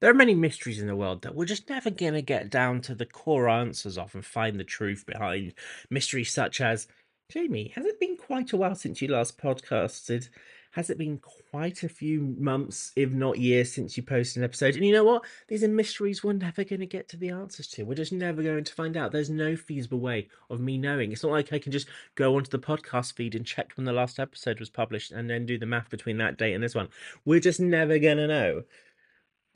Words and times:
There 0.00 0.10
are 0.10 0.14
many 0.14 0.34
mysteries 0.34 0.80
in 0.80 0.86
the 0.86 0.94
world 0.94 1.22
that 1.22 1.34
we're 1.34 1.44
just 1.44 1.68
never 1.68 1.90
going 1.90 2.12
to 2.12 2.22
get 2.22 2.50
down 2.50 2.80
to 2.82 2.94
the 2.94 3.04
core 3.04 3.48
answers 3.48 3.98
of 3.98 4.14
and 4.14 4.24
find 4.24 4.58
the 4.58 4.64
truth 4.64 5.04
behind. 5.04 5.54
Mysteries 5.90 6.32
such 6.32 6.60
as 6.60 6.86
Jamie, 7.28 7.72
has 7.74 7.84
it 7.84 7.98
been 7.98 8.16
quite 8.16 8.52
a 8.52 8.56
while 8.56 8.76
since 8.76 9.02
you 9.02 9.08
last 9.08 9.38
podcasted? 9.38 10.28
Has 10.72 10.88
it 10.88 10.98
been 10.98 11.18
quite 11.50 11.82
a 11.82 11.88
few 11.88 12.36
months, 12.38 12.92
if 12.94 13.10
not 13.10 13.38
years, 13.38 13.72
since 13.72 13.96
you 13.96 14.04
posted 14.04 14.36
an 14.40 14.44
episode? 14.44 14.76
And 14.76 14.84
you 14.84 14.92
know 14.92 15.02
what? 15.02 15.24
These 15.48 15.64
are 15.64 15.68
mysteries 15.68 16.22
we're 16.22 16.34
never 16.34 16.62
going 16.62 16.78
to 16.78 16.86
get 16.86 17.08
to 17.08 17.16
the 17.16 17.30
answers 17.30 17.66
to. 17.68 17.82
We're 17.82 17.94
just 17.94 18.12
never 18.12 18.40
going 18.40 18.62
to 18.62 18.74
find 18.74 18.96
out. 18.96 19.10
There's 19.10 19.30
no 19.30 19.56
feasible 19.56 19.98
way 19.98 20.28
of 20.48 20.60
me 20.60 20.78
knowing. 20.78 21.10
It's 21.10 21.24
not 21.24 21.32
like 21.32 21.52
I 21.52 21.58
can 21.58 21.72
just 21.72 21.88
go 22.14 22.36
onto 22.36 22.50
the 22.50 22.58
podcast 22.60 23.14
feed 23.14 23.34
and 23.34 23.44
check 23.44 23.72
when 23.74 23.84
the 23.84 23.92
last 23.92 24.20
episode 24.20 24.60
was 24.60 24.70
published 24.70 25.10
and 25.10 25.28
then 25.28 25.44
do 25.44 25.58
the 25.58 25.66
math 25.66 25.90
between 25.90 26.18
that 26.18 26.38
date 26.38 26.54
and 26.54 26.62
this 26.62 26.76
one. 26.76 26.88
We're 27.24 27.40
just 27.40 27.58
never 27.58 27.98
going 27.98 28.18
to 28.18 28.28
know. 28.28 28.62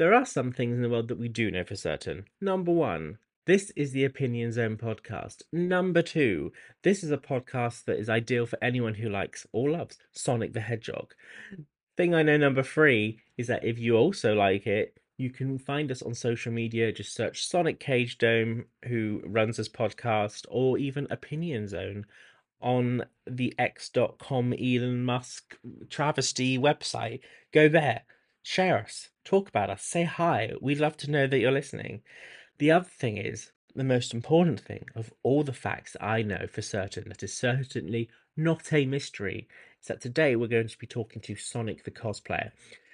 There 0.03 0.15
are 0.15 0.27
some 0.27 0.51
things 0.51 0.75
in 0.75 0.83
the 0.83 0.89
world 0.89 1.07
that 1.07 1.19
we 1.21 1.29
do 1.29 1.49
know 1.49 1.63
for 1.63 1.77
certain. 1.77 2.25
Number 2.41 2.73
one, 2.73 3.19
this 3.47 3.71
is 3.77 3.93
the 3.93 4.05
Opinion 4.05 4.51
Zone 4.51 4.77
podcast. 4.77 5.43
Number 5.53 6.03
two, 6.03 6.53
this 6.83 7.05
is 7.05 7.13
a 7.13 7.17
podcast 7.17 7.85
that 7.85 8.01
is 8.01 8.09
ideal 8.09 8.45
for 8.45 8.59
anyone 8.61 8.95
who 8.95 9.09
likes 9.09 9.47
or 9.53 9.71
loves 9.71 9.99
Sonic 10.11 10.55
the 10.55 10.61
Hedgehog. 10.61 11.15
Thing 11.97 12.17
I 12.17 12.25
know 12.25 12.37
number 12.37 12.65
three 12.65 13.21
is 13.39 13.47
that 13.47 13.65
if 13.65 13.79
you 13.79 13.97
also 13.97 14.35
like 14.35 14.67
it, 14.67 14.99
you 15.19 15.31
can 15.31 15.57
find 15.57 15.89
us 15.93 16.03
on 16.03 16.15
social 16.15 16.51
media. 16.51 16.91
Just 16.91 17.15
search 17.15 17.47
Sonic 17.47 17.79
Cage 17.79 18.19
Dome, 18.19 18.65
who 18.87 19.23
runs 19.25 19.57
this 19.57 19.69
podcast, 19.69 20.47
or 20.49 20.79
even 20.79 21.07
Opinion 21.11 21.69
Zone 21.69 22.07
on 22.61 23.05
the 23.25 23.55
X.com 23.57 24.53
Elon 24.55 25.05
Musk 25.05 25.57
travesty 25.89 26.59
website. 26.59 27.21
Go 27.53 27.69
there 27.69 28.03
share 28.43 28.79
us, 28.79 29.09
talk 29.25 29.49
about 29.49 29.71
us, 29.71 29.83
say 29.83 30.05
hi. 30.05 30.53
We'd 30.61 30.81
love 30.81 30.97
to 30.99 31.11
know 31.11 31.27
that 31.27 31.39
you're 31.39 31.53
listening. 31.53 32.03
The 32.59 32.71
other 32.71 32.89
thing 32.89 33.17
is, 33.17 33.53
the 33.75 33.85
most 33.85 34.13
important 34.13 34.61
thing 34.61 34.85
of 34.95 35.13
all 35.23 35.43
the 35.43 35.53
facts 35.53 35.97
I 36.01 36.23
know 36.23 36.47
for 36.47 36.61
certain 36.63 37.09
that 37.09 37.23
is 37.23 37.33
certainly 37.33 38.11
not 38.37 38.73
a 38.73 38.85
mystery 38.85 39.49
is 39.81 39.89
that 39.89 40.01
today 40.01 40.37
we're 40.37 40.47
going 40.47 40.69
to 40.69 40.79
be 40.79 40.87
talking 40.87 41.23
to 41.23 41.37
Sonic 41.37 41.85
the 41.85 41.91
cosplayer. 41.91 42.51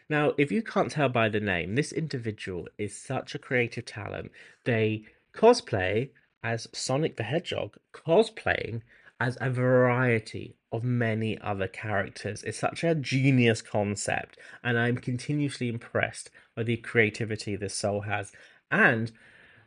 Now, 0.09 0.33
if 0.39 0.51
you 0.51 0.63
can't 0.63 0.91
tell 0.91 1.09
by 1.09 1.29
the 1.29 1.41
name, 1.41 1.75
this 1.75 1.93
individual 1.93 2.69
is 2.79 2.97
such 2.97 3.35
a 3.35 3.39
creative 3.39 3.85
talent. 3.85 4.31
They 4.65 5.05
cosplay 5.35 6.11
as 6.43 6.69
Sonic 6.73 7.17
the 7.17 7.25
Hedgehog, 7.25 7.77
cosplaying 7.93 8.83
as 9.21 9.37
a 9.41 9.51
variety 9.51 10.57
of 10.71 10.85
many 10.85 11.39
other 11.41 11.67
characters. 11.67 12.43
It's 12.45 12.59
such 12.59 12.85
a 12.85 12.95
genius 12.95 13.63
concept, 13.63 14.39
and 14.63 14.79
I'm 14.79 14.97
continuously 14.97 15.69
impressed 15.69 16.31
by 16.55 16.63
the 16.63 16.77
creativity 16.77 17.57
this 17.57 17.75
soul 17.75 18.03
has. 18.03 18.33
And 18.71 19.11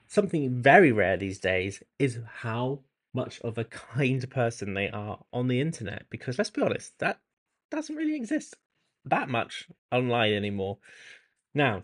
something 0.07 0.61
very 0.61 0.91
rare 0.91 1.17
these 1.17 1.39
days 1.39 1.83
is 1.99 2.19
how 2.41 2.81
much 3.13 3.41
of 3.41 3.57
a 3.57 3.65
kind 3.65 4.29
person 4.29 4.73
they 4.73 4.89
are 4.89 5.19
on 5.33 5.47
the 5.47 5.59
internet. 5.59 6.05
Because 6.09 6.37
let's 6.37 6.49
be 6.49 6.61
honest, 6.61 6.97
that 6.99 7.19
doesn't 7.71 7.95
really 7.95 8.15
exist 8.15 8.55
that 9.05 9.29
much 9.29 9.67
online 9.91 10.33
anymore. 10.33 10.77
Now, 11.53 11.83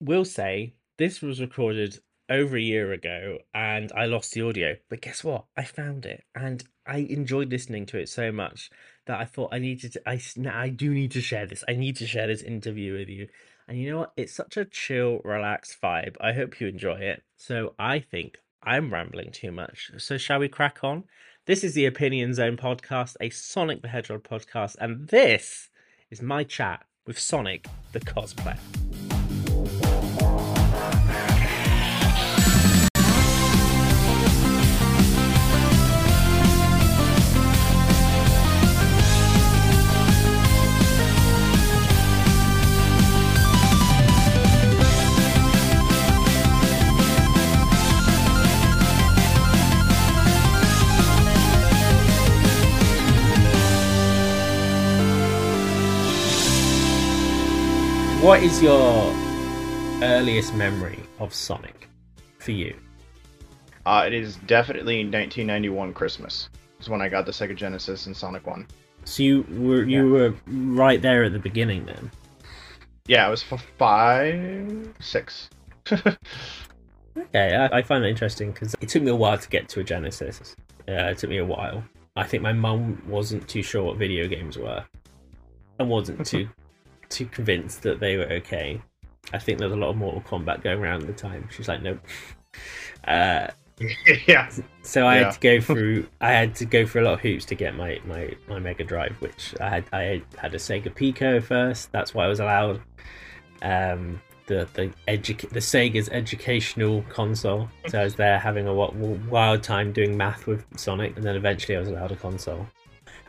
we'll 0.00 0.24
say 0.24 0.74
this 0.98 1.20
was 1.20 1.40
recorded 1.40 1.98
over 2.28 2.56
a 2.56 2.60
year 2.60 2.92
ago 2.92 3.38
and 3.54 3.92
I 3.92 4.06
lost 4.06 4.32
the 4.32 4.42
audio. 4.42 4.76
But 4.88 5.02
guess 5.02 5.22
what? 5.22 5.44
I 5.56 5.64
found 5.64 6.06
it 6.06 6.24
and 6.34 6.64
I 6.86 6.98
enjoyed 6.98 7.50
listening 7.50 7.86
to 7.86 7.98
it 7.98 8.08
so 8.08 8.32
much 8.32 8.70
that 9.06 9.20
I 9.20 9.24
thought 9.24 9.52
I 9.52 9.58
needed 9.58 9.92
to. 9.94 10.08
I 10.08 10.20
I 10.50 10.68
do 10.68 10.92
need 10.92 11.10
to 11.12 11.20
share 11.20 11.46
this. 11.46 11.64
I 11.68 11.74
need 11.74 11.96
to 11.96 12.06
share 12.06 12.26
this 12.26 12.42
interview 12.42 12.98
with 12.98 13.08
you. 13.08 13.28
And 13.68 13.78
you 13.78 13.90
know 13.90 13.98
what? 13.98 14.12
It's 14.16 14.34
such 14.34 14.56
a 14.56 14.64
chill, 14.64 15.20
relaxed 15.24 15.78
vibe. 15.82 16.16
I 16.20 16.32
hope 16.32 16.60
you 16.60 16.66
enjoy 16.66 16.96
it. 16.96 17.22
So 17.36 17.74
I 17.78 17.98
think 17.98 18.38
I'm 18.62 18.92
rambling 18.92 19.32
too 19.32 19.52
much. 19.52 19.90
So 19.98 20.18
shall 20.18 20.38
we 20.38 20.48
crack 20.48 20.78
on? 20.82 21.04
This 21.46 21.62
is 21.62 21.74
the 21.74 21.86
Opinion 21.86 22.32
Zone 22.32 22.56
podcast, 22.56 23.16
a 23.20 23.28
Sonic 23.28 23.82
the 23.82 23.88
Hedgehog 23.88 24.22
podcast, 24.22 24.76
and 24.80 25.08
this 25.08 25.68
is 26.10 26.22
my 26.22 26.42
chat 26.44 26.84
with 27.06 27.18
Sonic 27.18 27.66
the 27.92 28.00
cosplayer. 28.00 28.58
What 58.24 58.42
is 58.42 58.62
your 58.62 59.14
earliest 60.02 60.54
memory 60.54 60.98
of 61.18 61.34
Sonic 61.34 61.90
for 62.38 62.52
you? 62.52 62.74
Uh, 63.84 64.04
it 64.06 64.14
is 64.14 64.36
definitely 64.46 65.00
1991 65.00 65.92
Christmas. 65.92 66.48
Is 66.80 66.88
when 66.88 67.02
I 67.02 67.10
got 67.10 67.26
the 67.26 67.32
Sega 67.32 67.54
Genesis 67.54 68.06
and 68.06 68.16
Sonic 68.16 68.46
One. 68.46 68.66
So 69.04 69.22
you 69.22 69.44
were 69.50 69.84
you 69.84 70.06
yeah. 70.06 70.10
were 70.10 70.34
right 70.46 71.02
there 71.02 71.24
at 71.24 71.34
the 71.34 71.38
beginning 71.38 71.84
then. 71.84 72.10
Yeah, 73.08 73.26
I 73.26 73.28
was 73.28 73.42
for 73.42 73.58
five, 73.58 74.94
six. 75.00 75.50
okay, 75.92 76.16
I, 77.34 77.66
I, 77.66 77.82
find 77.82 78.02
that 78.04 78.08
interesting 78.08 78.52
because 78.52 78.74
it 78.80 78.88
took 78.88 79.02
me 79.02 79.10
a 79.10 79.14
while 79.14 79.36
to 79.36 79.48
get 79.50 79.68
to 79.68 79.80
a 79.80 79.84
Genesis. 79.84 80.56
Yeah, 80.88 81.10
it 81.10 81.18
took 81.18 81.28
me 81.28 81.36
a 81.36 81.44
while. 81.44 81.84
I 82.16 82.24
think 82.24 82.42
my 82.42 82.54
mum 82.54 83.02
wasn't 83.06 83.46
too 83.48 83.62
sure 83.62 83.84
what 83.84 83.98
video 83.98 84.26
games 84.28 84.56
were, 84.56 84.82
and 85.78 85.90
wasn't 85.90 86.24
too 86.26 86.48
too 87.14 87.26
convinced 87.26 87.82
that 87.82 88.00
they 88.00 88.16
were 88.16 88.30
okay. 88.32 88.80
I 89.32 89.38
think 89.38 89.58
there's 89.58 89.72
a 89.72 89.76
lot 89.76 89.90
of 89.90 89.96
Mortal 89.96 90.20
Kombat 90.20 90.62
going 90.62 90.80
around 90.80 91.02
at 91.02 91.06
the 91.06 91.14
time. 91.14 91.48
She's 91.50 91.68
like, 91.68 91.82
nope. 91.82 92.00
Uh, 93.06 93.48
yeah. 94.26 94.50
So 94.82 95.06
I 95.06 95.18
yeah. 95.18 95.24
had 95.24 95.32
to 95.32 95.40
go 95.40 95.60
through. 95.74 96.06
I 96.20 96.32
had 96.32 96.54
to 96.56 96.64
go 96.64 96.86
through 96.86 97.02
a 97.02 97.06
lot 97.06 97.14
of 97.14 97.20
hoops 97.20 97.44
to 97.46 97.54
get 97.54 97.74
my, 97.76 98.00
my, 98.04 98.34
my 98.48 98.58
Mega 98.58 98.84
Drive, 98.84 99.16
which 99.20 99.54
I 99.60 99.68
had. 99.68 99.84
I 99.92 100.22
had 100.36 100.54
a 100.54 100.58
Sega 100.58 100.94
Pico 100.94 101.40
first. 101.40 101.90
That's 101.92 102.14
why 102.14 102.24
I 102.24 102.28
was 102.28 102.40
allowed. 102.40 102.80
Um, 103.62 104.20
the 104.46 104.68
the 104.74 104.92
edu- 105.08 105.48
the 105.50 105.60
Sega's 105.60 106.08
educational 106.10 107.02
console. 107.08 107.68
So 107.88 108.00
I 108.00 108.04
was 108.04 108.14
there 108.14 108.38
having 108.38 108.66
a 108.66 108.74
wild 108.74 109.62
time 109.62 109.92
doing 109.92 110.16
math 110.16 110.46
with 110.46 110.64
Sonic, 110.76 111.16
and 111.16 111.24
then 111.24 111.36
eventually 111.36 111.76
I 111.76 111.80
was 111.80 111.88
allowed 111.88 112.12
a 112.12 112.16
console. 112.16 112.66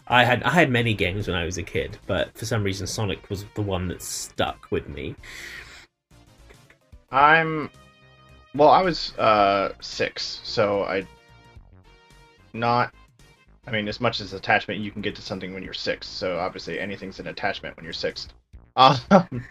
I 0.07 0.23
had 0.23 0.43
I 0.43 0.51
had 0.51 0.69
many 0.69 0.93
games 0.93 1.27
when 1.27 1.35
I 1.35 1.45
was 1.45 1.57
a 1.57 1.63
kid, 1.63 1.97
but 2.05 2.37
for 2.37 2.45
some 2.45 2.63
reason 2.63 2.85
Sonic 2.85 3.29
was 3.29 3.45
the 3.55 3.61
one 3.61 3.87
that 3.87 4.01
stuck 4.01 4.67
with 4.69 4.87
me. 4.87 5.15
I'm 7.11 7.69
well, 8.53 8.69
I 8.69 8.81
was 8.81 9.17
uh 9.17 9.73
six, 9.81 10.41
so 10.43 10.83
I 10.83 11.07
not 12.53 12.93
I 13.65 13.71
mean 13.71 13.87
as 13.87 13.99
much 13.99 14.21
as 14.21 14.33
attachment 14.33 14.79
you 14.79 14.91
can 14.91 15.01
get 15.01 15.15
to 15.15 15.21
something 15.21 15.53
when 15.53 15.63
you're 15.63 15.73
six, 15.73 16.07
so 16.07 16.37
obviously 16.37 16.79
anything's 16.79 17.19
an 17.19 17.27
attachment 17.27 17.75
when 17.75 17.83
you're 17.83 17.93
six. 17.93 18.27
Um, 18.77 19.45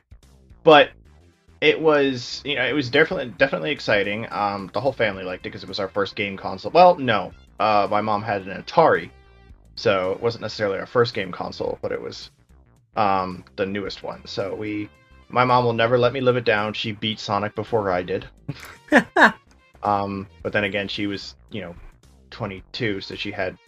but 0.64 0.90
it 1.62 1.80
was 1.80 2.42
you 2.44 2.56
know 2.56 2.64
it 2.66 2.74
was 2.74 2.90
definitely 2.90 3.32
definitely 3.38 3.70
exciting. 3.70 4.30
Um, 4.30 4.70
the 4.74 4.82
whole 4.82 4.92
family 4.92 5.24
liked 5.24 5.46
it 5.46 5.48
because 5.48 5.62
it 5.62 5.68
was 5.68 5.80
our 5.80 5.88
first 5.88 6.14
game 6.14 6.36
console. 6.36 6.70
Well, 6.70 6.96
no, 6.96 7.32
uh, 7.58 7.88
my 7.90 8.02
mom 8.02 8.22
had 8.22 8.42
an 8.42 8.62
Atari, 8.62 9.08
so 9.76 10.12
it 10.12 10.20
wasn't 10.20 10.42
necessarily 10.42 10.78
our 10.78 10.86
first 10.86 11.14
game 11.14 11.32
console, 11.32 11.78
but 11.82 11.92
it 11.92 12.00
was 12.00 12.30
um, 12.96 13.44
the 13.56 13.66
newest 13.66 14.02
one. 14.02 14.24
So 14.26 14.54
we, 14.54 14.88
my 15.28 15.44
mom 15.44 15.64
will 15.64 15.72
never 15.72 15.98
let 15.98 16.12
me 16.12 16.20
live 16.20 16.36
it 16.36 16.44
down. 16.44 16.72
She 16.72 16.92
beat 16.92 17.18
Sonic 17.18 17.54
before 17.54 17.90
I 17.90 18.02
did. 18.02 18.26
um, 19.82 20.26
but 20.42 20.52
then 20.52 20.64
again, 20.64 20.88
she 20.88 21.06
was 21.06 21.34
you 21.50 21.60
know 21.60 21.74
22, 22.30 23.00
so 23.00 23.14
she 23.14 23.30
had 23.30 23.58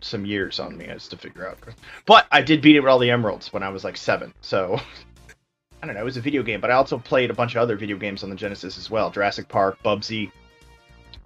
some 0.00 0.26
years 0.26 0.60
on 0.60 0.76
me 0.76 0.86
as 0.86 1.08
to 1.08 1.16
figure 1.16 1.48
out. 1.48 1.58
But 2.06 2.26
I 2.30 2.42
did 2.42 2.62
beat 2.62 2.76
it 2.76 2.80
with 2.80 2.90
all 2.90 2.98
the 2.98 3.10
emeralds 3.10 3.52
when 3.52 3.62
I 3.62 3.68
was 3.68 3.84
like 3.84 3.96
seven. 3.96 4.32
So 4.40 4.78
I 5.84 5.86
don't 5.86 5.96
know. 5.96 6.00
It 6.00 6.06
was 6.06 6.16
a 6.16 6.22
video 6.22 6.42
game, 6.42 6.62
but 6.62 6.70
I 6.70 6.74
also 6.76 6.98
played 6.98 7.28
a 7.28 7.34
bunch 7.34 7.54
of 7.54 7.60
other 7.60 7.76
video 7.76 7.98
games 7.98 8.22
on 8.22 8.30
the 8.30 8.36
Genesis 8.36 8.78
as 8.78 8.88
well. 8.90 9.10
Jurassic 9.10 9.48
Park, 9.48 9.78
Bubsy, 9.84 10.32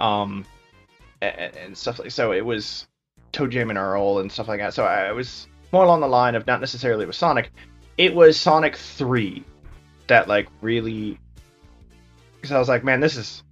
um, 0.01 0.45
and, 1.23 1.57
and 1.57 1.79
stuff 1.79 2.01
like. 2.01 2.11
So 2.11 2.33
it 2.33 2.45
was 2.45 2.88
ToeJam 3.33 3.71
and 3.71 3.79
Earl 3.79 4.19
and 4.19 4.31
stuff 4.31 4.49
like 4.49 4.61
that. 4.61 4.75
So 4.75 4.85
I 4.85 5.13
was 5.13 5.47
more 5.73 5.85
along 5.85 6.01
the 6.01 6.09
line 6.09 6.35
of 6.35 6.47
not 6.47 6.61
necessarily 6.61 7.07
with 7.07 7.17
Sonic. 7.17 7.51
It 7.97 8.15
was 8.15 8.39
Sonic 8.39 8.77
3 8.77 9.45
that 10.07 10.29
like 10.29 10.49
really 10.61 11.19
because 12.37 12.53
I 12.53 12.59
was 12.59 12.69
like, 12.69 12.85
man, 12.85 13.01
this 13.01 13.17
is 13.17 13.43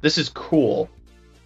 this 0.00 0.18
is 0.18 0.28
cool. 0.28 0.88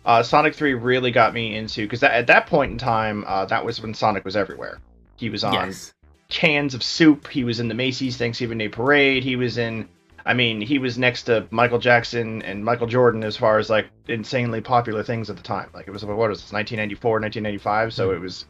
Uh, 0.05 0.23
Sonic 0.23 0.55
3 0.55 0.75
really 0.75 1.11
got 1.11 1.33
me 1.33 1.57
into 1.57 1.83
because 1.83 2.03
at 2.03 2.27
that 2.27 2.47
point 2.47 2.73
in 2.73 2.79
time, 2.79 3.25
uh, 3.27 3.45
that 3.47 3.65
was 3.65 3.81
when 3.81 3.95
Sonic 3.95 4.25
was 4.25 4.37
everywhere. 4.37 4.81
He 5.17 5.31
was 5.31 5.45
on 5.45 5.55
yes. 5.55 5.95
cans 6.29 6.75
of 6.75 6.83
soup. 6.83 7.29
He 7.29 7.45
was 7.45 7.61
in 7.61 7.69
the 7.69 7.75
Macy's 7.75 8.17
Thanksgiving 8.17 8.59
Day 8.59 8.69
Parade. 8.69 9.23
He 9.23 9.37
was 9.37 9.59
in. 9.59 9.89
I 10.25 10.35
mean, 10.35 10.61
he 10.61 10.79
was 10.79 10.99
next 10.99 11.25
to 11.25 11.47
Michael 11.51 11.79
Jackson 11.79 12.43
and 12.43 12.65
Michael 12.65 12.87
Jordan 12.87 13.25
as 13.25 13.37
far 13.37 13.59
as 13.59 13.69
like 13.69 13.89
insanely 14.09 14.61
popular 14.61 15.03
things 15.03 15.31
at 15.31 15.37
the 15.37 15.43
time. 15.43 15.71
Like 15.75 15.89
it 15.89 15.91
was 15.91 16.05
what 16.05 16.17
was 16.17 16.41
this 16.41 16.53
1994, 16.53 17.21
1995, 17.21 17.93
so 17.93 18.13
it 18.13 18.21
was 18.21 18.47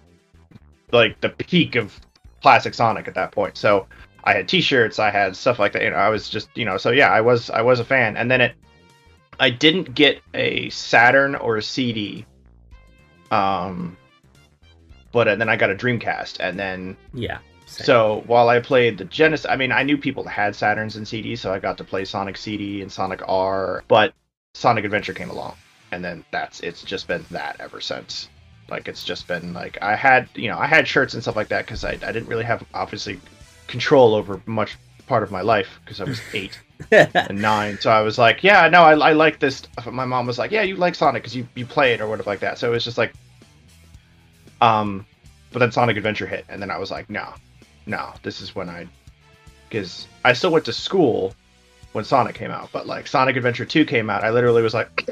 like 0.92 1.20
the 1.20 1.30
peak 1.30 1.74
of 1.74 1.98
classic 2.42 2.74
Sonic 2.74 3.08
at 3.08 3.14
that 3.14 3.32
point. 3.32 3.56
So 3.56 3.86
I 4.24 4.34
had 4.34 4.48
T-shirts, 4.48 4.98
I 4.98 5.10
had 5.10 5.34
stuff 5.34 5.58
like 5.58 5.72
that. 5.72 5.82
You 5.82 5.90
know, 5.90 5.96
I 5.96 6.10
was 6.10 6.28
just 6.28 6.48
you 6.54 6.64
know, 6.64 6.76
so 6.76 6.90
yeah, 6.90 7.10
I 7.10 7.20
was 7.20 7.48
I 7.50 7.62
was 7.62 7.80
a 7.80 7.84
fan. 7.84 8.16
And 8.16 8.30
then 8.30 8.40
it, 8.40 8.54
I 9.40 9.50
didn't 9.50 9.94
get 9.94 10.20
a 10.34 10.68
Saturn 10.70 11.34
or 11.34 11.56
a 11.56 11.62
CD. 11.62 12.26
Um, 13.30 13.96
but 15.10 15.26
uh, 15.26 15.36
then 15.36 15.48
I 15.48 15.56
got 15.56 15.70
a 15.70 15.74
Dreamcast, 15.74 16.38
and 16.40 16.58
then 16.58 16.96
Yeah. 17.14 17.38
Same. 17.72 17.84
so 17.84 18.22
while 18.26 18.48
I 18.48 18.60
played 18.60 18.98
the 18.98 19.04
Genesis, 19.04 19.46
I 19.48 19.56
mean, 19.56 19.72
I 19.72 19.82
knew 19.82 19.96
people 19.96 20.24
that 20.24 20.30
had 20.30 20.54
Saturns 20.54 20.96
and 20.96 21.06
CDs, 21.06 21.38
so 21.38 21.52
I 21.52 21.58
got 21.58 21.78
to 21.78 21.84
play 21.84 22.04
Sonic 22.04 22.36
CD 22.36 22.82
and 22.82 22.90
Sonic 22.90 23.22
R. 23.26 23.84
But 23.88 24.14
Sonic 24.54 24.84
Adventure 24.84 25.14
came 25.14 25.30
along, 25.30 25.56
and 25.90 26.04
then 26.04 26.24
that's 26.30 26.60
it's 26.60 26.82
just 26.82 27.08
been 27.08 27.24
that 27.30 27.56
ever 27.60 27.80
since. 27.80 28.28
Like 28.68 28.88
it's 28.88 29.04
just 29.04 29.26
been 29.26 29.52
like 29.52 29.78
I 29.82 29.96
had 29.96 30.28
you 30.34 30.48
know 30.48 30.58
I 30.58 30.66
had 30.66 30.86
shirts 30.86 31.14
and 31.14 31.22
stuff 31.22 31.36
like 31.36 31.48
that 31.48 31.66
because 31.66 31.84
I 31.84 31.92
I 31.92 32.12
didn't 32.12 32.26
really 32.26 32.44
have 32.44 32.64
obviously 32.74 33.20
control 33.66 34.14
over 34.14 34.40
much 34.46 34.76
part 35.06 35.22
of 35.22 35.30
my 35.30 35.40
life 35.42 35.80
because 35.84 36.00
I 36.00 36.04
was 36.04 36.20
eight 36.32 36.58
and 36.90 37.40
nine. 37.40 37.78
So 37.78 37.90
I 37.90 38.00
was 38.02 38.18
like, 38.18 38.42
yeah, 38.42 38.68
no, 38.68 38.82
I, 38.82 38.94
I 38.94 39.12
like 39.12 39.38
this. 39.38 39.56
stuff. 39.56 39.86
My 39.86 40.04
mom 40.04 40.26
was 40.26 40.38
like, 40.38 40.50
yeah, 40.50 40.62
you 40.62 40.76
like 40.76 40.94
Sonic 40.94 41.22
because 41.22 41.36
you, 41.36 41.46
you 41.54 41.66
play 41.66 41.92
it 41.92 42.00
or 42.00 42.08
whatever 42.08 42.30
like 42.30 42.40
that. 42.40 42.58
So 42.58 42.68
it 42.68 42.74
was 42.74 42.84
just 42.84 42.98
like, 42.98 43.12
um, 44.60 45.06
but 45.52 45.58
then 45.58 45.72
Sonic 45.72 45.96
Adventure 45.96 46.26
hit, 46.26 46.46
and 46.48 46.62
then 46.62 46.70
I 46.70 46.78
was 46.78 46.90
like, 46.90 47.10
no, 47.10 47.34
no, 47.86 48.12
this 48.22 48.40
is 48.40 48.54
when 48.54 48.68
I, 48.68 48.86
because 49.68 50.06
I 50.24 50.32
still 50.32 50.52
went 50.52 50.64
to 50.66 50.72
school 50.72 51.34
when 51.92 52.04
Sonic 52.04 52.34
came 52.34 52.50
out, 52.50 52.70
but 52.72 52.86
like 52.86 53.06
Sonic 53.06 53.36
Adventure 53.36 53.64
2 53.64 53.84
came 53.84 54.10
out, 54.10 54.24
I 54.24 54.30
literally 54.30 54.62
was 54.62 54.74
like, 54.74 55.08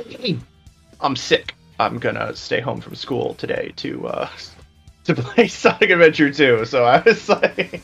I'm 1.00 1.17
sick. 1.17 1.55
I'm 1.78 1.99
gonna 1.99 2.37
stay 2.37 2.61
home 2.61 2.81
from 2.81 2.94
school 2.94 3.34
today 3.34 3.72
to 3.76 4.06
uh 4.06 4.28
to 5.05 5.14
play 5.14 5.49
Sonic 5.49 5.90
Adventure 5.90 6.32
2. 6.32 6.64
So 6.67 6.84
I 6.84 7.00
was 7.00 7.28
like 7.28 7.82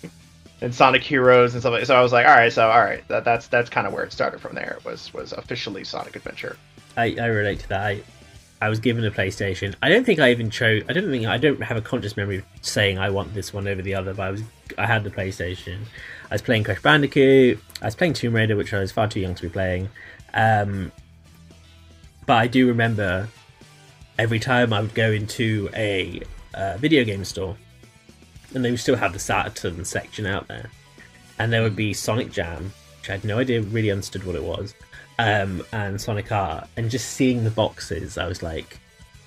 and 0.60 0.74
Sonic 0.74 1.02
Heroes 1.02 1.52
and 1.52 1.62
stuff 1.62 1.72
like 1.72 1.86
so 1.86 1.94
I 1.94 2.02
was 2.02 2.12
like, 2.12 2.26
all 2.26 2.34
right, 2.34 2.52
so 2.52 2.68
all 2.68 2.80
right, 2.80 3.06
that, 3.08 3.24
that's 3.24 3.48
that's 3.48 3.70
kind 3.70 3.86
of 3.86 3.92
where 3.92 4.04
it 4.04 4.12
started 4.12 4.40
from 4.40 4.54
there. 4.54 4.76
it 4.78 4.84
Was 4.84 5.12
was 5.12 5.32
officially 5.32 5.84
Sonic 5.84 6.16
Adventure. 6.16 6.56
I, 6.96 7.16
I 7.20 7.26
relate 7.26 7.60
to 7.60 7.68
that. 7.70 7.80
I, 7.80 8.02
I 8.60 8.68
was 8.70 8.80
given 8.80 9.04
a 9.04 9.10
PlayStation. 9.10 9.74
I 9.82 9.88
don't 9.90 10.04
think 10.04 10.18
I 10.18 10.30
even 10.30 10.50
chose. 10.50 10.82
I 10.88 10.94
don't 10.94 11.10
think 11.10 11.26
I 11.26 11.36
don't 11.36 11.62
have 11.62 11.76
a 11.76 11.82
conscious 11.82 12.16
memory 12.16 12.38
of 12.38 12.44
saying 12.62 12.98
I 12.98 13.10
want 13.10 13.34
this 13.34 13.52
one 13.52 13.68
over 13.68 13.82
the 13.82 13.94
other. 13.94 14.14
But 14.14 14.22
I 14.22 14.30
was 14.30 14.42
I 14.78 14.86
had 14.86 15.04
the 15.04 15.10
PlayStation. 15.10 15.80
I 16.30 16.34
was 16.34 16.42
playing 16.42 16.64
Crash 16.64 16.80
Bandicoot. 16.80 17.60
I 17.82 17.84
was 17.84 17.94
playing 17.94 18.14
Tomb 18.14 18.34
Raider, 18.34 18.56
which 18.56 18.72
I 18.72 18.80
was 18.80 18.92
far 18.92 19.08
too 19.08 19.20
young 19.20 19.34
to 19.34 19.42
be 19.42 19.48
playing. 19.48 19.90
Um, 20.32 20.90
but 22.24 22.36
I 22.36 22.46
do 22.46 22.66
remember 22.66 23.28
every 24.18 24.40
time 24.40 24.72
I 24.72 24.80
would 24.80 24.94
go 24.94 25.10
into 25.12 25.68
a 25.74 26.22
uh, 26.54 26.76
video 26.78 27.04
game 27.04 27.24
store, 27.24 27.56
and 28.54 28.64
they 28.64 28.70
would 28.70 28.80
still 28.80 28.96
have 28.96 29.12
the 29.12 29.18
Saturn 29.18 29.84
section 29.84 30.26
out 30.26 30.48
there, 30.48 30.70
and 31.38 31.52
there 31.52 31.62
would 31.62 31.76
be 31.76 31.92
Sonic 31.92 32.32
Jam, 32.32 32.72
which 33.00 33.10
I 33.10 33.12
had 33.12 33.24
no 33.24 33.38
idea 33.38 33.60
really 33.60 33.90
understood 33.90 34.24
what 34.24 34.34
it 34.34 34.42
was, 34.42 34.74
um, 35.18 35.64
and 35.72 36.00
Sonic 36.00 36.30
R, 36.32 36.66
and 36.76 36.90
just 36.90 37.10
seeing 37.10 37.44
the 37.44 37.50
boxes, 37.50 38.18
I 38.18 38.26
was 38.26 38.42
like, 38.42 38.78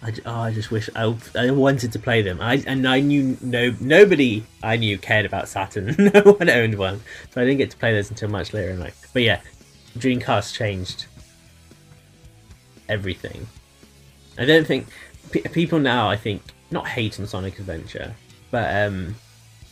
I, 0.02 0.14
oh, 0.26 0.40
I 0.42 0.54
just 0.54 0.72
wish 0.72 0.90
I, 0.96 1.14
I 1.36 1.52
wanted 1.52 1.92
to 1.92 2.00
play 2.00 2.22
them. 2.22 2.40
I 2.40 2.64
and 2.66 2.88
I 2.88 3.02
knew 3.02 3.38
no 3.42 3.76
nobody 3.82 4.44
I 4.64 4.78
knew 4.78 4.98
cared 4.98 5.26
about 5.26 5.50
Saturn. 5.50 5.96
no 6.14 6.22
one 6.22 6.50
owned 6.50 6.76
one, 6.76 7.02
so 7.32 7.42
I 7.42 7.46
didn't 7.46 7.58
get 7.58 7.72
to 7.72 7.78
play 7.78 7.94
those 7.94 8.10
until 8.10 8.30
much 8.30 8.54
later 8.54 8.72
in 8.72 8.80
life. 8.80 9.10
But 9.12 9.24
yeah, 9.24 9.42
Dreamcast 9.98 10.54
changed 10.54 11.08
everything. 12.88 13.46
I 14.38 14.46
don't 14.46 14.66
think 14.66 14.88
pe 15.32 15.42
people 15.42 15.80
now. 15.80 16.10
I 16.10 16.16
think 16.16 16.44
not 16.72 16.88
hate 16.88 17.20
on 17.20 17.28
Sonic 17.28 17.60
Adventure, 17.60 18.16
but 18.52 18.88
um, 18.88 19.16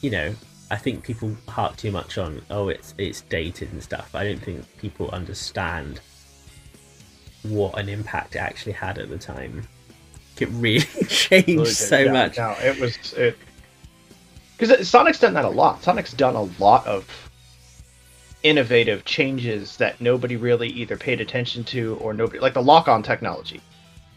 you 0.01 0.09
know, 0.09 0.35
I 0.69 0.75
think 0.75 1.03
people 1.03 1.35
harp 1.47 1.77
too 1.77 1.91
much 1.91 2.17
on 2.17 2.41
oh 2.49 2.69
it's 2.69 2.93
it's 2.97 3.21
dated 3.21 3.71
and 3.71 3.81
stuff. 3.81 4.13
I 4.13 4.23
don't 4.25 4.41
think 4.41 4.65
people 4.77 5.09
understand 5.11 5.99
what 7.43 7.77
an 7.79 7.87
impact 7.89 8.35
it 8.35 8.39
actually 8.39 8.73
had 8.73 8.97
at 8.97 9.09
the 9.09 9.17
time. 9.17 9.67
It 10.39 10.49
really 10.51 10.79
changed 11.07 11.75
so 11.75 11.99
Yeah, 11.99 12.11
much. 12.11 12.37
No, 12.37 12.55
it 12.59 12.79
was 12.79 13.13
it 13.13 13.37
because 14.57 14.87
Sonic's 14.89 15.19
done 15.19 15.33
that 15.35 15.45
a 15.45 15.49
lot. 15.49 15.83
Sonic's 15.83 16.13
done 16.13 16.35
a 16.35 16.43
lot 16.61 16.85
of 16.87 17.05
innovative 18.43 19.03
changes 19.05 19.77
that 19.77 19.99
nobody 20.01 20.35
really 20.35 20.69
either 20.69 20.97
paid 20.97 21.21
attention 21.21 21.63
to 21.65 21.95
or 22.01 22.13
nobody 22.13 22.39
like 22.39 22.53
the 22.53 22.61
lock-on 22.61 23.03
technology. 23.03 23.61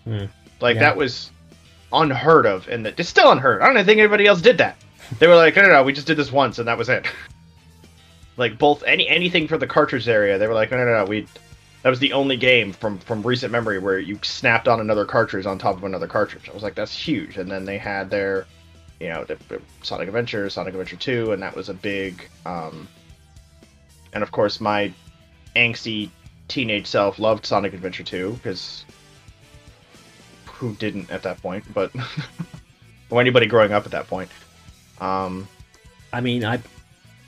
Hmm. 0.05 0.26
Like 0.61 0.76
Yeah. 0.76 0.81
that 0.82 0.97
was 0.97 1.31
unheard 1.93 2.47
of, 2.47 2.69
and 2.69 2.85
that 2.87 2.99
it's 2.99 3.08
still 3.08 3.31
unheard. 3.31 3.62
I 3.62 3.73
don't 3.73 3.85
think 3.85 3.99
anybody 3.99 4.26
else 4.26 4.41
did 4.41 4.58
that. 4.58 4.76
They 5.19 5.27
were 5.27 5.37
like, 5.37 5.57
no, 5.57 5.62
no, 5.62 5.69
no, 5.69 5.83
we 5.83 5.93
just 5.93 6.07
did 6.07 6.17
this 6.17 6.31
once, 6.31 6.59
and 6.59 6.69
that 6.69 6.79
was 6.79 6.89
it. 6.89 7.07
like 8.37 8.59
both 8.59 8.83
any 8.85 9.09
anything 9.09 9.49
for 9.49 9.59
the 9.59 9.67
cartridge 9.67 10.09
area, 10.09 10.39
they 10.39 10.47
were 10.47 10.55
like, 10.55 10.71
no, 10.71 10.79
no, 10.79 10.85
no, 10.85 11.05
we. 11.05 11.27
That 11.83 11.91
was 11.91 11.99
the 11.99 12.12
only 12.12 12.37
game 12.37 12.73
from 12.73 12.99
from 12.99 13.23
recent 13.23 13.53
memory 13.53 13.79
where 13.79 13.99
you 13.99 14.19
snapped 14.23 14.69
on 14.69 14.81
another 14.81 15.05
cartridge 15.05 15.47
on 15.47 15.59
top 15.59 15.77
of 15.77 15.85
another 15.85 16.07
cartridge. 16.07 16.49
I 16.49 16.53
was 16.53 16.62
like, 16.62 16.75
that's 16.75 16.95
huge. 16.95 17.39
And 17.39 17.51
then 17.51 17.65
they 17.65 17.79
had 17.79 18.11
their, 18.11 18.47
you 19.01 19.09
know, 19.09 19.25
the, 19.25 19.37
the 19.49 19.62
Sonic 19.83 20.09
Adventure, 20.09 20.49
Sonic 20.51 20.75
Adventure 20.75 20.97
Two, 20.97 21.33
and 21.33 21.43
that 21.43 21.57
was 21.57 21.69
a 21.69 21.75
big. 21.75 22.29
um 22.45 22.87
And 24.12 24.23
of 24.23 24.31
course, 24.31 24.61
my 24.61 24.93
angsty 25.57 26.11
teenage 26.49 26.87
self 26.87 27.19
loved 27.19 27.47
Sonic 27.47 27.73
Adventure 27.73 28.05
Two 28.05 28.33
because 28.35 28.85
who 30.47 30.75
didn't 30.75 31.11
at 31.11 31.23
that 31.23 31.41
point? 31.41 31.65
But 31.73 31.93
or 33.11 33.21
anybody 33.21 33.47
growing 33.47 33.73
up 33.73 33.87
at 33.87 33.93
that 33.93 34.07
point. 34.07 34.31
Um, 35.00 35.49
I 36.12 36.20
mean, 36.20 36.44
I 36.44 36.61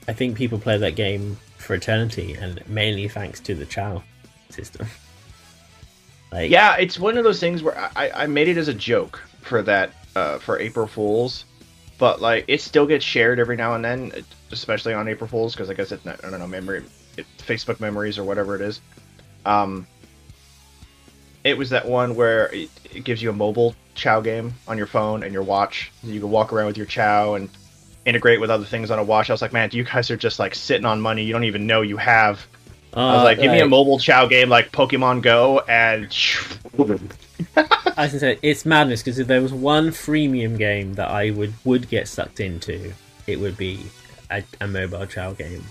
I 0.09 0.13
think 0.13 0.37
people 0.37 0.59
play 0.59 0.77
that 0.77 0.97
game 0.97 1.37
for 1.59 1.75
eternity, 1.75 2.35
and 2.35 2.67
mainly 2.69 3.09
thanks 3.09 3.41
to 3.41 3.55
the 3.55 3.67
Chao 3.67 4.03
system. 4.51 4.87
like, 6.33 6.51
Yeah, 6.51 6.77
it's 6.77 6.99
one 6.99 7.17
of 7.17 7.25
those 7.25 7.41
things 7.41 7.63
where 7.63 7.79
I, 7.97 8.11
I 8.15 8.27
made 8.27 8.49
it 8.49 8.57
as 8.57 8.69
a 8.69 8.75
joke 8.75 9.23
for 9.41 9.63
that 9.63 9.93
uh, 10.17 10.39
for 10.39 10.59
April 10.59 10.87
Fools, 10.87 11.45
but 11.99 12.21
like 12.21 12.45
it 12.49 12.61
still 12.61 12.87
gets 12.87 13.05
shared 13.05 13.39
every 13.39 13.57
now 13.57 13.75
and 13.75 13.85
then, 13.85 14.13
especially 14.51 14.93
on 14.93 15.09
April 15.09 15.29
Fools 15.29 15.55
because 15.55 15.71
I 15.71 15.75
guess 15.75 15.93
it's 15.93 16.05
not, 16.05 16.25
I 16.25 16.31
don't 16.31 16.41
know 16.41 16.47
memory, 16.47 16.85
it, 17.17 17.27
Facebook 17.39 17.81
memories 17.81 18.19
or 18.19 18.25
whatever 18.25 18.55
it 18.57 18.61
is. 18.61 18.81
Um, 19.47 19.87
it 21.45 21.57
was 21.57 21.71
that 21.71 21.87
one 21.87 22.15
where 22.15 22.47
it, 22.53 22.71
it 22.95 23.05
gives 23.05 23.23
you 23.23 23.31
a 23.31 23.33
mobile 23.33 23.75
Chao 23.95 24.21
game 24.21 24.55
on 24.69 24.79
your 24.79 24.87
phone 24.87 25.23
and 25.23 25.33
your 25.33 25.43
watch. 25.43 25.91
And 26.03 26.13
you 26.13 26.21
can 26.21 26.31
walk 26.31 26.53
around 26.53 26.67
with 26.67 26.77
your 26.77 26.87
Chao 26.87 27.35
and 27.35 27.51
integrate 28.05 28.41
with 28.41 28.51
other 28.51 28.65
things 28.65 28.91
on 28.91 28.99
a 28.99 29.05
watch. 29.05 29.31
I 29.31 29.33
was 29.33 29.43
like, 29.43 29.53
man, 29.53 29.71
you 29.73 29.85
guys 29.85 30.11
are 30.11 30.17
just 30.17 30.39
like 30.39 30.55
sitting 30.55 30.87
on 30.87 31.01
money. 31.01 31.25
You 31.25 31.33
don't 31.33 31.45
even 31.45 31.67
know 31.67 31.83
you 31.83 31.97
have. 31.97 32.47
I 32.95 33.13
was 33.15 33.21
uh, 33.21 33.25
like, 33.25 33.41
give 33.41 33.51
me 33.51 33.61
a 33.61 33.67
mobile 33.67 33.99
Chao 33.99 34.27
game 34.27 34.51
like 34.51 34.71
Pokemon 34.71 35.23
Go 35.23 35.61
and. 35.61 36.15
I 37.97 38.07
was 38.07 38.21
say 38.21 38.39
it's 38.43 38.65
madness 38.65 39.03
because 39.03 39.19
if 39.19 39.27
there 39.27 39.41
was 39.41 39.53
one 39.53 39.89
freemium 39.89 40.59
game 40.59 40.95
that 40.95 41.09
I 41.09 41.31
would 41.31 41.53
would 41.65 41.89
get 41.89 42.09
sucked 42.09 42.41
into, 42.41 42.93
it 43.27 43.41
would 43.41 43.57
be 43.57 43.87
a, 44.31 44.43
a 44.61 44.67
mobile 44.67 45.07
Chow 45.07 45.33
game. 45.33 45.65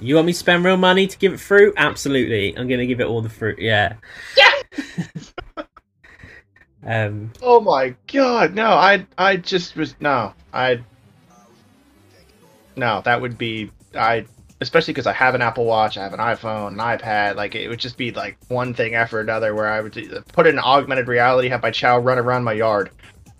You 0.00 0.16
want 0.16 0.26
me 0.26 0.32
to 0.32 0.38
spend 0.38 0.64
real 0.64 0.76
money 0.76 1.06
to 1.06 1.18
give 1.18 1.32
it 1.32 1.40
fruit? 1.40 1.74
Absolutely, 1.76 2.56
I'm 2.56 2.68
gonna 2.68 2.86
give 2.86 3.00
it 3.00 3.06
all 3.06 3.22
the 3.22 3.28
fruit. 3.28 3.58
Yeah. 3.58 3.94
Yeah. 4.36 5.62
um. 7.06 7.32
Oh 7.40 7.60
my 7.60 7.94
god, 8.12 8.54
no, 8.54 8.70
I 8.70 9.06
I 9.16 9.36
just 9.36 9.76
was 9.76 9.94
no, 10.00 10.34
I 10.52 10.82
no, 12.76 13.02
that 13.04 13.20
would 13.20 13.38
be 13.38 13.70
I 13.94 14.26
especially 14.60 14.92
because 14.92 15.08
I 15.08 15.12
have 15.12 15.34
an 15.34 15.42
Apple 15.42 15.64
Watch, 15.64 15.98
I 15.98 16.04
have 16.04 16.12
an 16.12 16.20
iPhone, 16.20 16.68
an 16.68 16.78
iPad, 16.78 17.34
like 17.34 17.54
it 17.54 17.68
would 17.68 17.80
just 17.80 17.96
be 17.96 18.12
like 18.12 18.38
one 18.48 18.74
thing 18.74 18.94
after 18.94 19.18
another 19.20 19.54
where 19.54 19.68
I 19.68 19.80
would 19.80 19.92
do- 19.92 20.22
put 20.32 20.46
in 20.46 20.58
augmented 20.58 21.08
reality, 21.08 21.48
have 21.48 21.62
my 21.62 21.70
child 21.70 22.04
run 22.04 22.18
around 22.18 22.44
my 22.44 22.52
yard. 22.52 22.90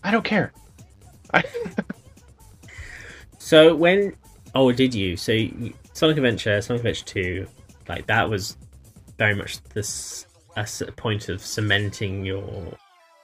I 0.03 0.11
don't 0.11 0.25
care. 0.25 0.53
I, 1.33 1.45
So 3.43 3.75
when 3.75 4.15
oh 4.55 4.71
did 4.71 4.95
you? 4.95 5.17
So 5.17 5.37
Sonic 5.95 6.17
Adventure, 6.17 6.62
Sonic 6.62 6.81
Adventure 6.81 7.05
Two, 7.05 7.47
like 7.89 8.07
that 8.07 8.31
was 8.31 8.57
very 9.19 9.35
much 9.35 9.61
this 9.75 10.27
a 10.57 10.65
point 10.93 11.29
of 11.29 11.45
cementing 11.45 12.25
your 12.25 12.73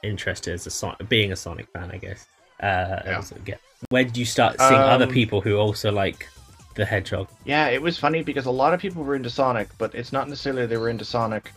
interest 0.03 0.49
as 0.49 0.83
a 0.83 1.03
being 1.05 1.31
a 1.31 1.37
Sonic 1.37 1.67
fan, 1.71 1.89
I 1.91 1.97
guess. 1.97 2.27
Uh, 2.61 3.01
Yeah. 3.05 3.17
as 3.19 3.31
a 3.31 3.39
get- 3.39 3.61
Where 3.89 4.03
did 4.03 4.17
you 4.17 4.25
start 4.25 4.59
seeing 4.59 4.73
other 4.79 5.05
Um, 5.05 5.11
people 5.11 5.39
who 5.41 5.55
also 5.57 5.91
like 5.91 6.27
the 6.75 6.85
Hedgehog? 6.85 7.27
yeah, 7.45 7.67
it 7.67 7.81
was 7.81 7.97
funny 7.97 8.21
because 8.23 8.45
a 8.45 8.51
lot 8.51 8.73
of 8.73 8.79
people 8.81 9.03
were 9.03 9.15
into 9.15 9.29
Sonic, 9.29 9.69
but 9.77 9.95
it's 9.95 10.11
not 10.11 10.27
necessarily 10.27 10.65
they 10.65 10.77
were 10.77 10.89
into 10.89 11.05
Sonic 11.05 11.51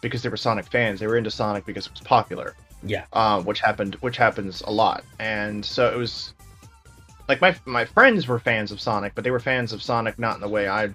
because 0.00 0.22
they 0.22 0.28
were 0.30 0.36
Sonic 0.36 0.66
fans. 0.66 1.00
They 1.00 1.06
were 1.06 1.16
into 1.18 1.30
Sonic 1.30 1.66
because 1.66 1.86
it 1.86 1.92
was 1.92 2.00
popular. 2.00 2.54
Yeah, 2.82 3.04
um, 3.12 3.44
which 3.44 3.60
happened, 3.60 3.96
which 4.00 4.16
happens 4.16 4.60
a 4.62 4.70
lot. 4.70 5.02
And 5.18 5.64
so 5.64 5.90
it 5.90 5.96
was 5.96 6.32
like 7.28 7.40
my 7.40 7.54
my 7.64 7.84
friends 7.84 8.26
were 8.28 8.38
fans 8.38 8.70
of 8.70 8.80
Sonic, 8.80 9.14
but 9.14 9.24
they 9.24 9.30
were 9.30 9.40
fans 9.40 9.72
of 9.72 9.82
Sonic 9.82 10.18
not 10.18 10.36
in 10.36 10.40
the 10.40 10.48
way 10.48 10.68
I 10.68 10.90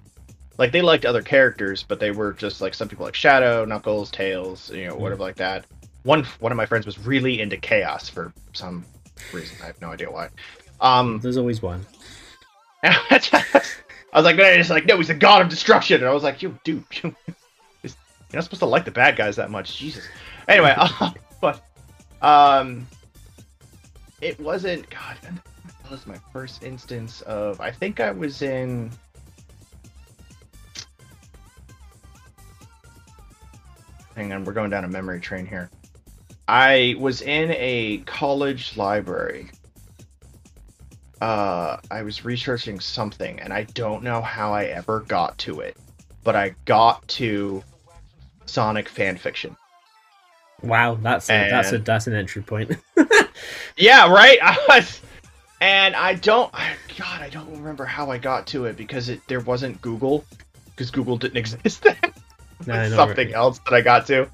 like. 0.58 0.72
They 0.72 0.82
liked 0.82 1.06
other 1.06 1.22
characters, 1.22 1.84
but 1.84 2.00
they 2.00 2.12
were 2.12 2.34
just 2.34 2.62
like 2.62 2.74
some 2.74 2.88
people 2.88 3.06
like 3.06 3.16
Shadow, 3.16 3.66
Knuckles, 3.66 4.10
Tails, 4.12 4.72
you 4.72 4.88
know, 4.88 4.96
whatever 4.96 5.22
like 5.24 5.36
that. 5.38 5.66
One 6.04 6.24
one 6.40 6.52
of 6.52 6.56
my 6.56 6.66
friends 6.66 6.86
was 6.86 6.98
really 7.00 7.42
into 7.42 7.58
Chaos 7.58 8.08
for 8.10 8.32
some 8.54 8.86
reason. 9.34 9.58
I 9.62 9.68
have 9.68 9.82
no 9.82 9.92
idea 9.92 10.12
why. 10.12 10.30
Um, 10.80 11.20
There's 11.24 11.38
always 11.38 11.62
one. 11.62 11.86
I 12.84 13.70
was 14.14 14.26
like, 14.26 14.36
man, 14.36 14.60
it's 14.60 14.70
like, 14.70 14.86
no, 14.86 14.98
he's 14.98 15.08
the 15.08 15.14
god 15.14 15.42
of 15.42 15.50
destruction, 15.50 16.02
and 16.02 16.10
I 16.10 16.14
was 16.14 16.24
like, 16.24 16.42
you 16.42 16.58
dude, 16.64 16.84
you, 17.04 17.16
you're 17.84 17.94
not 18.34 18.44
supposed 18.44 18.60
to 18.60 18.66
like 18.66 18.86
the 18.86 18.92
bad 18.92 19.16
guys 19.16 19.36
that 19.36 19.52
much, 19.52 19.78
Jesus. 19.78 20.06
Anyway, 20.48 20.74
uh, 20.76 21.12
but 21.40 21.64
um, 22.22 22.88
it 24.20 24.40
wasn't. 24.40 24.90
God, 24.90 25.18
that 25.22 25.92
was 25.92 26.08
my 26.08 26.18
first 26.34 26.64
instance 26.64 27.22
of. 27.22 27.62
I 27.62 27.72
think 27.72 28.00
I 28.00 28.12
was 28.12 28.42
in. 28.42 28.92
Hang 34.16 34.34
on, 34.34 34.44
we're 34.44 34.54
going 34.54 34.70
down 34.70 34.84
a 34.84 34.90
memory 34.90 35.20
train 35.22 35.46
here. 35.46 35.70
I 36.52 36.96
was 37.00 37.22
in 37.22 37.52
a 37.52 38.00
college 38.00 38.76
library. 38.76 39.52
Uh, 41.22 41.78
I 41.90 42.02
was 42.02 42.26
researching 42.26 42.80
something, 42.80 43.40
and 43.40 43.54
I 43.54 43.64
don't 43.64 44.04
know 44.04 44.22
how 44.22 44.54
I 44.54 44.66
ever 44.66 45.02
got 45.02 45.38
to 45.40 45.62
it, 45.62 45.78
but 46.24 46.36
I 46.36 46.56
got 46.66 47.08
to 47.10 47.64
Sonic 48.46 48.90
fanfiction. 48.90 49.56
Wow, 50.62 50.96
that's 50.96 51.30
a, 51.30 51.48
that's 51.50 51.72
a 51.72 51.78
that's 51.78 52.08
an 52.08 52.14
entry 52.14 52.42
point. 52.42 52.72
Yeah, 53.78 54.12
right. 54.12 54.38
I 54.44 54.58
was, 54.70 55.02
and 55.60 55.96
I 55.96 56.16
don't. 56.16 56.50
I, 56.54 56.74
God, 56.98 57.22
I 57.22 57.30
don't 57.30 57.50
remember 57.52 57.86
how 57.86 58.12
I 58.12 58.18
got 58.18 58.48
to 58.48 58.66
it 58.66 58.78
because 58.78 59.10
it 59.10 59.22
there 59.28 59.40
wasn't 59.40 59.82
Google, 59.82 60.26
because 60.66 60.92
Google 60.92 61.18
didn't 61.18 61.38
exist 61.46 61.84
then. 61.84 61.98
No, 62.68 62.90
something 62.90 63.18
really. 63.18 63.34
else 63.34 63.60
that 63.60 63.74
I 63.74 63.82
got 63.82 64.06
to. 64.08 64.30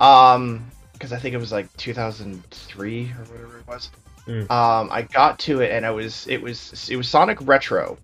Um, 0.00 0.66
because 1.00 1.14
I 1.14 1.18
think 1.18 1.34
it 1.34 1.38
was 1.38 1.50
like 1.50 1.74
2003 1.78 3.04
or 3.04 3.24
whatever 3.24 3.58
it 3.58 3.66
was. 3.66 3.90
Mm. 4.26 4.50
Um, 4.50 4.90
I 4.92 5.00
got 5.00 5.38
to 5.40 5.62
it 5.62 5.72
and 5.72 5.86
I 5.86 5.90
was 5.90 6.26
it 6.28 6.42
was 6.42 6.88
it 6.90 6.96
was 6.96 7.08
Sonic 7.08 7.38
Retro, 7.40 7.96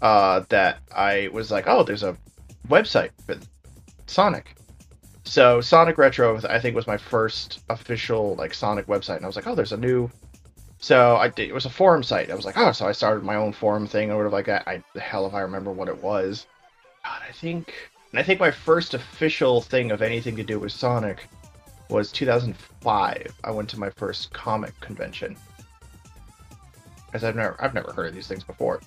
uh, 0.00 0.44
that 0.48 0.78
I 0.90 1.28
was 1.34 1.50
like, 1.50 1.66
oh, 1.66 1.82
there's 1.82 2.02
a 2.02 2.16
website 2.68 3.10
for 3.26 3.36
Sonic. 4.06 4.56
So 5.24 5.60
Sonic 5.60 5.98
Retro, 5.98 6.40
I 6.48 6.58
think, 6.58 6.74
was 6.74 6.86
my 6.86 6.96
first 6.96 7.60
official 7.68 8.34
like 8.36 8.54
Sonic 8.54 8.86
website, 8.86 9.16
and 9.16 9.24
I 9.24 9.28
was 9.28 9.36
like, 9.36 9.46
oh, 9.46 9.54
there's 9.54 9.72
a 9.72 9.76
new. 9.76 10.10
So 10.78 11.16
I 11.16 11.28
did, 11.28 11.50
it 11.50 11.52
was 11.52 11.66
a 11.66 11.70
forum 11.70 12.02
site. 12.02 12.30
I 12.30 12.34
was 12.34 12.46
like, 12.46 12.56
oh, 12.56 12.72
so 12.72 12.88
I 12.88 12.92
started 12.92 13.22
my 13.22 13.36
own 13.36 13.52
forum 13.52 13.86
thing 13.86 14.10
or 14.10 14.16
whatever 14.16 14.30
like 14.30 14.46
that. 14.46 14.66
I 14.66 14.82
the 14.94 15.00
hell 15.00 15.26
if 15.26 15.34
I 15.34 15.40
remember 15.40 15.70
what 15.70 15.88
it 15.88 16.02
was. 16.02 16.46
God, 17.04 17.20
I 17.28 17.32
think, 17.32 17.74
and 18.10 18.18
I 18.18 18.22
think 18.22 18.40
my 18.40 18.50
first 18.50 18.94
official 18.94 19.60
thing 19.60 19.90
of 19.90 20.00
anything 20.00 20.36
to 20.36 20.42
do 20.42 20.58
with 20.58 20.72
Sonic 20.72 21.28
was 21.90 22.12
2005. 22.12 23.34
I 23.44 23.50
went 23.50 23.68
to 23.70 23.78
my 23.78 23.90
first 23.90 24.32
comic 24.32 24.78
convention 24.80 25.36
because 27.06 27.24
I've 27.24 27.36
never 27.36 27.56
I've 27.62 27.74
never 27.74 27.92
heard 27.92 28.06
of 28.06 28.14
these 28.14 28.28
things 28.28 28.44
before, 28.44 28.80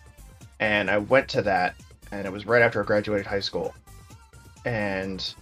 and 0.59 0.89
I 0.89 0.97
went 0.97 1.27
to 1.29 1.41
that, 1.43 1.75
and 2.11 2.25
it 2.25 2.31
was 2.31 2.45
right 2.45 2.61
after 2.61 2.81
I 2.81 2.85
graduated 2.85 3.25
high 3.25 3.41
school, 3.41 3.73
and 4.65 5.33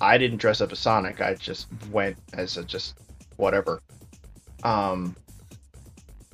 I 0.00 0.18
didn't 0.18 0.38
dress 0.38 0.60
up 0.60 0.72
as 0.72 0.78
Sonic. 0.80 1.20
I 1.20 1.34
just 1.34 1.68
went 1.90 2.16
as 2.34 2.56
a 2.56 2.64
just 2.64 2.98
whatever. 3.36 3.80
Um, 4.64 5.14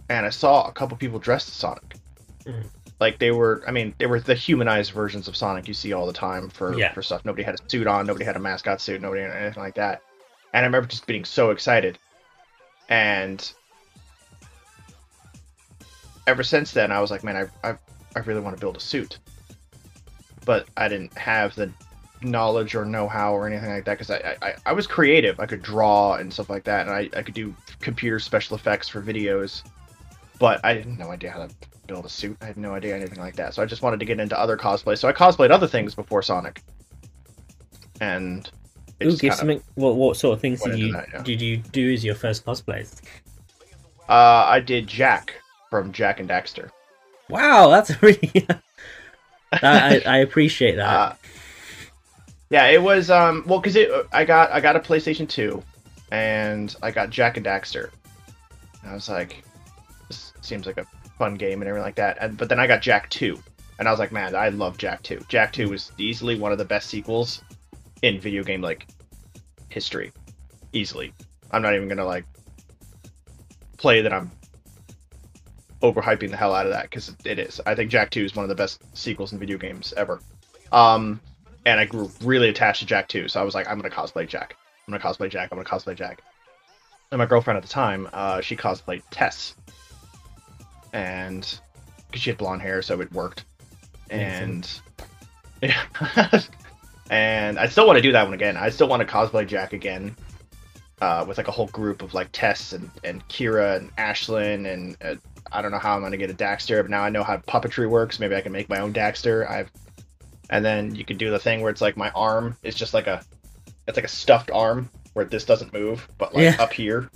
and 0.09 0.25
I 0.26 0.31
saw 0.31 0.67
a 0.67 0.73
couple 0.73 0.97
people 0.97 1.19
dressed 1.19 1.49
as 1.49 1.55
Sonic. 1.55 1.97
Mhm. 2.45 2.64
Like 3.00 3.19
they 3.19 3.33
were, 3.33 3.62
I 3.67 3.73
mean, 3.73 3.95
they 3.99 4.07
were 4.07 4.21
the 4.21 4.35
humanized 4.35 4.93
versions 4.93 5.26
of 5.29 5.37
Sonic 5.37 5.67
you 5.69 5.75
see 5.75 5.93
all 5.93 6.07
the 6.07 6.12
time 6.12 6.49
for 6.49 6.76
Yeah. 6.79 6.93
for 6.93 7.02
stuff. 7.02 7.25
Nobody 7.25 7.43
had 7.43 7.55
a 7.55 7.59
suit 7.71 7.87
on. 7.87 8.07
Nobody 8.07 8.25
had 8.25 8.37
a 8.37 8.41
mascot 8.41 8.81
suit. 8.81 9.00
Nobody 9.02 9.23
had 9.23 9.33
anything 9.33 9.62
like 9.62 9.75
that. 9.75 10.02
And 10.53 10.65
I 10.65 10.67
remember 10.67 10.89
just 10.89 11.07
being 11.07 11.25
so 11.25 11.51
excited. 11.51 11.99
And 12.89 13.53
ever 16.27 16.43
since 16.43 16.73
then, 16.73 16.93
I 16.93 17.01
was 17.01 17.11
like, 17.11 17.25
man, 17.25 17.37
I 17.65 17.71
I, 17.71 17.79
I 18.17 18.21
really 18.21 18.41
want 18.41 18.57
to 18.57 18.61
build 18.61 18.77
a 18.77 18.81
suit. 18.81 19.19
But 20.45 20.67
I 20.77 20.89
didn't 20.89 21.17
have 21.17 21.55
the 21.55 21.73
knowledge 22.25 22.75
or 22.75 22.85
know-how 22.85 23.35
or 23.35 23.47
anything 23.47 23.71
like 23.71 23.85
that 23.85 23.99
because 23.99 24.11
I, 24.11 24.37
I 24.43 24.55
I 24.67 24.73
was 24.73 24.87
creative. 24.87 25.41
I 25.41 25.47
could 25.47 25.63
draw 25.63 26.15
and 26.15 26.33
stuff 26.33 26.51
like 26.51 26.65
that, 26.65 26.87
and 26.87 26.95
I, 26.95 27.09
I 27.19 27.23
could 27.23 27.35
do 27.35 27.55
computer 27.81 28.19
special 28.19 28.57
effects 28.57 28.89
for 28.89 29.03
videos, 29.03 29.63
but 30.39 30.61
I 30.65 30.75
had 30.75 30.99
no 30.99 31.11
idea 31.11 31.31
how 31.31 31.47
to 31.47 31.55
build 31.87 32.05
a 32.05 32.09
suit. 32.09 32.37
I 32.41 32.47
had 32.47 32.57
no 32.57 32.75
idea 32.75 32.95
anything 32.95 33.19
like 33.19 33.37
that. 33.37 33.55
So 33.55 33.63
I 33.63 33.67
just 33.67 33.83
wanted 33.83 34.01
to 34.01 34.07
get 34.07 34.21
into 34.21 34.39
other 34.39 34.57
cosplay. 34.57 34.97
So 34.99 35.09
I 35.09 35.13
cosplayed 35.13 35.51
other 35.51 35.67
things 35.67 35.95
before 35.95 36.23
Sonic, 36.23 36.63
and 38.01 38.51
Ooh, 39.07 39.11
give 39.11 39.21
kind 39.21 39.33
of, 39.33 39.39
something. 39.39 39.63
What 39.75 39.97
what 39.97 40.17
sort 40.17 40.35
of 40.35 40.41
things 40.41 40.63
did 40.63 40.79
you 40.79 40.93
that, 40.93 41.09
yeah. 41.13 41.23
did 41.23 41.41
you 41.41 41.59
do 41.59 41.93
as 41.93 42.05
your 42.05 42.15
first 42.15 42.45
cosplays? 42.45 43.01
uh, 44.09 44.47
I 44.49 44.61
did 44.61 44.87
Jak 44.87 45.35
from 45.71 45.93
Jak 45.93 46.21
and 46.21 46.29
Daxter. 46.29 46.71
Wow, 47.29 47.69
that's 47.69 48.03
really. 48.03 48.31
I, 49.53 50.03
I 50.07 50.19
appreciate 50.19 50.77
that. 50.77 50.89
Uh, 50.89 51.15
yeah, 52.51 52.67
it 52.67 52.83
was 52.83 53.11
um 53.11 53.45
well 53.47 53.61
because 53.61 53.77
it 53.77 53.91
I 54.13 54.25
got 54.25 54.51
I 54.53 54.61
got 54.61 54.77
a 54.77 54.81
PlayStation 54.81 55.29
Two, 55.29 55.63
and 56.11 56.75
I 56.83 56.91
got 56.91 57.11
Jak 57.11 57.39
and 57.39 57.47
Daxter. 57.47 57.91
And 58.83 58.91
I 58.91 58.95
was 58.95 59.09
like, 59.09 59.43
this 60.09 60.33
seems 60.43 60.67
like 60.67 60.79
a 60.79 60.87
fun 61.19 61.37
game 61.37 61.63
and 61.63 61.69
everything 61.69 61.85
like 61.85 61.95
that. 61.95 62.19
And 62.21 62.37
but 62.37 62.49
then 62.49 62.61
I 62.61 62.67
got 62.67 62.83
Jak 62.83 63.09
Two, 63.09 63.39
and 63.79 63.89
I 63.89 63.91
was 63.91 64.01
like, 64.01 64.13
man, 64.13 64.35
I 64.35 64.51
love 64.51 64.77
Jak 64.77 65.03
Two. 65.03 65.25
Jak 65.29 65.53
Two 65.53 65.71
was 65.71 65.93
easily 65.97 66.39
one 66.39 66.53
of 66.53 66.59
the 66.59 66.65
best 66.65 66.91
sequels 66.91 67.43
in 68.03 68.21
video 68.21 68.43
game 68.43 68.61
like 68.61 68.87
history, 69.69 70.13
easily. 70.73 71.13
I'm 71.51 71.63
not 71.63 71.75
even 71.75 71.89
gonna 71.89 72.05
like 72.05 72.25
play 73.77 74.03
that 74.03 74.13
I'm 74.13 74.31
overhyping 75.83 76.31
the 76.31 76.37
hell 76.37 76.55
out 76.55 76.67
of 76.67 76.73
that 76.73 76.85
because 76.85 77.15
it 77.25 77.39
is. 77.39 77.61
I 77.67 77.75
think 77.75 77.91
Jak 77.91 78.11
Two 78.11 78.25
is 78.25 78.37
one 78.37 78.45
of 78.45 78.49
the 78.49 78.55
best 78.55 78.83
sequels 78.97 79.33
in 79.33 79.39
video 79.39 79.59
games 79.59 79.93
ever. 79.97 80.21
Um, 80.71 81.21
and 81.67 81.79
I 81.79 81.85
grew 81.85 82.11
really 82.23 82.49
attached 82.49 82.81
to 82.81 82.87
Jak 82.87 83.09
Two, 83.09 83.29
so 83.29 83.41
I 83.41 83.45
was 83.45 83.55
like, 83.55 83.69
I'm 83.69 83.79
gonna 83.79 83.95
cosplay 83.95 84.27
Jak. 84.29 84.57
I'm 84.87 84.93
gonna 84.93 85.03
cosplay 85.03 85.31
Jak. 85.31 85.51
I'm 85.53 85.59
gonna 85.59 85.69
cosplay 85.69 85.97
Jak. 85.97 86.23
And 87.11 87.19
my 87.19 87.27
girlfriend 87.27 87.59
at 87.59 87.63
the 87.63 87.69
time, 87.69 88.09
uh, 88.13 88.41
she 88.41 88.57
cosplayed 88.57 89.03
Tess, 89.11 89.55
and 90.93 91.61
because 92.07 92.23
she 92.23 92.31
had 92.31 92.39
blonde 92.39 92.63
hair, 92.63 92.83
so 92.83 93.01
it 93.01 93.13
worked. 93.13 93.45
And 94.11 94.69
yeah, 95.63 95.83
and 97.12 97.59
I 97.59 97.66
still 97.66 97.87
want 97.87 97.99
to 97.99 98.02
do 98.02 98.12
that 98.12 98.25
one 98.25 98.33
again. 98.33 98.57
I 98.57 98.71
still 98.71 98.88
want 98.88 99.07
to 99.07 99.12
cosplay 99.12 99.47
Jak 99.47 99.75
again, 99.75 100.16
uh, 101.02 101.25
with 101.28 101.37
like 101.37 101.49
a 101.49 101.52
whole 101.52 101.66
group 101.66 102.02
of 102.02 102.14
like 102.14 102.31
Tess 102.33 102.73
and, 102.73 102.90
and 103.04 103.26
Keira 103.28 103.76
and 103.76 103.95
Ashelin 103.97 104.73
and 104.73 104.97
uh, 105.04 105.16
I 105.52 105.61
don't 105.61 105.71
know 105.73 105.78
how 105.78 105.95
I'm 105.95 106.00
gonna 106.00 106.16
get 106.16 106.31
a 106.31 106.35
Daxter, 106.35 106.81
but 106.83 106.90
now 106.90 107.02
I 107.02 107.11
know 107.11 107.23
how 107.23 107.37
puppetry 107.37 107.88
works. 107.88 108.19
Maybe 108.19 108.35
I 108.35 108.40
can 108.40 108.50
make 108.52 108.71
my 108.71 108.81
own 108.81 108.95
Daxter. 108.95 109.49
I've 109.49 109.71
and 110.49 110.64
then 110.64 110.95
you 110.95 111.04
can 111.04 111.19
do 111.19 111.31
the 111.31 111.38
thing 111.38 111.61
where 111.61 111.71
it's 111.71 111.83
like 111.83 111.97
my 111.97 112.11
arm 112.11 112.57
is 112.62 112.75
just 112.75 112.95
like 112.95 113.07
a 113.07 113.23
it's 113.87 113.97
like 113.97 114.07
a 114.07 114.09
stuffed 114.09 114.50
arm 114.50 114.88
where 115.12 115.26
this 115.26 115.45
doesn't 115.45 115.75
move, 115.75 116.09
but 116.16 116.35
like 116.35 116.45
Yeah. 116.45 116.57
up 116.59 116.73
here 116.73 117.11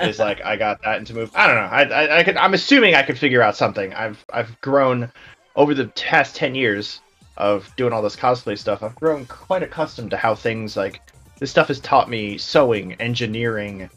is 0.00 0.18
like 0.18 0.42
I 0.42 0.56
got 0.56 0.80
that 0.84 0.98
into 0.98 1.12
move. 1.12 1.30
I 1.34 1.46
don't 1.46 1.56
know. 1.56 1.62
I, 1.62 1.82
I 1.82 2.18
I 2.20 2.24
could 2.24 2.38
I'm 2.38 2.54
assuming 2.54 2.94
I 2.94 3.02
could 3.02 3.18
figure 3.18 3.42
out 3.42 3.54
something. 3.54 3.92
I've 3.92 4.24
I've 4.32 4.58
grown 4.62 5.12
over 5.56 5.74
the 5.74 5.88
past 5.88 6.36
ten 6.36 6.54
years 6.54 7.02
of 7.36 7.74
doing 7.76 7.92
all 7.92 8.02
this 8.02 8.16
cosplay 8.16 8.58
stuff. 8.58 8.82
I've 8.82 8.94
grown 8.94 9.26
quite 9.26 9.62
accustomed 9.62 10.10
to 10.10 10.16
how 10.16 10.34
things 10.34 10.76
like 10.76 11.00
this 11.38 11.50
stuff 11.50 11.68
has 11.68 11.80
taught 11.80 12.08
me 12.08 12.38
sewing, 12.38 12.94
engineering, 12.94 13.90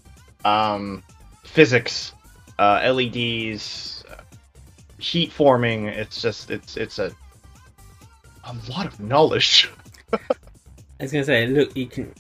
um, 0.44 1.04
physics, 1.44 2.14
uh, 2.58 2.92
LEDs, 2.94 4.04
heat 4.98 5.32
forming. 5.32 5.86
It's 5.86 6.22
just 6.22 6.50
it's 6.50 6.78
it's 6.78 7.00
a 7.00 7.12
a 8.44 8.56
lot 8.70 8.86
of 8.86 9.00
knowledge. 9.00 9.70
I 10.14 10.20
was 11.00 11.12
gonna 11.12 11.26
say, 11.26 11.48
look, 11.48 11.76
you 11.76 11.88
can 11.88 12.14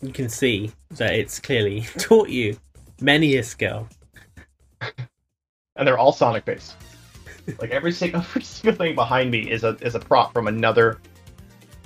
you 0.00 0.12
can 0.12 0.28
see 0.28 0.72
that 0.92 1.14
it's 1.14 1.38
clearly 1.40 1.82
taught 1.98 2.28
you 2.28 2.58
many 3.00 3.36
a 3.36 3.42
skill. 3.42 3.88
and 4.80 5.86
they're 5.86 5.98
all 5.98 6.12
Sonic 6.12 6.44
based. 6.44 6.74
Like 7.60 7.70
every 7.70 7.92
single, 7.92 8.20
every 8.28 8.42
single 8.42 8.76
thing 8.78 8.94
behind 8.94 9.30
me 9.30 9.50
is 9.50 9.64
a 9.64 9.76
is 9.80 9.94
a 9.94 10.00
prop 10.00 10.32
from 10.32 10.46
another 10.48 11.00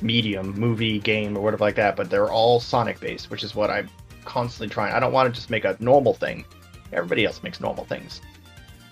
medium, 0.01 0.53
movie, 0.59 0.99
game, 0.99 1.37
or 1.37 1.41
whatever 1.43 1.65
like 1.65 1.77
that. 1.77 1.97
But 1.97 2.11
they're 2.11 2.31
all 2.31 2.61
Sonic 2.61 3.01
based, 3.01 3.31
which 3.31 3.45
is 3.45 3.55
what 3.55 3.71
I'm 3.71 3.89
constantly 4.25 4.73
trying. 4.73 4.93
I 4.93 5.01
don't 5.01 5.13
want 5.13 5.33
to 5.33 5.35
just 5.35 5.51
make 5.51 5.65
a 5.65 5.77
normal 5.81 6.15
thing. 6.15 6.45
Everybody 6.93 7.25
else 7.25 7.43
makes 7.43 7.61
normal 7.61 7.85
things. 7.85 8.21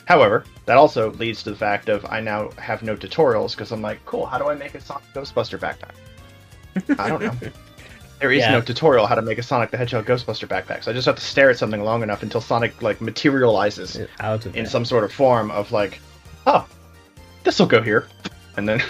However, 0.07 0.45
that 0.67 0.77
also 0.77 1.13
leads 1.13 1.43
to 1.45 1.51
the 1.51 1.57
fact 1.57 1.89
of 1.89 2.05
I 2.07 2.21
now 2.21 2.51
have 2.59 2.83
no 2.83 2.97
tutorials 2.97 3.53
because 3.53 3.71
I'm 3.71 3.83
like, 3.83 4.05
cool. 4.07 4.27
How 4.27 4.39
do 4.39 4.49
I 4.49 4.55
make 4.55 4.75
a 4.75 4.81
Sonic 4.81 5.05
Ghostbuster 5.15 5.59
backpack? 5.59 5.95
I 6.99 7.09
don't 7.09 7.23
know. 7.23 7.35
There 8.21 8.31
is 8.31 8.41
Yeah. 8.41 8.53
no 8.53 8.61
tutorial 8.61 9.07
how 9.07 9.15
to 9.15 9.23
make 9.23 9.39
a 9.39 9.43
Sonic 9.43 9.71
the 9.71 9.79
Hedgehog 9.79 10.05
Ghostbuster 10.05 10.47
backpack, 10.47 10.85
so 10.85 10.91
I 10.91 10.95
just 10.95 11.07
have 11.07 11.15
to 11.17 11.23
stare 11.23 11.49
at 11.49 11.57
something 11.57 11.83
long 11.83 12.03
enough 12.03 12.23
until 12.23 12.43
Sonic 12.43 12.83
like 12.83 13.01
materializes 13.01 13.99
Out 14.21 14.45
of 14.45 14.55
in 14.55 14.67
it. 14.67 14.69
some 14.69 14.85
sort 14.85 15.05
of 15.05 15.11
form 15.13 15.51
of 15.51 15.73
like 15.73 16.01
oh, 16.47 16.67
this 17.45 17.59
will 17.59 17.67
go 17.67 17.83
here, 17.83 18.09
and 18.57 18.69
then 18.69 18.83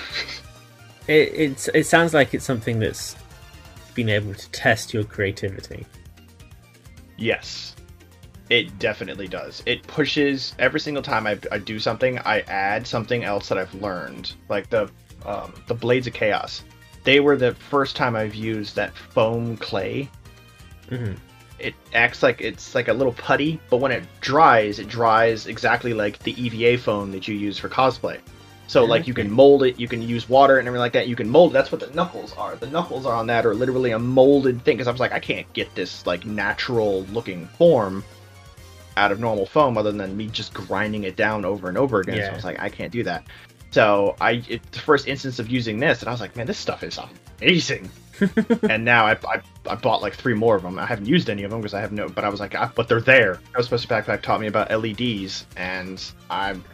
It 1.06 1.32
it's 1.34 1.68
it 1.68 1.84
sounds 1.86 2.14
like 2.14 2.34
it's 2.34 2.44
something 2.44 2.78
that's 2.78 3.16
been 3.94 4.08
able 4.08 4.34
to 4.34 4.50
test 4.52 4.94
your 4.94 5.04
creativity. 5.04 5.86
yes, 7.16 7.76
it 8.50 8.78
definitely 8.78 9.28
does. 9.28 9.62
It 9.66 9.86
pushes 9.86 10.54
every 10.58 10.80
single 10.80 11.02
time 11.02 11.26
I, 11.26 11.38
I 11.52 11.58
do 11.58 11.78
something, 11.78 12.18
I 12.20 12.40
add 12.42 12.86
something 12.86 13.24
else 13.24 13.48
that 13.48 13.58
I've 13.58 13.74
learned, 13.74 14.34
like 14.48 14.70
the 14.70 14.90
um, 15.24 15.54
the 15.66 15.74
blades 15.74 16.06
of 16.06 16.14
chaos. 16.14 16.64
They 17.04 17.20
were 17.20 17.36
the 17.36 17.54
first 17.54 17.96
time 17.96 18.16
I've 18.16 18.34
used 18.34 18.76
that 18.76 18.94
foam 18.96 19.56
clay 19.56 20.10
hmm 20.88 21.12
it 21.60 21.74
acts 21.94 22.22
like 22.22 22.40
it's 22.40 22.74
like 22.74 22.88
a 22.88 22.92
little 22.92 23.12
putty, 23.12 23.60
but 23.68 23.78
when 23.78 23.92
it 23.92 24.04
dries, 24.20 24.78
it 24.78 24.88
dries 24.88 25.46
exactly 25.46 25.92
like 25.92 26.18
the 26.20 26.32
EVA 26.40 26.82
foam 26.82 27.12
that 27.12 27.28
you 27.28 27.34
use 27.34 27.58
for 27.58 27.68
cosplay. 27.68 28.18
So 28.66 28.84
like 28.84 29.08
you 29.08 29.14
can 29.14 29.28
mold 29.28 29.64
it, 29.64 29.80
you 29.80 29.88
can 29.88 30.00
use 30.00 30.28
water 30.28 30.60
and 30.60 30.68
everything 30.68 30.80
like 30.80 30.92
that. 30.92 31.08
You 31.08 31.16
can 31.16 31.28
mold. 31.28 31.52
That's 31.52 31.72
what 31.72 31.80
the 31.80 31.92
knuckles 31.92 32.32
are. 32.36 32.54
The 32.54 32.68
knuckles 32.68 33.04
are 33.04 33.14
on 33.14 33.26
that 33.26 33.44
are 33.44 33.52
literally 33.52 33.90
a 33.90 33.98
molded 33.98 34.64
thing. 34.64 34.76
Because 34.76 34.86
I 34.86 34.92
was 34.92 35.00
like, 35.00 35.10
I 35.10 35.18
can't 35.18 35.52
get 35.54 35.74
this 35.74 36.06
like 36.06 36.24
natural 36.24 37.02
looking 37.06 37.48
form 37.48 38.04
out 38.96 39.10
of 39.10 39.18
normal 39.18 39.44
foam 39.44 39.76
other 39.76 39.90
than 39.90 40.16
me 40.16 40.28
just 40.28 40.54
grinding 40.54 41.02
it 41.02 41.16
down 41.16 41.44
over 41.44 41.68
and 41.68 41.76
over 41.76 42.00
again. 42.00 42.18
So 42.26 42.30
I 42.30 42.34
was 42.36 42.44
like, 42.44 42.60
I 42.60 42.68
can't 42.68 42.92
do 42.92 43.02
that. 43.02 43.24
So 43.72 44.14
I, 44.20 44.44
it, 44.48 44.70
the 44.70 44.78
first 44.78 45.08
instance 45.08 45.40
of 45.40 45.48
using 45.48 45.80
this, 45.80 46.00
and 46.00 46.08
I 46.08 46.12
was 46.12 46.20
like, 46.20 46.36
man, 46.36 46.46
this 46.46 46.58
stuff 46.58 46.84
is 46.84 46.98
amazing. 47.40 47.90
and 48.68 48.84
now 48.84 49.06
I, 49.06 49.12
I, 49.12 49.40
I 49.68 49.74
bought 49.74 50.02
like 50.02 50.14
three 50.14 50.34
more 50.34 50.56
of 50.56 50.62
them. 50.62 50.78
I 50.78 50.86
haven't 50.86 51.06
used 51.06 51.30
any 51.30 51.42
of 51.42 51.50
them 51.50 51.60
because 51.60 51.74
I 51.74 51.80
have 51.80 51.92
no, 51.92 52.08
but 52.08 52.24
I 52.24 52.28
was 52.28 52.40
like, 52.40 52.54
I, 52.54 52.70
but 52.74 52.88
they're 52.88 53.00
there. 53.00 53.40
I 53.54 53.58
was 53.58 53.66
supposed 53.66 53.86
to 53.86 53.94
Backpack 53.94 54.22
taught 54.22 54.40
me 54.40 54.46
about 54.46 54.70
LEDs, 54.70 55.46
and 55.56 56.02
I'm 56.28 56.64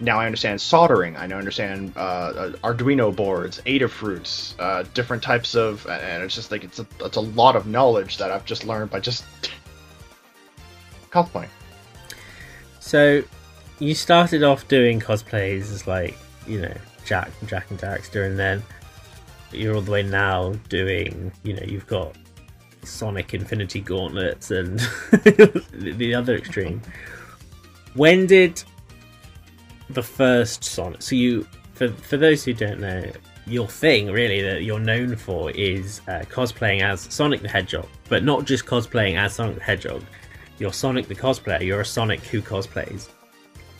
now 0.00 0.20
I 0.20 0.26
understand 0.26 0.60
soldering. 0.60 1.16
I 1.16 1.26
now 1.26 1.38
understand 1.38 1.92
uh, 1.96 2.00
uh, 2.00 2.52
Arduino 2.62 3.14
boards, 3.14 3.60
Adafruits, 3.66 4.54
uh, 4.58 4.84
different 4.94 5.22
types 5.22 5.54
of, 5.54 5.86
and 5.88 6.22
it's 6.22 6.34
just 6.34 6.50
like 6.50 6.64
it's 6.64 6.78
a, 6.78 6.86
it's 7.00 7.16
a 7.16 7.20
lot 7.20 7.56
of 7.56 7.66
knowledge 7.66 8.18
that 8.18 8.30
I've 8.30 8.44
just 8.44 8.64
learned 8.64 8.90
by 8.90 9.00
just 9.00 9.24
cosplaying. 11.10 11.48
So 12.80 13.22
you 13.80 13.94
started 13.94 14.42
off 14.42 14.68
doing 14.68 15.00
cosplays 15.00 15.72
as 15.72 15.86
like 15.86 16.16
you 16.46 16.60
know 16.60 16.74
Jak 17.04 17.30
Jak 17.46 17.70
and 17.70 17.78
Daxter, 17.78 18.26
and 18.26 18.38
then 18.38 18.62
you're 19.52 19.74
all 19.74 19.80
the 19.80 19.90
way 19.90 20.02
now 20.02 20.52
doing 20.68 21.32
you 21.42 21.54
know 21.54 21.62
you've 21.62 21.86
got 21.86 22.16
Sonic 22.84 23.34
Infinity 23.34 23.80
Gauntlets 23.80 24.50
and 24.50 24.78
the 25.10 25.94
the 25.96 26.14
other 26.14 26.36
extreme. 26.36 26.80
When 27.94 28.26
did 28.26 28.62
the 29.90 30.02
first 30.02 30.64
Sonic? 30.64 31.02
So 31.02 31.16
you 31.16 31.46
for 31.74 31.88
for 31.88 32.16
those 32.16 32.44
who 32.44 32.52
don't 32.52 32.80
know. 32.80 33.04
Your 33.46 33.66
thing, 33.66 34.10
really, 34.10 34.42
that 34.42 34.64
you're 34.64 34.78
known 34.78 35.16
for 35.16 35.50
is 35.52 36.02
uh, 36.06 36.22
cosplaying 36.28 36.82
as 36.82 37.00
Sonic 37.00 37.40
the 37.40 37.48
Hedgehog, 37.48 37.88
but 38.10 38.22
not 38.22 38.44
just 38.44 38.66
cosplaying 38.66 39.16
as 39.16 39.36
Sonic 39.36 39.56
the 39.56 39.62
Hedgehog. 39.62 40.04
You're 40.58 40.74
Sonic 40.74 41.08
the 41.08 41.14
cosplayer. 41.14 41.62
You're 41.62 41.80
a 41.80 41.84
Sonic 41.84 42.20
who 42.20 42.42
cosplays 42.42 43.08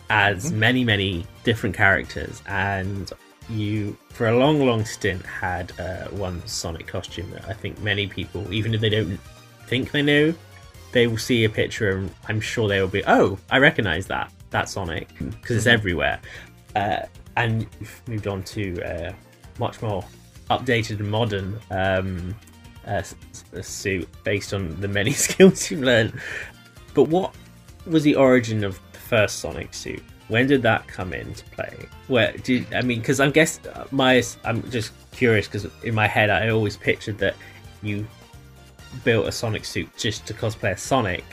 as 0.09 0.53
many, 0.53 0.85
many 0.85 1.27
different 1.45 1.77
characters, 1.77 2.43
and 2.47 3.13
you, 3.51 3.97
for 4.11 4.29
a 4.29 4.37
long, 4.37 4.65
long 4.65 4.85
stint, 4.85 5.25
had 5.25 5.73
uh, 5.81 6.09
one 6.09 6.47
Sonic 6.47 6.87
costume 6.87 7.31
that 7.31 7.49
I 7.49 7.53
think 7.53 7.81
many 7.81 8.07
people, 8.07 8.53
even 8.53 8.75
if 8.75 8.81
they 8.81 8.91
don't 8.91 9.19
think 9.67 9.91
they 9.91 10.03
know, 10.03 10.35
they 10.93 11.07
will 11.07 11.19
see 11.19 11.45
a 11.45 11.49
picture 11.49 11.91
and 11.91 12.11
I'm 12.29 12.41
sure 12.41 12.69
they 12.69 12.81
will 12.81 12.89
be, 12.89 13.05
oh, 13.07 13.39
I 13.51 13.59
recognize 13.59 14.07
that. 14.07 14.33
That's 14.51 14.73
Sonic 14.73 15.09
because 15.19 15.57
it's 15.57 15.67
everywhere. 15.67 16.21
Uh, 16.75 17.01
and 17.37 17.67
you've 17.79 18.03
moved 18.09 18.27
on 18.27 18.43
to 18.45 18.83
uh, 18.83 19.13
much 19.59 19.81
more 19.83 20.05
updated 20.51 21.01
and 21.01 21.11
modern 21.11 21.59
um, 21.71 22.35
uh, 22.87 23.03
suit 23.61 24.09
based 24.25 24.55
on 24.55 24.81
the 24.81 24.89
many 24.89 25.11
skills 25.27 25.71
you've 25.71 25.83
learned. 25.83 26.19
But 26.95 27.05
what 27.05 27.35
was 27.87 28.03
the 28.03 28.15
origin 28.15 28.65
of 28.65 28.81
the 28.93 28.99
first 28.99 29.41
Sonic 29.41 29.75
suit? 29.75 30.03
When 30.29 30.47
did 30.47 30.63
that 30.63 30.87
come 30.87 31.13
into 31.13 31.45
play? 31.47 31.89
Where 32.07 32.33
did 32.33 32.73
I 32.75 32.83
mean? 32.83 33.01
Because 33.01 33.19
I'm 33.19 33.31
guess 33.31 33.61
my 33.91 34.23
I'm 34.45 34.69
just 34.71 34.93
curious 35.13 35.47
because 35.49 35.67
in 35.83 35.95
my 35.95 36.07
head 36.07 36.31
I 36.31 36.51
always 36.51 36.77
pictured 36.77 37.19
that 37.19 37.35
you 37.83 38.07
built 39.05 39.27
a 39.27 39.33
Sonic 39.33 39.65
suit 39.65 39.89
just 39.97 40.27
to 40.27 40.35
cosplay 40.35 40.73
as 40.73 40.83
Sonic, 40.83 41.25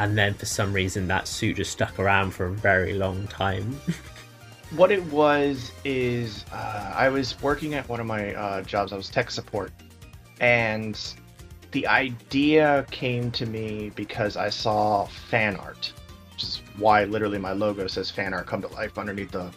and 0.00 0.18
then 0.18 0.34
for 0.34 0.46
some 0.46 0.72
reason 0.72 1.06
that 1.08 1.28
suit 1.28 1.56
just 1.56 1.72
stuck 1.72 1.98
around 1.98 2.32
for 2.32 2.46
a 2.46 2.52
very 2.52 2.94
long 2.94 3.26
time. 3.28 3.80
what 4.76 4.90
it 4.90 5.04
was 5.06 5.70
is 5.84 6.44
uh, 6.52 6.92
I 6.94 7.08
was 7.08 7.40
working 7.40 7.74
at 7.74 7.88
one 7.88 8.00
of 8.00 8.06
my 8.06 8.34
uh, 8.34 8.62
jobs. 8.62 8.92
I 8.92 8.96
was 8.96 9.08
tech 9.08 9.30
support, 9.30 9.72
and 10.40 10.98
the 11.70 11.86
idea 11.86 12.86
came 12.90 13.30
to 13.32 13.46
me 13.46 13.90
because 13.94 14.36
I 14.36 14.48
saw 14.48 15.06
fan 15.06 15.56
art, 15.56 15.92
which 16.34 16.42
is 16.42 16.62
why 16.76 17.04
literally 17.04 17.38
my 17.38 17.52
logo 17.52 17.86
says 17.86 18.10
"fan 18.10 18.34
art 18.34 18.46
come 18.46 18.60
to 18.60 18.68
life" 18.68 18.98
underneath 18.98 19.30
the 19.30 19.50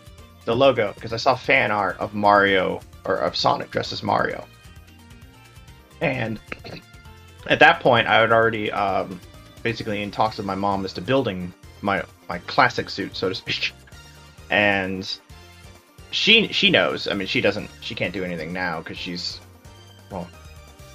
the 0.45 0.55
logo 0.55 0.93
because 0.93 1.11
I 1.11 1.17
saw 1.17 1.35
fan 1.35 1.71
art 1.71 1.97
of 1.99 2.13
Mario 2.13 2.79
or 3.05 3.15
of 3.17 3.35
Sonic 3.35 3.71
dressed 3.71 3.91
as 3.91 4.03
Mario, 4.03 4.45
and 6.01 6.39
at 7.47 7.59
that 7.59 7.81
point 7.81 8.07
I 8.07 8.21
had 8.21 8.31
already 8.31 8.71
um, 8.71 9.19
basically 9.63 10.01
in 10.01 10.11
talks 10.11 10.37
with 10.37 10.45
my 10.45 10.55
mom 10.55 10.85
as 10.85 10.93
to 10.93 11.01
building 11.01 11.53
my 11.81 12.03
my 12.29 12.37
classic 12.39 12.89
suit, 12.89 13.15
so 13.15 13.29
to 13.29 13.35
speak 13.35 13.73
and 14.49 15.19
she 16.11 16.47
she 16.49 16.69
knows. 16.69 17.07
I 17.07 17.13
mean, 17.13 17.27
she 17.27 17.41
doesn't. 17.41 17.69
She 17.81 17.95
can't 17.95 18.13
do 18.13 18.23
anything 18.23 18.53
now 18.53 18.79
because 18.79 18.97
she's 18.97 19.39
well 20.11 20.27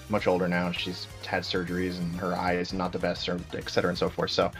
much 0.09 0.27
older 0.27 0.49
now. 0.49 0.71
She's 0.73 1.07
had 1.27 1.43
surgeries 1.43 1.99
and 1.99 2.15
her 2.17 2.35
eye 2.35 2.55
is 2.55 2.73
not 2.73 2.93
the 2.93 2.99
best, 2.99 3.29
or 3.29 3.41
et 3.55 3.69
cetera 3.69 3.89
and 3.89 3.99
so 3.99 4.09
forth. 4.09 4.31
So 4.31 4.51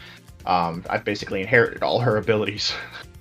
um, 0.45 0.83
I've 0.89 1.05
basically 1.05 1.41
inherited 1.41 1.83
all 1.83 1.99
her 1.99 2.17
abilities. 2.17 2.73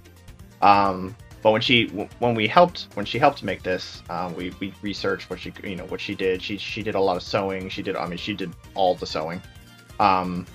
um, 0.63 1.17
but 1.43 1.51
when 1.51 1.61
she 1.61 1.87
when 2.19 2.35
we 2.35 2.47
helped 2.47 2.87
when 2.95 3.05
she 3.05 3.19
helped 3.19 3.43
make 3.43 3.63
this, 3.63 4.03
um, 4.11 4.35
we 4.37 4.53
we 4.61 4.73
researched 4.83 5.29
what 5.29 5.41
she 5.41 5.53
you 5.65 5.77
know 5.77 5.87
what 5.87 6.01
she 6.01 6.15
did. 6.15 6.41
She 6.41 6.57
she 6.57 6.83
did 6.83 6.95
a 6.95 7.01
lot 7.01 7.17
of 7.17 7.23
sewing. 7.23 7.69
She 7.69 7.83
did 7.83 7.97
I 7.97 8.07
mean 8.07 8.19
she 8.19 8.35
did 8.35 8.53
all 8.75 8.95
the 8.95 9.07
sewing. 9.07 9.43
Um, 9.99 10.47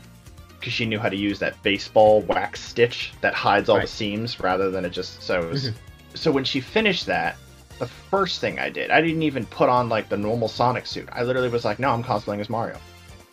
because 0.60 0.74
she 0.74 0.86
knew 0.86 0.98
how 1.00 1.10
to 1.10 1.16
use 1.16 1.40
that 1.40 1.62
baseball 1.62 2.22
wax 2.22 2.60
stitch 2.62 3.14
that 3.22 3.34
hides 3.34 3.70
all 3.70 3.80
the 3.80 3.88
seams 3.88 4.40
rather 4.40 4.72
than 4.72 4.86
it 4.86 4.90
just 4.90 5.22
sews. 5.22 5.70
Mhm. 5.70 5.74
So 6.16 6.32
when 6.32 6.44
she 6.44 6.62
finished 6.62 7.06
that, 7.06 7.38
the 7.80 7.88
first 7.88 8.42
thing 8.42 8.58
I 8.58 8.70
did, 8.70 8.90
I 8.90 9.02
didn't 9.02 9.22
even 9.22 9.46
put 9.46 9.70
on 9.70 9.88
like 9.88 10.10
the 10.10 10.18
normal 10.18 10.48
Sonic 10.48 10.88
suit. 10.88 11.08
I 11.12 11.24
literally 11.24 11.50
was 11.50 11.64
like, 11.64 11.80
no, 11.80 11.92
I'm 11.92 12.04
cosplaying 12.04 12.40
as 12.40 12.50
Mario. 12.50 12.80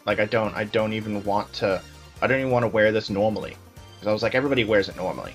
Like 0.04 0.20
I 0.20 0.26
don't, 0.26 0.54
I 0.54 0.64
don't 0.64 0.92
even 0.92 1.24
want 1.24 1.52
to, 1.54 1.80
I 2.24 2.26
don't 2.26 2.40
even 2.40 2.50
want 2.50 2.62
to 2.64 2.68
wear 2.68 2.90
this 2.90 3.10
normally. 3.10 3.56
Because 3.94 4.08
I 4.08 4.12
was 4.12 4.22
like, 4.22 4.34
everybody 4.34 4.64
wears 4.64 4.88
it 4.88 4.96
normally. 4.96 5.34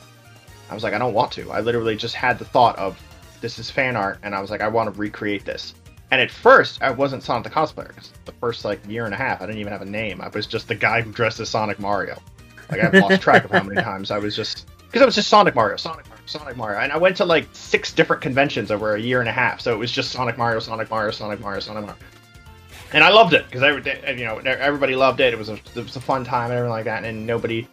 I 0.70 0.74
was 0.74 0.84
like, 0.84 0.94
I 0.94 0.98
don't 0.98 1.14
want 1.14 1.32
to. 1.34 1.52
I 1.52 1.62
literally 1.62 1.96
just 1.96 2.16
had 2.16 2.40
the 2.40 2.46
thought 2.46 2.78
of, 2.78 3.00
this 3.42 3.58
is 3.60 3.70
fan 3.72 3.96
art, 3.96 4.20
and 4.24 4.36
I 4.36 4.42
was 4.42 4.52
like, 4.52 4.62
I 4.62 4.68
want 4.68 4.94
to 4.94 5.00
recreate 5.00 5.46
this. 5.46 5.74
And 6.12 6.20
at 6.20 6.32
first, 6.32 6.82
I 6.82 6.90
wasn't 6.92 7.24
Sonic 7.24 7.44
the 7.44 7.50
cosplayer. 7.52 7.96
'cause 7.96 8.12
the 8.26 8.32
first 8.34 8.66
like 8.66 8.80
year 8.88 9.06
and 9.06 9.14
a 9.14 9.18
half, 9.18 9.42
I 9.42 9.46
didn't 9.46 9.62
even 9.62 9.72
have 9.72 9.84
a 9.84 9.86
name. 9.86 10.20
I 10.22 10.28
was 10.30 10.48
just 10.48 10.68
the 10.68 10.76
guy 10.76 11.02
who 11.02 11.12
dressed 11.12 11.40
as 11.40 11.50
Sonic 11.50 11.80
Mario. 11.80 12.18
Like 12.72 12.84
I've 12.84 12.94
lost 12.96 13.22
track 13.22 13.46
of 13.46 13.52
how 13.52 13.62
many 13.64 13.80
times 13.90 14.10
I 14.10 14.18
was 14.18 14.36
just 14.36 14.68
because 14.88 15.04
I 15.04 15.06
was 15.06 15.14
just 15.16 15.30
Sonic 15.30 15.54
Mario, 15.54 15.78
Sonic 15.78 16.08
Mario, 16.10 16.24
Sonic 16.26 16.58
Mario, 16.58 16.80
and 16.80 16.92
I 16.92 16.98
went 16.98 17.16
to 17.18 17.26
like 17.26 17.48
six 17.54 17.94
different 17.94 18.24
conventions 18.24 18.72
over 18.72 18.96
a 18.96 19.00
year 19.00 19.20
and 19.20 19.30
a 19.30 19.32
half. 19.32 19.62
So 19.62 19.72
it 19.72 19.78
was 19.78 19.92
just 19.92 20.12
Sonic 20.12 20.36
Mario, 20.38 20.60
Sonic 20.60 20.90
Mario, 20.90 21.12
Sonic 21.12 21.40
Mario, 21.42 21.60
Sonic 21.60 21.86
Mario, 21.86 22.00
and 22.94 23.04
I 23.04 23.10
loved 23.10 23.34
it 23.34 23.46
because 23.50 23.62
you 24.20 24.26
know 24.26 24.38
everybody 24.38 24.96
loved 24.96 25.20
it. 25.20 25.34
It 25.34 25.38
was 25.38 25.50
a 25.50 25.54
it 25.54 25.76
was 25.76 25.96
a 25.96 26.02
fun 26.02 26.24
time 26.24 26.46
and 26.46 26.54
everything 26.54 26.72
like 26.72 26.86
that, 26.86 27.04
and 27.04 27.26
nobody, 27.26 27.68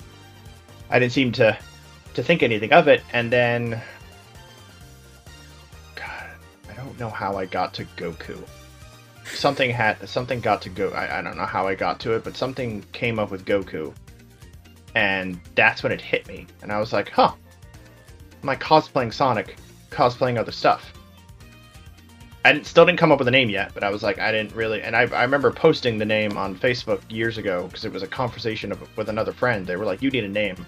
I 0.90 0.98
didn't 0.98 1.12
seem 1.12 1.32
to 1.32 1.56
to 2.14 2.22
think 2.22 2.42
anything 2.42 2.72
of 2.72 2.88
it. 2.88 3.02
And 3.12 3.32
then, 3.32 3.80
God, 5.94 6.30
I 6.68 6.72
don't 6.74 6.98
know 6.98 7.10
how 7.10 7.36
I 7.36 7.46
got 7.46 7.74
to 7.74 7.84
Goku. 7.96 8.38
Something 9.24 9.70
had 9.70 10.08
something 10.08 10.40
got 10.40 10.62
to 10.62 10.68
go. 10.68 10.90
I, 10.90 11.18
I 11.18 11.22
don't 11.22 11.36
know 11.36 11.46
how 11.46 11.66
I 11.66 11.74
got 11.74 11.98
to 12.00 12.12
it, 12.12 12.24
but 12.24 12.36
something 12.36 12.84
came 12.92 13.18
up 13.18 13.30
with 13.30 13.44
Goku, 13.44 13.94
and 14.94 15.40
that's 15.54 15.82
when 15.82 15.92
it 15.92 16.00
hit 16.00 16.28
me. 16.28 16.46
And 16.62 16.70
I 16.70 16.78
was 16.78 16.92
like, 16.92 17.10
huh, 17.10 17.32
I 18.46 18.54
cosplaying 18.54 19.12
Sonic, 19.12 19.56
cosplaying 19.90 20.38
other 20.38 20.52
stuff? 20.52 20.92
I 22.46 22.62
still 22.62 22.86
didn't 22.86 22.98
come 23.00 23.10
up 23.10 23.18
with 23.18 23.26
a 23.26 23.32
name 23.32 23.50
yet, 23.50 23.72
but 23.74 23.82
I 23.82 23.90
was 23.90 24.04
like, 24.04 24.20
I 24.20 24.30
didn't 24.30 24.54
really. 24.54 24.80
And 24.80 24.94
I, 24.94 25.02
I 25.02 25.22
remember 25.22 25.50
posting 25.50 25.98
the 25.98 26.04
name 26.04 26.36
on 26.36 26.56
Facebook 26.56 27.00
years 27.10 27.38
ago 27.38 27.66
because 27.66 27.84
it 27.84 27.92
was 27.92 28.04
a 28.04 28.06
conversation 28.06 28.70
of, 28.70 28.96
with 28.96 29.08
another 29.08 29.32
friend. 29.32 29.66
They 29.66 29.74
were 29.74 29.84
like, 29.84 30.00
you 30.00 30.10
need 30.10 30.22
a 30.22 30.28
name 30.28 30.64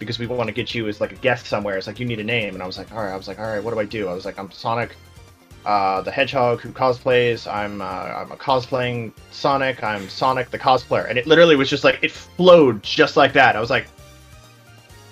because 0.00 0.18
we 0.18 0.26
want 0.26 0.48
to 0.48 0.52
get 0.52 0.74
you 0.74 0.88
as 0.88 1.00
like 1.00 1.12
a 1.12 1.16
guest 1.16 1.46
somewhere. 1.46 1.78
It's 1.78 1.86
like 1.86 2.00
you 2.00 2.06
need 2.06 2.18
a 2.18 2.24
name, 2.24 2.54
and 2.54 2.62
I 2.62 2.66
was 2.66 2.76
like, 2.76 2.90
all 2.90 2.98
right. 2.98 3.12
I 3.12 3.16
was 3.16 3.28
like, 3.28 3.38
all 3.38 3.46
right, 3.46 3.62
what 3.62 3.72
do 3.72 3.78
I 3.78 3.84
do? 3.84 4.08
I 4.08 4.14
was 4.14 4.24
like, 4.24 4.36
I'm 4.36 4.50
Sonic, 4.50 4.96
uh, 5.64 6.00
the 6.02 6.10
Hedgehog 6.10 6.60
who 6.60 6.72
cosplays. 6.72 7.50
I'm 7.50 7.80
uh, 7.80 7.84
I'm 7.84 8.32
a 8.32 8.36
cosplaying 8.36 9.12
Sonic. 9.30 9.84
I'm 9.84 10.08
Sonic 10.08 10.50
the 10.50 10.58
cosplayer, 10.58 11.08
and 11.08 11.16
it 11.16 11.28
literally 11.28 11.54
was 11.54 11.70
just 11.70 11.84
like 11.84 12.00
it 12.02 12.10
flowed 12.10 12.82
just 12.82 13.16
like 13.16 13.32
that. 13.34 13.54
I 13.54 13.60
was 13.60 13.70
like, 13.70 13.86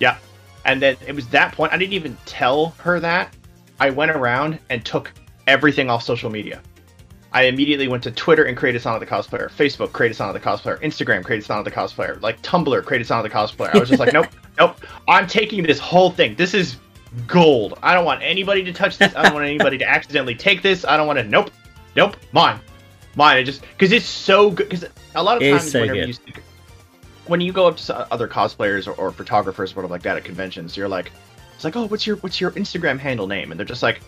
yeah, 0.00 0.18
And 0.64 0.82
then 0.82 0.96
it 1.06 1.14
was 1.14 1.28
that 1.28 1.52
point 1.52 1.72
I 1.72 1.78
didn't 1.78 1.92
even 1.92 2.16
tell 2.26 2.70
her 2.78 2.98
that. 2.98 3.32
I 3.78 3.90
went 3.90 4.10
around 4.10 4.58
and 4.70 4.84
took 4.84 5.12
everything 5.50 5.90
off 5.90 6.02
social 6.02 6.30
media. 6.30 6.62
I 7.32 7.44
immediately 7.44 7.86
went 7.86 8.02
to 8.04 8.10
Twitter 8.10 8.44
and 8.44 8.56
created 8.56 8.82
Sonic 8.82 9.08
the 9.08 9.14
Cosplayer, 9.14 9.50
Facebook 9.50 9.92
created 9.92 10.14
Sonic 10.14 10.42
the 10.42 10.48
Cosplayer, 10.48 10.80
Instagram 10.80 11.24
created 11.24 11.44
Sonic 11.44 11.64
the 11.64 11.70
Cosplayer, 11.70 12.20
like 12.22 12.40
Tumblr 12.42 12.84
created 12.84 13.06
Sonic 13.06 13.30
the 13.30 13.38
Cosplayer. 13.38 13.74
I 13.74 13.78
was 13.78 13.88
just 13.88 14.00
like, 14.00 14.12
nope, 14.18 14.26
nope. 14.58 14.76
I'm 15.06 15.26
taking 15.26 15.62
this 15.62 15.78
whole 15.78 16.10
thing. 16.10 16.34
This 16.34 16.54
is 16.54 16.76
gold. 17.26 17.78
I 17.82 17.94
don't 17.94 18.04
want 18.04 18.22
anybody 18.22 18.64
to 18.64 18.72
touch 18.72 18.98
this. 18.98 19.14
I 19.14 19.24
don't 19.24 19.34
want 19.34 19.46
anybody 19.46 19.78
to 19.78 19.88
accidentally 19.88 20.34
take 20.34 20.62
this. 20.62 20.84
I 20.84 20.96
don't 20.96 21.06
want 21.06 21.18
to. 21.18 21.24
Nope, 21.24 21.50
nope. 21.94 22.16
Mine, 22.32 22.58
mine. 23.14 23.36
I 23.38 23.42
just 23.44 23.62
because 23.62 23.92
it's 23.92 24.06
so 24.06 24.50
good. 24.50 24.68
Because 24.68 24.88
a 25.14 25.22
lot 25.22 25.36
of 25.36 25.42
It 25.42 25.52
times 25.52 25.70
so 25.70 25.80
whenever 25.80 26.06
good. 26.06 26.08
you 26.08 26.34
when 27.26 27.40
you 27.40 27.52
go 27.52 27.68
up 27.68 27.76
to 27.76 28.12
other 28.12 28.26
cosplayers 28.26 28.88
or, 28.88 28.92
or 28.92 29.12
photographers 29.12 29.72
or 29.72 29.76
whatever 29.76 29.92
like 29.92 30.02
that 30.02 30.16
at 30.16 30.24
conventions, 30.24 30.76
you're 30.76 30.88
like, 30.88 31.12
it's 31.54 31.62
like, 31.62 31.76
oh, 31.76 31.86
what's 31.86 32.06
your 32.06 32.16
what's 32.16 32.40
your 32.40 32.50
Instagram 32.52 32.98
handle 32.98 33.28
name? 33.28 33.52
And 33.52 33.58
they're 33.58 33.66
just 33.66 33.84
like, 33.84 34.00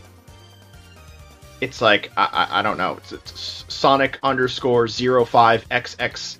it's 1.62 1.80
like 1.80 2.10
I, 2.16 2.48
I, 2.50 2.58
I 2.58 2.62
don't 2.62 2.76
know. 2.76 2.96
It's, 2.96 3.12
it's 3.12 3.64
Sonic 3.68 4.18
underscore 4.24 4.88
zero 4.88 5.24
five 5.24 5.66
xx 5.68 6.38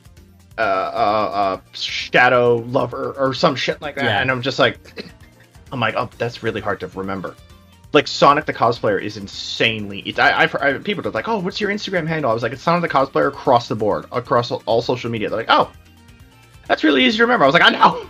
uh, 0.58 0.60
uh, 0.60 0.64
uh, 0.64 1.60
shadow 1.72 2.56
lover 2.56 3.14
or 3.16 3.32
some 3.32 3.54
shit 3.54 3.80
like 3.80 3.94
that. 3.94 4.04
Yeah. 4.04 4.20
And 4.20 4.30
I'm 4.32 4.42
just 4.42 4.58
like, 4.58 4.78
I'm 5.72 5.78
like, 5.78 5.94
oh, 5.96 6.10
that's 6.18 6.42
really 6.42 6.60
hard 6.60 6.80
to 6.80 6.88
remember. 6.88 7.36
Like 7.92 8.08
Sonic 8.08 8.46
the 8.46 8.52
cosplayer 8.52 9.00
is 9.00 9.16
insanely. 9.16 10.00
It's, 10.00 10.18
I, 10.18 10.42
I've, 10.42 10.54
I, 10.56 10.78
people 10.78 11.06
are 11.06 11.10
like, 11.12 11.28
oh, 11.28 11.38
what's 11.38 11.60
your 11.60 11.70
Instagram 11.70 12.08
handle? 12.08 12.30
I 12.30 12.34
was 12.34 12.42
like, 12.42 12.52
it's 12.52 12.62
Sonic 12.62 12.82
the 12.82 12.88
cosplayer 12.88 13.28
across 13.28 13.68
the 13.68 13.76
board, 13.76 14.06
across 14.10 14.50
all, 14.50 14.62
all 14.66 14.82
social 14.82 15.08
media. 15.08 15.28
They're 15.28 15.38
like, 15.38 15.46
oh, 15.50 15.70
that's 16.66 16.82
really 16.82 17.04
easy 17.04 17.18
to 17.18 17.22
remember. 17.22 17.44
I 17.44 17.46
was 17.46 17.54
like, 17.54 17.62
I 17.62 17.70
know. 17.70 18.06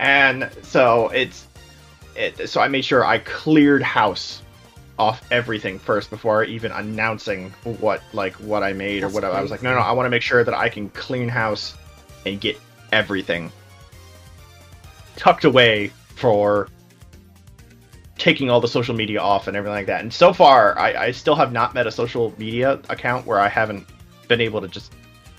And 0.00 0.50
so 0.62 1.10
it's, 1.10 1.46
it, 2.16 2.48
so 2.48 2.60
I 2.60 2.66
made 2.66 2.84
sure 2.84 3.04
I 3.04 3.18
cleared 3.18 3.82
house 3.82 4.42
off 4.98 5.22
everything 5.30 5.78
first 5.78 6.10
before 6.10 6.44
even 6.44 6.70
announcing 6.72 7.50
what 7.80 8.02
like 8.12 8.34
what 8.34 8.62
I 8.62 8.72
made 8.72 8.98
or 8.98 9.06
That's 9.06 9.14
whatever. 9.14 9.34
I 9.34 9.42
was 9.42 9.50
like, 9.50 9.62
no, 9.62 9.74
no. 9.74 9.80
I 9.80 9.92
want 9.92 10.06
to 10.06 10.10
make 10.10 10.22
sure 10.22 10.44
that 10.44 10.54
I 10.54 10.68
can 10.68 10.88
clean 10.90 11.28
house 11.28 11.74
and 12.24 12.40
get 12.40 12.60
everything 12.92 13.50
tucked 15.16 15.44
away 15.44 15.88
for 16.14 16.68
taking 18.18 18.50
all 18.50 18.60
the 18.60 18.68
social 18.68 18.94
media 18.94 19.20
off 19.20 19.48
and 19.48 19.56
everything 19.56 19.74
like 19.74 19.86
that. 19.86 20.00
And 20.00 20.12
so 20.12 20.32
far, 20.32 20.78
I, 20.78 21.06
I 21.06 21.10
still 21.10 21.34
have 21.34 21.52
not 21.52 21.74
met 21.74 21.86
a 21.86 21.90
social 21.90 22.32
media 22.38 22.80
account 22.88 23.26
where 23.26 23.40
I 23.40 23.48
haven't 23.48 23.86
been 24.28 24.40
able 24.40 24.60
to 24.60 24.68
just 24.68 24.92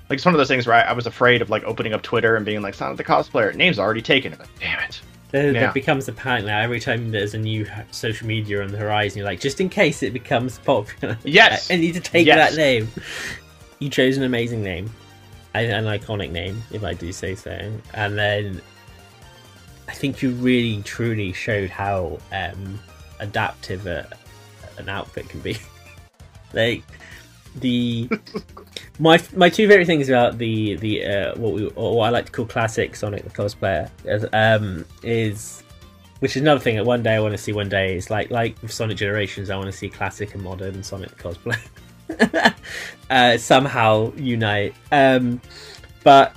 like 0.09 0.17
it's 0.17 0.25
one 0.25 0.35
of 0.35 0.37
those 0.37 0.47
things 0.47 0.67
where 0.67 0.75
I, 0.75 0.81
I 0.81 0.93
was 0.93 1.07
afraid 1.07 1.41
of 1.41 1.49
like 1.49 1.63
opening 1.63 1.93
up 1.93 2.03
Twitter 2.03 2.35
and 2.35 2.45
being 2.45 2.61
like 2.61 2.75
Sonic 2.75 2.97
the 2.97 3.03
cosplayer 3.03 3.55
name's 3.55 3.79
already 3.79 4.01
taken. 4.01 4.33
I'm 4.33 4.39
like, 4.39 4.59
damn 4.59 4.79
it. 4.81 5.01
There, 5.35 5.51
Yeah. 5.51 5.59
there 5.59 5.71
becomes 5.73 6.07
apparent 6.07 6.45
now 6.45 6.59
every 6.61 6.79
time 6.79 7.11
there's 7.11 7.33
a 7.33 7.37
new 7.37 7.67
social 7.91 8.25
media 8.25 8.63
on 8.63 8.71
the 8.71 8.77
horizon, 8.77 9.17
you're 9.17 9.25
like, 9.27 9.41
just 9.41 9.59
in 9.59 9.67
case 9.67 10.01
it 10.01 10.13
becomes 10.13 10.59
popular, 10.59 11.17
Yes. 11.25 11.69
I 11.71 11.75
need 11.75 11.93
to 11.95 11.99
take 11.99 12.25
Yes. 12.25 12.51
that 12.51 12.57
name. 12.57 12.87
You 13.79 13.89
chose 13.89 14.15
an 14.15 14.23
amazing 14.23 14.63
name, 14.63 14.89
an, 15.53 15.65
an 15.71 15.83
iconic 15.99 16.31
name, 16.31 16.63
if 16.71 16.85
I 16.85 16.93
do 16.93 17.11
say 17.11 17.35
so. 17.35 17.51
And 17.93 18.17
then 18.17 18.61
I 19.89 19.91
think 19.93 20.21
you 20.21 20.29
really, 20.31 20.81
truly 20.83 21.33
showed 21.33 21.69
how 21.69 22.17
um, 22.31 22.79
adaptive 23.19 23.87
a, 23.87 24.07
an 24.77 24.87
outfit 24.87 25.27
can 25.27 25.41
be. 25.41 25.57
like 26.53 26.81
the 27.59 28.07
my 28.99 29.21
my 29.35 29.49
two 29.49 29.67
favorite 29.67 29.85
things 29.85 30.09
about 30.09 30.37
the 30.37 30.75
the 30.75 31.05
uh, 31.05 31.35
what 31.35 31.53
we 31.53 31.67
or 31.75 31.97
what 31.97 32.07
I 32.07 32.09
like 32.09 32.25
to 32.27 32.31
call 32.31 32.45
classic 32.45 32.95
Sonic 32.95 33.23
the 33.23 33.29
cosplayer 33.29 33.89
um, 34.33 34.85
is 35.03 35.63
which 36.19 36.35
is 36.35 36.41
another 36.41 36.59
thing 36.59 36.77
that 36.77 36.85
one 36.85 37.03
day 37.03 37.15
I 37.15 37.19
want 37.19 37.33
to 37.33 37.37
see. 37.37 37.51
One 37.51 37.69
day 37.69 37.95
is 37.95 38.09
like 38.09 38.31
like 38.31 38.57
Sonic 38.67 38.97
Generations, 38.97 39.49
I 39.49 39.57
want 39.57 39.67
to 39.67 39.77
see 39.77 39.89
classic 39.89 40.33
and 40.33 40.43
modern 40.43 40.81
Sonic 40.81 41.15
the 41.15 41.23
cosplayer 41.23 42.55
uh, 43.09 43.37
somehow 43.37 44.13
unite. 44.15 44.73
Um, 44.91 45.41
but 46.03 46.33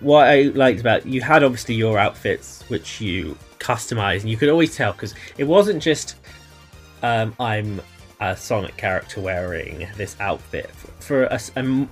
what 0.00 0.26
I 0.26 0.42
liked 0.42 0.80
about 0.80 1.04
you 1.06 1.20
had 1.20 1.44
obviously 1.44 1.74
your 1.74 1.98
outfits 1.98 2.62
which 2.68 3.00
you 3.00 3.36
customized, 3.58 4.20
and 4.20 4.30
you 4.30 4.36
could 4.36 4.48
always 4.48 4.74
tell 4.74 4.92
because 4.92 5.14
it 5.36 5.44
wasn't 5.44 5.82
just 5.82 6.16
um, 7.02 7.34
I'm 7.38 7.80
a 8.20 8.36
Sonic 8.36 8.76
character 8.76 9.20
wearing 9.20 9.88
this 9.96 10.16
outfit 10.20 10.70
for 11.00 11.30
us, 11.32 11.50
um, 11.56 11.90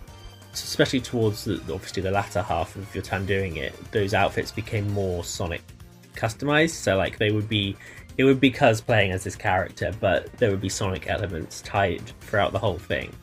especially 0.53 1.01
towards 1.01 1.45
the, 1.45 1.55
obviously 1.73 2.03
the 2.03 2.11
latter 2.11 2.43
half 2.43 2.77
of 2.77 2.95
your 2.95 3.03
time 3.03 3.27
doing 3.27 3.57
it. 3.57 3.75
Those 3.93 4.15
outfits 4.15 4.51
became 4.51 4.91
more 4.93 5.25
Sonic 5.25 5.63
customized, 6.15 6.71
so 6.71 6.97
like 6.97 7.19
they 7.19 7.31
would 7.31 7.49
be. 7.49 7.77
It 8.17 8.25
would 8.25 8.41
be 8.41 8.51
cosplaying 8.51 9.13
as 9.13 9.23
this 9.23 9.37
character, 9.37 9.93
but 10.01 10.33
there 10.39 10.51
would 10.51 10.61
be 10.61 10.69
Sonic 10.69 11.09
elements 11.09 11.63
tied 11.63 12.03
throughout 12.21 12.51
the 12.51 12.59
whole 12.59 12.77
thing. 12.77 13.15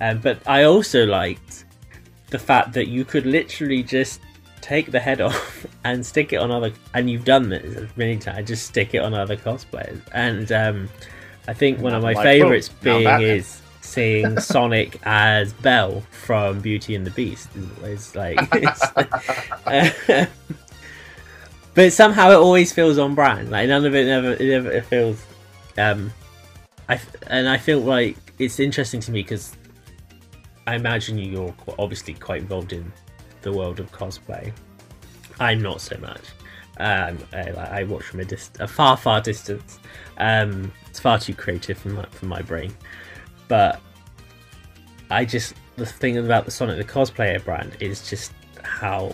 Um, 0.00 0.18
but 0.20 0.38
I 0.46 0.64
also 0.64 1.04
liked 1.04 1.66
the 2.30 2.38
fact 2.38 2.72
that 2.72 2.88
you 2.88 3.04
could 3.04 3.26
literally 3.26 3.82
just 3.82 4.22
take 4.62 4.90
the 4.90 4.98
head 4.98 5.20
off 5.28 5.66
and 5.84 6.04
stick 6.04 6.32
it 6.32 6.36
on 6.36 6.50
other 6.50 6.72
and 6.94 7.10
you've 7.10 7.24
done 7.26 7.50
this 7.50 7.86
many 7.96 8.16
times 8.16 8.48
just 8.48 8.66
stick 8.66 8.94
it 8.94 9.02
on 9.02 9.12
other 9.12 9.36
cosplayers 9.36 10.00
and 10.12 10.50
um 10.52 10.88
i 11.48 11.54
think 11.54 11.80
one 11.80 11.94
of 11.94 12.02
my 12.02 12.12
Like, 12.12 12.24
favorites 12.24 12.68
being 12.68 13.06
is 13.20 13.60
seeing 13.80 14.38
sonic 14.52 14.98
as 15.04 15.52
belle 15.54 16.02
from 16.10 16.60
beauty 16.60 16.94
and 16.94 17.06
the 17.06 17.10
beast 17.10 17.48
it's 17.82 18.14
like 18.14 18.38
it's, 18.52 18.82
but 21.74 21.92
somehow 21.92 22.30
it 22.30 22.36
always 22.36 22.72
feels 22.72 22.98
on 22.98 23.14
brand 23.14 23.50
like 23.50 23.68
none 23.68 23.84
of 23.84 23.94
it 23.94 24.06
never 24.06 24.32
it 24.32 24.40
never 24.40 24.70
it 24.70 24.84
feels 24.86 25.24
um 25.78 26.12
i 26.88 26.98
and 27.26 27.48
i 27.48 27.56
feel 27.58 27.80
like 27.80 28.16
it's 28.38 28.58
interesting 28.58 29.00
to 29.00 29.12
me 29.12 29.22
because 29.22 29.56
I 30.66 30.76
imagine 30.76 31.18
you're 31.18 31.54
obviously 31.78 32.14
quite 32.14 32.40
involved 32.40 32.72
in 32.72 32.90
the 33.42 33.52
world 33.52 33.80
of 33.80 33.92
cosplay. 33.92 34.52
I'm 35.38 35.60
not 35.60 35.80
so 35.80 35.96
much. 35.98 36.22
Um, 36.78 37.18
I, 37.32 37.80
I 37.80 37.84
watch 37.84 38.04
from 38.04 38.20
a, 38.20 38.24
dist- 38.24 38.60
a 38.60 38.66
far, 38.66 38.96
far 38.96 39.20
distance. 39.20 39.78
Um, 40.18 40.72
it's 40.94 41.00
far 41.00 41.18
too 41.18 41.34
creative 41.34 41.76
for 41.76 41.88
my, 41.88 42.04
for 42.04 42.26
my 42.26 42.40
brain. 42.40 42.72
But 43.48 43.80
I 45.10 45.24
just 45.24 45.54
the 45.74 45.84
thing 45.84 46.18
about 46.18 46.44
the 46.44 46.52
Sonic 46.52 46.78
the 46.78 46.84
cosplayer 46.84 47.44
brand 47.44 47.76
is 47.80 48.08
just 48.08 48.32
how 48.62 49.12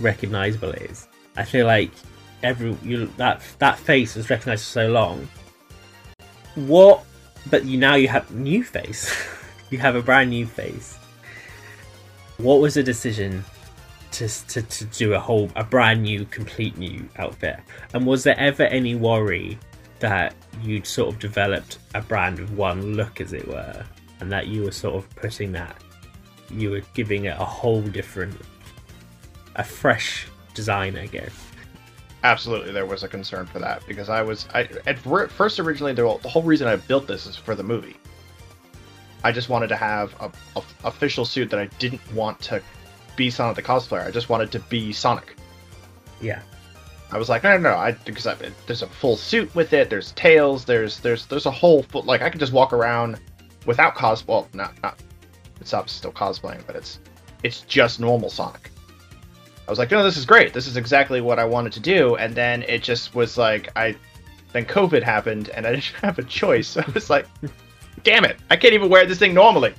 recognizable 0.00 0.70
it 0.70 0.82
is. 0.82 1.08
I 1.36 1.42
feel 1.42 1.66
like 1.66 1.90
every 2.44 2.76
you 2.84 3.06
that 3.16 3.42
that 3.58 3.76
face 3.76 4.14
was 4.14 4.30
recognized 4.30 4.66
for 4.66 4.70
so 4.70 4.88
long. 4.88 5.28
What? 6.54 7.02
But 7.50 7.64
you 7.64 7.76
now 7.76 7.96
you 7.96 8.06
have 8.06 8.30
new 8.30 8.62
face. 8.62 9.12
you 9.70 9.78
have 9.78 9.96
a 9.96 10.02
brand 10.02 10.30
new 10.30 10.46
face. 10.46 10.96
What 12.36 12.60
was 12.60 12.74
the 12.74 12.84
decision 12.84 13.44
to, 14.12 14.28
to 14.28 14.62
to 14.62 14.84
do 14.84 15.14
a 15.14 15.18
whole 15.18 15.50
a 15.56 15.64
brand 15.64 16.04
new, 16.04 16.24
complete 16.26 16.78
new 16.78 17.08
outfit? 17.16 17.58
And 17.94 18.06
was 18.06 18.22
there 18.22 18.38
ever 18.38 18.62
any 18.62 18.94
worry 18.94 19.58
that 19.98 20.36
you'd 20.62 20.86
sort 20.86 21.12
of 21.12 21.20
developed 21.20 21.78
a 21.94 22.00
brand 22.00 22.38
of 22.38 22.56
one 22.56 22.94
look, 22.94 23.20
as 23.20 23.32
it 23.32 23.46
were, 23.46 23.84
and 24.20 24.30
that 24.32 24.46
you 24.46 24.62
were 24.62 24.72
sort 24.72 24.94
of 24.94 25.08
putting 25.16 25.52
that 25.52 25.82
you 26.50 26.70
were 26.70 26.82
giving 26.94 27.26
it 27.26 27.36
a 27.38 27.44
whole 27.44 27.82
different, 27.82 28.36
a 29.56 29.64
fresh 29.64 30.26
design, 30.54 30.96
I 30.96 31.06
guess. 31.06 31.32
Absolutely, 32.24 32.72
there 32.72 32.86
was 32.86 33.02
a 33.02 33.08
concern 33.08 33.46
for 33.46 33.58
that 33.60 33.86
because 33.86 34.08
I 34.08 34.22
was 34.22 34.48
I 34.52 34.68
at 34.86 34.98
first 34.98 35.60
originally 35.60 35.92
the, 35.92 36.18
the 36.22 36.28
whole 36.28 36.42
reason 36.42 36.66
I 36.66 36.76
built 36.76 37.06
this 37.06 37.26
is 37.26 37.36
for 37.36 37.54
the 37.54 37.62
movie. 37.62 37.96
I 39.22 39.32
just 39.32 39.48
wanted 39.48 39.68
to 39.68 39.76
have 39.76 40.14
a, 40.20 40.30
a 40.56 40.62
official 40.84 41.24
suit 41.24 41.50
that 41.50 41.60
I 41.60 41.66
didn't 41.78 42.00
want 42.12 42.40
to 42.42 42.62
be 43.16 43.30
Sonic 43.30 43.56
the 43.56 43.62
cosplayer. 43.62 44.06
I 44.06 44.10
just 44.10 44.28
wanted 44.28 44.50
to 44.52 44.58
be 44.60 44.92
Sonic. 44.92 45.36
Yeah. 46.20 46.42
I 47.10 47.18
was 47.18 47.28
like, 47.28 47.42
no, 47.42 47.56
no, 47.56 47.70
no, 47.70 47.76
I 47.76 47.92
because 47.92 48.26
I, 48.26 48.36
there's 48.66 48.82
a 48.82 48.86
full 48.86 49.16
suit 49.16 49.54
with 49.54 49.72
it. 49.72 49.88
There's 49.88 50.12
tails. 50.12 50.64
There's 50.64 51.00
there's 51.00 51.26
there's 51.26 51.46
a 51.46 51.50
whole 51.50 51.82
full, 51.84 52.02
like 52.02 52.20
I 52.20 52.28
could 52.28 52.40
just 52.40 52.52
walk 52.52 52.72
around 52.72 53.18
without 53.64 53.94
cos. 53.94 54.26
Well, 54.26 54.48
not 54.52 54.74
not 54.82 54.98
it's 55.60 55.92
still 55.92 56.12
cosplaying, 56.12 56.66
but 56.66 56.76
it's 56.76 57.00
it's 57.42 57.62
just 57.62 58.00
normal 58.00 58.30
Sonic. 58.30 58.70
I 59.66 59.70
was 59.70 59.78
like, 59.78 59.90
no, 59.90 60.02
this 60.02 60.16
is 60.16 60.24
great. 60.24 60.52
This 60.52 60.66
is 60.66 60.76
exactly 60.76 61.20
what 61.20 61.38
I 61.38 61.44
wanted 61.44 61.72
to 61.74 61.80
do. 61.80 62.16
And 62.16 62.34
then 62.34 62.62
it 62.62 62.82
just 62.82 63.14
was 63.14 63.36
like, 63.36 63.68
I 63.76 63.94
then 64.52 64.64
COVID 64.64 65.02
happened, 65.02 65.50
and 65.50 65.66
I 65.66 65.72
didn't 65.74 65.84
have 66.02 66.18
a 66.18 66.22
choice. 66.22 66.76
I 66.76 66.84
was 66.92 67.10
like, 67.10 67.26
damn 68.02 68.24
it, 68.24 68.38
I 68.50 68.56
can't 68.56 68.74
even 68.74 68.88
wear 68.88 69.06
this 69.06 69.18
thing 69.18 69.34
normally. 69.34 69.74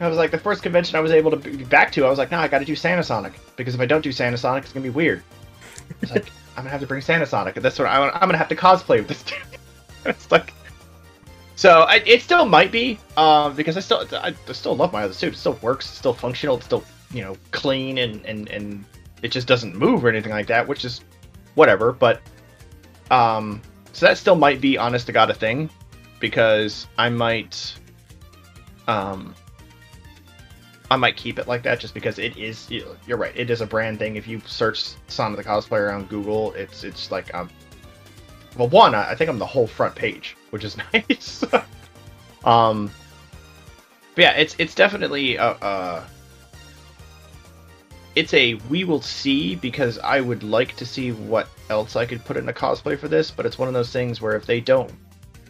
I 0.00 0.08
was 0.08 0.18
like, 0.18 0.32
the 0.32 0.38
first 0.38 0.64
convention 0.64 0.96
I 0.96 1.00
was 1.00 1.12
able 1.12 1.30
to 1.30 1.36
be 1.36 1.62
back 1.62 1.92
to, 1.92 2.04
I 2.04 2.10
was 2.10 2.18
like, 2.18 2.32
no, 2.32 2.38
I 2.38 2.48
got 2.48 2.58
to 2.58 2.64
do 2.64 2.74
Santa 2.74 3.04
Sonic 3.04 3.34
because 3.54 3.76
if 3.76 3.80
I 3.80 3.86
don't 3.86 4.02
do 4.02 4.10
Santa 4.10 4.36
Sonic, 4.36 4.64
it's 4.64 4.72
gonna 4.72 4.82
be 4.82 4.90
weird. 4.90 5.22
Like 6.10 6.26
I'm 6.56 6.64
gonna 6.64 6.70
have 6.70 6.80
to 6.80 6.86
bring 6.86 7.00
Santa 7.00 7.26
Sonic, 7.26 7.54
that's 7.54 7.78
what 7.78 7.88
I, 7.88 8.08
I'm 8.08 8.20
gonna 8.20 8.38
have 8.38 8.48
to 8.48 8.56
cosplay 8.56 8.98
with 8.98 9.08
this. 9.08 9.24
it's 10.04 10.30
like, 10.30 10.52
so 11.56 11.82
I, 11.82 12.02
it 12.06 12.22
still 12.22 12.44
might 12.44 12.72
be, 12.72 12.98
um, 13.16 13.54
because 13.54 13.76
I 13.76 13.80
still 13.80 14.06
I, 14.12 14.34
I 14.48 14.52
still 14.52 14.76
love 14.76 14.92
my 14.92 15.04
other 15.04 15.14
suit. 15.14 15.34
It 15.34 15.36
still 15.36 15.58
works. 15.62 15.86
It's 15.86 15.98
still 15.98 16.14
functional. 16.14 16.56
It's 16.56 16.66
still 16.66 16.84
you 17.12 17.22
know 17.22 17.36
clean 17.50 17.98
and 17.98 18.24
and 18.26 18.48
and 18.50 18.84
it 19.22 19.28
just 19.28 19.46
doesn't 19.46 19.76
move 19.76 20.04
or 20.04 20.08
anything 20.08 20.32
like 20.32 20.48
that, 20.48 20.66
which 20.66 20.84
is 20.84 21.00
whatever. 21.54 21.92
But 21.92 22.20
um, 23.10 23.62
so 23.92 24.06
that 24.06 24.18
still 24.18 24.36
might 24.36 24.60
be 24.60 24.76
honest 24.78 25.06
to 25.06 25.12
god 25.12 25.30
a 25.30 25.34
thing 25.34 25.70
because 26.18 26.86
I 26.98 27.08
might 27.08 27.74
um 28.88 29.34
I 30.92 30.96
might 30.96 31.16
keep 31.16 31.38
it 31.38 31.48
like 31.48 31.62
that 31.62 31.80
just 31.80 31.94
because 31.94 32.18
it 32.18 32.36
is 32.36 32.70
you're 32.70 33.16
right 33.16 33.32
it 33.34 33.48
is 33.48 33.62
a 33.62 33.66
brand 33.66 33.98
thing. 33.98 34.16
If 34.16 34.28
you 34.28 34.42
search 34.44 34.92
Sonic 35.08 35.38
the 35.38 35.44
Cosplayer 35.44 35.94
on 35.94 36.04
Google 36.04 36.52
it's 36.52 36.84
it's 36.84 37.10
like 37.10 37.34
um 37.34 37.48
well 38.58 38.68
one 38.68 38.94
I 38.94 39.14
think 39.14 39.30
I'm 39.30 39.38
the 39.38 39.46
whole 39.46 39.66
front 39.66 39.94
page 39.94 40.36
which 40.50 40.64
is 40.64 40.76
nice. 40.92 41.44
Um 42.44 42.90
but 44.14 44.22
yeah 44.22 44.32
it's 44.32 44.54
it's 44.58 44.74
definitely 44.74 45.36
a, 45.36 45.52
a 45.62 46.06
it's 48.14 48.34
a 48.34 48.54
we 48.68 48.84
will 48.84 49.00
see 49.00 49.54
because 49.54 49.98
I 49.98 50.20
would 50.20 50.42
like 50.42 50.76
to 50.76 50.84
see 50.84 51.12
what 51.12 51.48
else 51.70 51.96
I 51.96 52.04
could 52.04 52.22
put 52.22 52.36
in 52.36 52.46
a 52.50 52.52
cosplay 52.52 52.98
for 52.98 53.08
this, 53.08 53.30
but 53.30 53.46
it's 53.46 53.58
one 53.58 53.68
of 53.68 53.72
those 53.72 53.90
things 53.90 54.20
where 54.20 54.36
if 54.36 54.44
they 54.44 54.60
don't, 54.60 54.92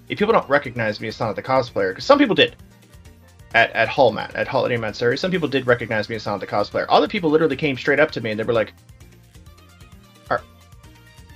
if 0.08 0.20
people 0.20 0.32
don't 0.32 0.48
recognize 0.48 1.00
me 1.00 1.08
as 1.08 1.16
Sonic 1.16 1.34
the 1.34 1.42
cosplayer, 1.42 1.90
because 1.90 2.04
some 2.04 2.20
people 2.20 2.36
did 2.36 2.54
at 3.54 3.70
at 3.72 3.88
Hallmat 3.88 4.32
at 4.34 4.48
Holiday 4.48 4.76
Matsuri, 4.76 5.18
some 5.18 5.30
people 5.30 5.48
did 5.48 5.66
recognize 5.66 6.08
me 6.08 6.16
as 6.16 6.22
Sonic 6.22 6.40
the 6.40 6.46
cosplayer. 6.46 6.86
Other 6.88 7.08
people 7.08 7.30
literally 7.30 7.56
came 7.56 7.76
straight 7.76 8.00
up 8.00 8.10
to 8.12 8.20
me 8.20 8.30
and 8.30 8.40
they 8.40 8.44
were 8.44 8.52
like, 8.52 8.72
"Are 10.30 10.42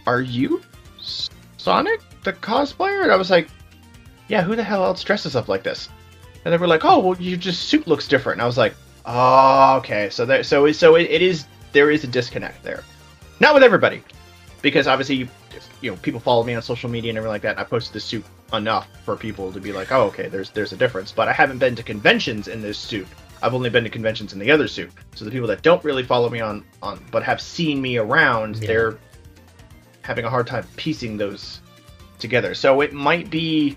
are 0.06 0.20
you 0.20 0.62
Sonic 1.56 2.00
the 2.24 2.32
cosplayer?" 2.32 3.02
And 3.02 3.12
I 3.12 3.16
was 3.16 3.30
like, 3.30 3.48
"Yeah, 4.28 4.42
who 4.42 4.56
the 4.56 4.64
hell 4.64 4.84
else 4.84 5.02
dresses 5.04 5.36
up 5.36 5.48
like 5.48 5.62
this?" 5.62 5.88
And 6.44 6.52
they 6.52 6.58
were 6.58 6.68
like, 6.68 6.84
"Oh, 6.84 6.98
well, 7.00 7.20
your 7.20 7.36
just 7.36 7.64
suit 7.68 7.86
looks 7.86 8.08
different." 8.08 8.36
And 8.36 8.42
I 8.42 8.46
was 8.46 8.58
like, 8.58 8.74
Oh, 9.06 9.76
okay. 9.78 10.10
So 10.10 10.26
there, 10.26 10.42
so 10.42 10.70
so 10.72 10.96
it, 10.96 11.08
it 11.08 11.22
is 11.22 11.46
there 11.72 11.90
is 11.90 12.02
a 12.02 12.08
disconnect 12.08 12.62
there. 12.62 12.82
Not 13.38 13.54
with 13.54 13.62
everybody, 13.62 14.02
because 14.62 14.88
obviously 14.88 15.28
you, 15.56 15.62
you 15.80 15.90
know 15.90 15.96
people 15.98 16.20
follow 16.20 16.42
me 16.44 16.54
on 16.54 16.62
social 16.62 16.90
media 16.90 17.10
and 17.10 17.18
everything 17.18 17.32
like 17.32 17.42
that. 17.42 17.52
And 17.52 17.60
I 17.60 17.64
posted 17.64 17.94
this 17.94 18.04
suit 18.04 18.24
enough 18.52 18.88
for 19.04 19.16
people 19.16 19.52
to 19.52 19.60
be 19.60 19.72
like, 19.72 19.92
oh, 19.92 20.02
okay, 20.04 20.28
there's 20.28 20.50
there's 20.50 20.72
a 20.72 20.76
difference. 20.76 21.12
But 21.12 21.28
I 21.28 21.32
haven't 21.32 21.58
been 21.58 21.74
to 21.76 21.82
conventions 21.82 22.48
in 22.48 22.62
this 22.62 22.78
suit. 22.78 23.06
I've 23.42 23.54
only 23.54 23.70
been 23.70 23.84
to 23.84 23.90
conventions 23.90 24.32
in 24.32 24.38
the 24.38 24.50
other 24.50 24.68
suit. 24.68 24.90
So 25.14 25.24
the 25.24 25.30
people 25.30 25.48
that 25.48 25.62
don't 25.62 25.82
really 25.84 26.02
follow 26.02 26.30
me 26.30 26.40
on 26.40 26.64
on 26.82 27.04
but 27.10 27.22
have 27.22 27.40
seen 27.40 27.80
me 27.80 27.96
around, 27.98 28.56
yeah. 28.56 28.66
they're 28.66 28.98
having 30.02 30.24
a 30.24 30.30
hard 30.30 30.46
time 30.46 30.66
piecing 30.76 31.16
those 31.16 31.60
together. 32.18 32.54
So 32.54 32.80
it 32.80 32.92
might 32.92 33.28
be 33.28 33.76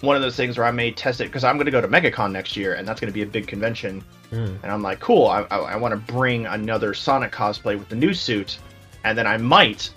one 0.00 0.16
of 0.16 0.22
those 0.22 0.36
things 0.36 0.56
where 0.56 0.66
I 0.66 0.70
may 0.70 0.90
test 0.90 1.20
it 1.20 1.24
because 1.24 1.44
I'm 1.44 1.56
going 1.56 1.66
to 1.66 1.70
go 1.70 1.80
to 1.80 1.88
MegaCon 1.88 2.32
next 2.32 2.56
year, 2.56 2.74
and 2.74 2.88
that's 2.88 3.00
going 3.00 3.12
to 3.12 3.14
be 3.14 3.22
a 3.22 3.26
big 3.26 3.46
convention. 3.46 4.02
Mm. 4.30 4.62
And 4.62 4.72
I'm 4.72 4.82
like, 4.82 5.00
cool. 5.00 5.26
I, 5.26 5.42
I, 5.50 5.58
I 5.58 5.76
want 5.76 5.92
to 5.92 6.12
bring 6.12 6.46
another 6.46 6.94
Sonic 6.94 7.32
cosplay 7.32 7.78
with 7.78 7.88
the 7.88 7.96
new 7.96 8.14
suit, 8.14 8.58
and 9.04 9.16
then 9.16 9.26
I 9.26 9.36
might 9.36 9.90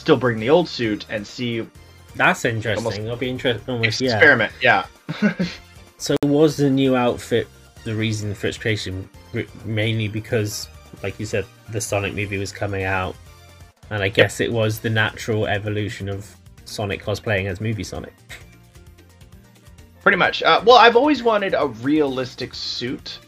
still 0.00 0.16
bring 0.16 0.40
the 0.40 0.50
old 0.50 0.68
suit 0.68 1.06
and 1.08 1.26
see. 1.26 1.66
That's 2.16 2.44
interesting. 2.44 3.04
It'll 3.04 3.16
be 3.16 3.30
interesting. 3.30 3.72
Almost, 3.72 4.02
experiment, 4.02 4.52
yeah. 4.60 4.86
yeah. 5.22 5.44
so 5.98 6.16
was 6.24 6.56
the 6.56 6.70
new 6.70 6.96
outfit 6.96 7.46
the 7.84 7.94
reason 7.94 8.34
for 8.34 8.46
its 8.48 8.58
creation 8.58 9.08
mainly 9.64 10.08
because, 10.08 10.68
like 11.02 11.18
you 11.20 11.26
said, 11.26 11.46
the 11.70 11.80
Sonic 11.80 12.14
movie 12.14 12.38
was 12.38 12.50
coming 12.50 12.84
out, 12.84 13.14
and 13.90 14.02
I 14.02 14.08
guess 14.08 14.40
it 14.40 14.50
was 14.50 14.80
the 14.80 14.90
natural 14.90 15.46
evolution 15.46 16.08
of 16.08 16.34
Sonic 16.64 17.02
cosplaying 17.02 17.46
as 17.46 17.60
movie 17.60 17.84
Sonic. 17.84 18.14
Pretty 20.02 20.16
much. 20.16 20.42
Uh, 20.42 20.62
well, 20.64 20.78
I've 20.78 20.96
always 20.96 21.22
wanted 21.22 21.54
a 21.54 21.66
realistic 21.66 22.54
suit, 22.54 23.18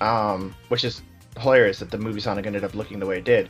um, 0.00 0.54
which 0.68 0.84
is 0.84 1.02
hilarious 1.38 1.78
that 1.78 1.90
the 1.90 1.98
movie 1.98 2.20
Sonic 2.20 2.46
ended 2.46 2.64
up 2.64 2.74
looking 2.74 2.98
the 2.98 3.06
way 3.06 3.18
it 3.18 3.24
did. 3.24 3.48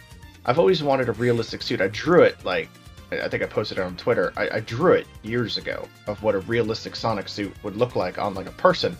I've 0.50 0.58
always 0.58 0.82
wanted 0.82 1.08
a 1.08 1.12
realistic 1.12 1.62
suit. 1.62 1.80
I 1.80 1.86
drew 1.86 2.22
it 2.22 2.44
like 2.44 2.68
I 3.12 3.28
think 3.28 3.44
I 3.44 3.46
posted 3.46 3.78
it 3.78 3.82
on 3.82 3.96
Twitter. 3.96 4.32
I, 4.36 4.56
I, 4.56 4.60
drew 4.60 4.94
it 4.94 5.06
years 5.22 5.56
ago 5.56 5.86
of 6.08 6.20
what 6.24 6.34
a 6.34 6.40
realistic 6.40 6.96
Sonic 6.96 7.28
suit 7.28 7.54
would 7.62 7.76
look 7.76 7.94
like 7.94 8.18
on 8.18 8.34
like 8.34 8.48
a 8.48 8.52
person. 8.52 8.96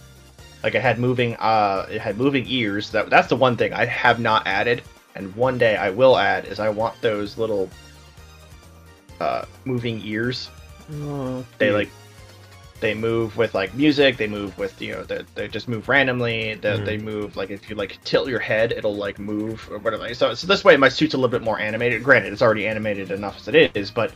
Like 0.63 0.77
it 0.77 0.81
had 0.81 1.01
moving, 1.01 1.35
uh, 1.37 1.87
it 1.91 2.01
had 2.01 2.19
moving 2.19 2.45
ears. 2.47 2.91
That 2.91 3.11
that's 3.11 3.27
the 3.27 3.35
one 3.35 3.57
thing 3.57 3.73
I 3.73 3.85
have 3.87 4.21
not 4.21 4.47
added, 4.47 4.83
and 5.17 5.35
one 5.35 5.59
day 5.59 5.77
I 5.77 5.91
will 5.91 6.17
add 6.17 6.45
is 6.45 6.61
I 6.61 6.69
want 6.69 7.01
those 7.01 7.37
little, 7.37 7.69
uh, 9.19 9.45
moving 9.65 10.01
ears. 10.05 10.51
Oh, 10.93 11.45
they 11.59 11.73
like 11.73 11.91
they 12.81 12.95
move 12.95 13.37
with 13.37 13.55
like 13.55 13.73
music 13.75 14.17
they 14.17 14.27
move 14.27 14.57
with 14.59 14.81
you 14.81 14.93
know 14.93 15.05
they, 15.05 15.23
they 15.35 15.49
just 15.49 15.69
move 15.69 15.89
randomly 15.89 16.55
they, 16.55 16.79
mm. 16.79 16.85
they 16.85 16.97
move 16.97 17.37
like 17.37 17.51
if 17.51 17.69
you 17.69 17.77
like 17.77 18.03
tilt 18.05 18.29
your 18.29 18.39
head 18.39 18.73
it'll 18.73 18.95
like 18.95 19.19
move 19.19 19.69
or 19.71 19.79
whatever 19.79 20.13
so, 20.15 20.35
so 20.35 20.47
this 20.47 20.65
way 20.65 20.77
my 20.77 20.89
suit's 20.89 21.15
a 21.15 21.17
little 21.17 21.31
bit 21.31 21.43
more 21.43 21.59
animated 21.59 22.03
granted 22.03 22.33
it's 22.33 22.43
already 22.43 22.67
animated 22.67 23.11
enough 23.11 23.37
as 23.37 23.49
it 23.49 23.77
is 23.77 23.91
but 23.91 24.13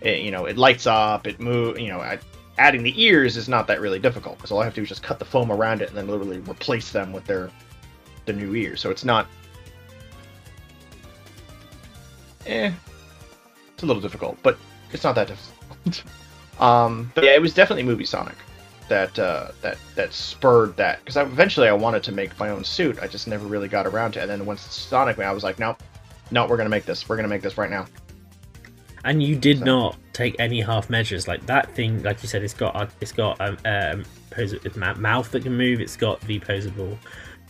it, 0.00 0.20
you 0.20 0.30
know 0.30 0.46
it 0.46 0.58
lights 0.58 0.86
up 0.86 1.26
it 1.26 1.40
move 1.40 1.78
you 1.78 1.88
know 1.88 2.00
I, 2.00 2.18
adding 2.58 2.82
the 2.82 3.02
ears 3.02 3.36
is 3.36 3.48
not 3.48 3.66
that 3.68 3.80
really 3.80 4.00
difficult 4.00 4.36
because 4.36 4.50
all 4.50 4.60
i 4.60 4.64
have 4.64 4.74
to 4.74 4.80
do 4.80 4.82
is 4.82 4.88
just 4.88 5.02
cut 5.02 5.18
the 5.18 5.24
foam 5.24 5.52
around 5.52 5.80
it 5.80 5.88
and 5.88 5.96
then 5.96 6.08
literally 6.08 6.38
replace 6.40 6.90
them 6.90 7.12
with 7.12 7.24
their 7.24 7.50
the 8.26 8.32
new 8.32 8.54
ears 8.54 8.80
so 8.80 8.90
it's 8.90 9.04
not 9.04 9.26
eh 12.46 12.72
it's 13.72 13.82
a 13.82 13.86
little 13.86 14.02
difficult 14.02 14.36
but 14.42 14.58
it's 14.92 15.04
not 15.04 15.14
that 15.14 15.28
difficult 15.28 16.04
Um, 16.60 17.12
but 17.14 17.24
yeah, 17.24 17.34
it 17.34 17.40
was 17.40 17.54
definitely 17.54 17.84
movie 17.84 18.04
Sonic 18.04 18.36
that 18.88 19.18
uh, 19.18 19.48
that 19.62 19.78
that 19.94 20.12
spurred 20.12 20.76
that 20.76 21.00
because 21.00 21.16
eventually 21.16 21.68
I 21.68 21.72
wanted 21.72 22.02
to 22.04 22.12
make 22.12 22.38
my 22.38 22.50
own 22.50 22.64
suit. 22.64 22.98
I 23.00 23.06
just 23.06 23.28
never 23.28 23.46
really 23.46 23.68
got 23.68 23.86
around 23.86 24.12
to 24.12 24.20
it. 24.20 24.22
And 24.22 24.30
then 24.30 24.46
once 24.46 24.62
Sonic, 24.62 25.18
I 25.18 25.32
was 25.32 25.44
like, 25.44 25.58
no, 25.58 25.76
no, 26.30 26.46
we're 26.46 26.56
gonna 26.56 26.68
make 26.68 26.84
this. 26.84 27.08
We're 27.08 27.16
gonna 27.16 27.28
make 27.28 27.42
this 27.42 27.58
right 27.58 27.70
now. 27.70 27.86
And 29.04 29.22
you 29.22 29.36
did 29.36 29.60
so. 29.60 29.64
not 29.64 29.96
take 30.12 30.36
any 30.40 30.60
half 30.60 30.90
measures 30.90 31.28
like 31.28 31.46
that 31.46 31.74
thing. 31.74 32.02
Like 32.02 32.22
you 32.22 32.28
said, 32.28 32.42
it's 32.42 32.54
got 32.54 32.90
it's 33.00 33.12
got 33.12 33.40
um, 33.40 33.56
um 33.64 34.04
pose- 34.30 34.54
mouth 34.96 35.30
that 35.30 35.42
can 35.42 35.56
move. 35.56 35.80
It's 35.80 35.96
got 35.96 36.20
the 36.22 36.40
posable 36.40 36.96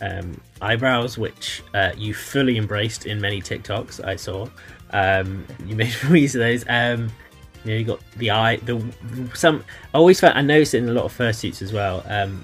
um, 0.01 0.39
eyebrows, 0.61 1.17
which 1.17 1.63
uh, 1.73 1.91
you 1.97 2.13
fully 2.13 2.57
embraced 2.57 3.05
in 3.05 3.19
many 3.19 3.41
TikToks 3.41 4.03
I 4.05 4.15
saw. 4.15 4.47
Um, 4.91 5.45
you 5.65 5.75
made 5.75 5.93
use 6.09 6.35
of 6.35 6.39
those. 6.39 6.65
Um, 6.67 7.11
you 7.63 7.71
know, 7.71 7.77
you 7.77 7.85
got 7.85 7.99
the 8.17 8.31
eye. 8.31 8.57
The 8.57 8.83
some 9.33 9.63
I 9.93 9.97
always 9.97 10.19
found 10.19 10.37
I 10.37 10.41
noticed 10.41 10.73
it 10.73 10.79
in 10.79 10.89
a 10.89 10.93
lot 10.93 11.05
of 11.05 11.17
fursuits 11.17 11.61
as 11.61 11.73
well. 11.73 12.03
Um, 12.07 12.43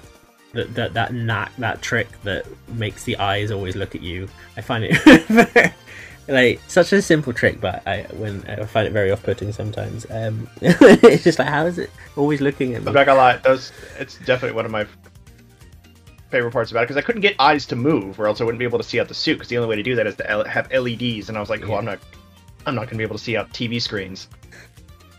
that 0.52 0.74
that 0.74 0.94
that 0.94 1.14
knack, 1.14 1.54
that 1.56 1.82
trick 1.82 2.08
that 2.22 2.46
makes 2.68 3.04
the 3.04 3.16
eyes 3.18 3.50
always 3.50 3.76
look 3.76 3.94
at 3.94 4.02
you. 4.02 4.28
I 4.56 4.60
find 4.60 4.84
it 4.84 5.72
like 6.28 6.60
such 6.66 6.92
a 6.92 7.00
simple 7.00 7.32
trick, 7.32 7.60
but 7.60 7.86
I 7.86 8.02
when 8.14 8.44
I 8.48 8.64
find 8.64 8.86
it 8.86 8.92
very 8.92 9.10
off-putting 9.10 9.52
sometimes. 9.52 10.06
Um, 10.10 10.48
it's 10.60 11.24
just 11.24 11.38
like 11.38 11.48
how 11.48 11.66
is 11.66 11.78
it 11.78 11.90
always 12.16 12.40
looking 12.40 12.74
at 12.74 12.82
me? 12.82 12.88
I'm 12.88 12.94
not 12.94 13.06
gonna 13.06 13.18
lie, 13.18 13.36
those 13.38 13.72
it's 13.98 14.18
definitely 14.18 14.56
one 14.56 14.64
of 14.64 14.70
my 14.70 14.86
favorite 16.30 16.50
parts 16.50 16.70
about 16.70 16.80
it 16.80 16.84
because 16.86 16.96
I 16.96 17.02
couldn't 17.02 17.20
get 17.22 17.36
eyes 17.38 17.66
to 17.66 17.76
move, 17.76 18.18
or 18.18 18.26
else 18.26 18.40
I 18.40 18.44
wouldn't 18.44 18.58
be 18.58 18.64
able 18.64 18.78
to 18.78 18.84
see 18.84 19.00
out 19.00 19.08
the 19.08 19.14
suit. 19.14 19.34
Because 19.34 19.48
the 19.48 19.58
only 19.58 19.68
way 19.68 19.76
to 19.76 19.82
do 19.82 19.94
that 19.94 20.06
is 20.06 20.16
to 20.16 20.44
have 20.48 20.70
LEDs, 20.72 21.28
and 21.28 21.36
I 21.36 21.40
was 21.40 21.50
like, 21.50 21.60
well, 21.62 21.72
yeah. 21.72 21.78
I'm 21.78 21.84
not, 21.84 21.98
I'm 22.66 22.74
not 22.74 22.86
gonna 22.86 22.98
be 22.98 23.04
able 23.04 23.16
to 23.16 23.22
see 23.22 23.36
out 23.36 23.50
TV 23.50 23.80
screens. 23.80 24.28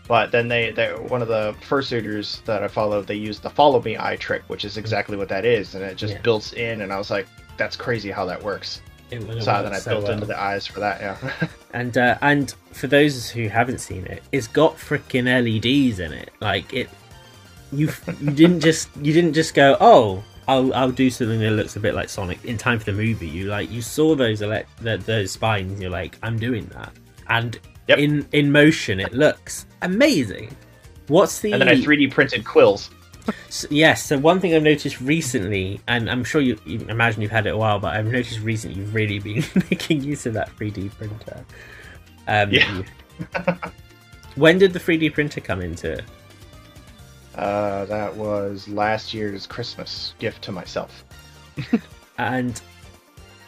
But 0.08 0.32
then 0.32 0.48
they, 0.48 0.70
they 0.70 0.88
one 0.88 1.20
of 1.20 1.28
the 1.28 1.54
fursuiters 1.60 2.42
that 2.44 2.64
I 2.64 2.68
followed, 2.68 3.06
they 3.06 3.14
used 3.14 3.42
the 3.42 3.50
follow 3.50 3.80
me 3.82 3.98
eye 3.98 4.16
trick, 4.16 4.42
which 4.48 4.64
is 4.64 4.78
exactly 4.78 5.18
what 5.18 5.28
that 5.28 5.44
is, 5.44 5.74
and 5.74 5.84
it 5.84 5.96
just 5.96 6.14
yeah. 6.14 6.22
builds 6.22 6.54
in. 6.54 6.80
And 6.80 6.92
I 6.92 6.96
was 6.96 7.10
like, 7.10 7.26
that's 7.58 7.76
crazy 7.76 8.10
how 8.10 8.24
that 8.24 8.42
works. 8.42 8.80
It, 9.10 9.20
so 9.20 9.62
then 9.62 9.74
I 9.74 9.78
so 9.78 9.92
built 9.92 10.04
well. 10.04 10.12
into 10.12 10.26
the 10.26 10.38
eyes 10.38 10.66
for 10.66 10.80
that, 10.80 11.00
yeah. 11.00 11.48
and 11.74 11.96
uh, 11.96 12.16
and 12.22 12.54
for 12.72 12.86
those 12.86 13.28
who 13.28 13.48
haven't 13.48 13.78
seen 13.78 14.06
it, 14.06 14.22
it's 14.32 14.48
got 14.48 14.76
freaking 14.76 15.26
LEDs 15.26 16.00
in 16.00 16.12
it. 16.12 16.30
Like 16.40 16.72
it, 16.72 16.88
you 17.70 17.90
you 18.20 18.30
didn't 18.30 18.60
just 18.60 18.88
you 18.96 19.12
didn't 19.12 19.34
just 19.34 19.54
go, 19.54 19.76
oh, 19.80 20.24
I'll 20.46 20.72
I'll 20.74 20.90
do 20.90 21.10
something 21.10 21.40
that 21.40 21.50
looks 21.50 21.76
a 21.76 21.80
bit 21.80 21.94
like 21.94 22.08
Sonic 22.08 22.42
in 22.44 22.56
time 22.56 22.78
for 22.78 22.86
the 22.86 22.92
movie. 22.92 23.28
You 23.28 23.46
like 23.46 23.70
you 23.70 23.82
saw 23.82 24.14
those 24.14 24.40
elect 24.40 24.70
those 24.80 25.32
spines. 25.32 25.80
You're 25.80 25.90
like, 25.90 26.18
I'm 26.22 26.38
doing 26.38 26.66
that, 26.74 26.92
and 27.28 27.58
Yep. 27.88 27.98
In 27.98 28.28
in 28.32 28.52
motion, 28.52 29.00
it 29.00 29.12
looks 29.12 29.66
amazing. 29.82 30.54
What's 31.08 31.40
the? 31.40 31.52
And 31.52 31.62
then 31.62 31.68
I 31.68 31.74
3D 31.74 32.10
printed 32.10 32.44
quills. 32.44 32.90
So, 33.48 33.68
yes. 33.70 34.04
So 34.04 34.18
one 34.18 34.40
thing 34.40 34.54
I've 34.54 34.62
noticed 34.62 35.00
recently, 35.00 35.80
and 35.88 36.10
I'm 36.10 36.24
sure 36.24 36.40
you, 36.40 36.58
you, 36.64 36.80
imagine 36.88 37.22
you've 37.22 37.30
had 37.30 37.46
it 37.46 37.50
a 37.50 37.56
while, 37.56 37.78
but 37.78 37.94
I've 37.94 38.06
noticed 38.06 38.40
recently 38.40 38.80
you've 38.80 38.94
really 38.94 39.18
been 39.18 39.44
making 39.70 40.02
use 40.02 40.26
of 40.26 40.34
that 40.34 40.54
3D 40.56 40.90
printer. 40.92 41.44
Um, 42.26 42.50
yeah. 42.50 42.82
when 44.34 44.58
did 44.58 44.72
the 44.72 44.78
3D 44.78 45.12
printer 45.12 45.40
come 45.40 45.60
into? 45.60 46.02
Uh, 47.34 47.84
that 47.86 48.14
was 48.14 48.66
last 48.68 49.14
year's 49.14 49.46
Christmas 49.46 50.14
gift 50.18 50.42
to 50.42 50.52
myself. 50.52 51.04
and 52.18 52.60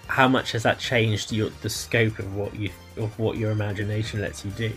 how 0.07 0.29
much 0.29 0.53
has 0.53 0.63
that 0.63 0.79
changed 0.79 1.33
your 1.33 1.51
the 1.63 1.71
scope 1.71 2.19
of 2.19 2.35
what 2.35 2.55
you 2.55 2.71
of 3.03 3.19
what 3.19 3.37
your 3.37 3.51
imagination 3.51 4.21
lets 4.21 4.45
you 4.45 4.51
do? 4.53 4.73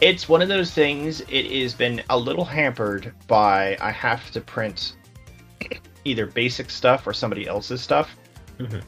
It's 0.00 0.28
one 0.28 0.42
of 0.42 0.48
those 0.48 0.70
things. 0.70 1.20
It 1.28 1.62
has 1.62 1.74
been 1.74 2.02
a 2.10 2.18
little 2.18 2.44
hampered 2.44 3.12
by 3.26 3.76
I 3.80 3.90
have 3.90 4.30
to 4.32 4.40
print 4.40 4.96
either 6.04 6.26
basic 6.26 6.70
stuff 6.70 7.06
or 7.06 7.12
somebody 7.12 7.46
else's 7.46 7.80
stuff. 7.80 8.16
Mm-hmm. 8.58 8.78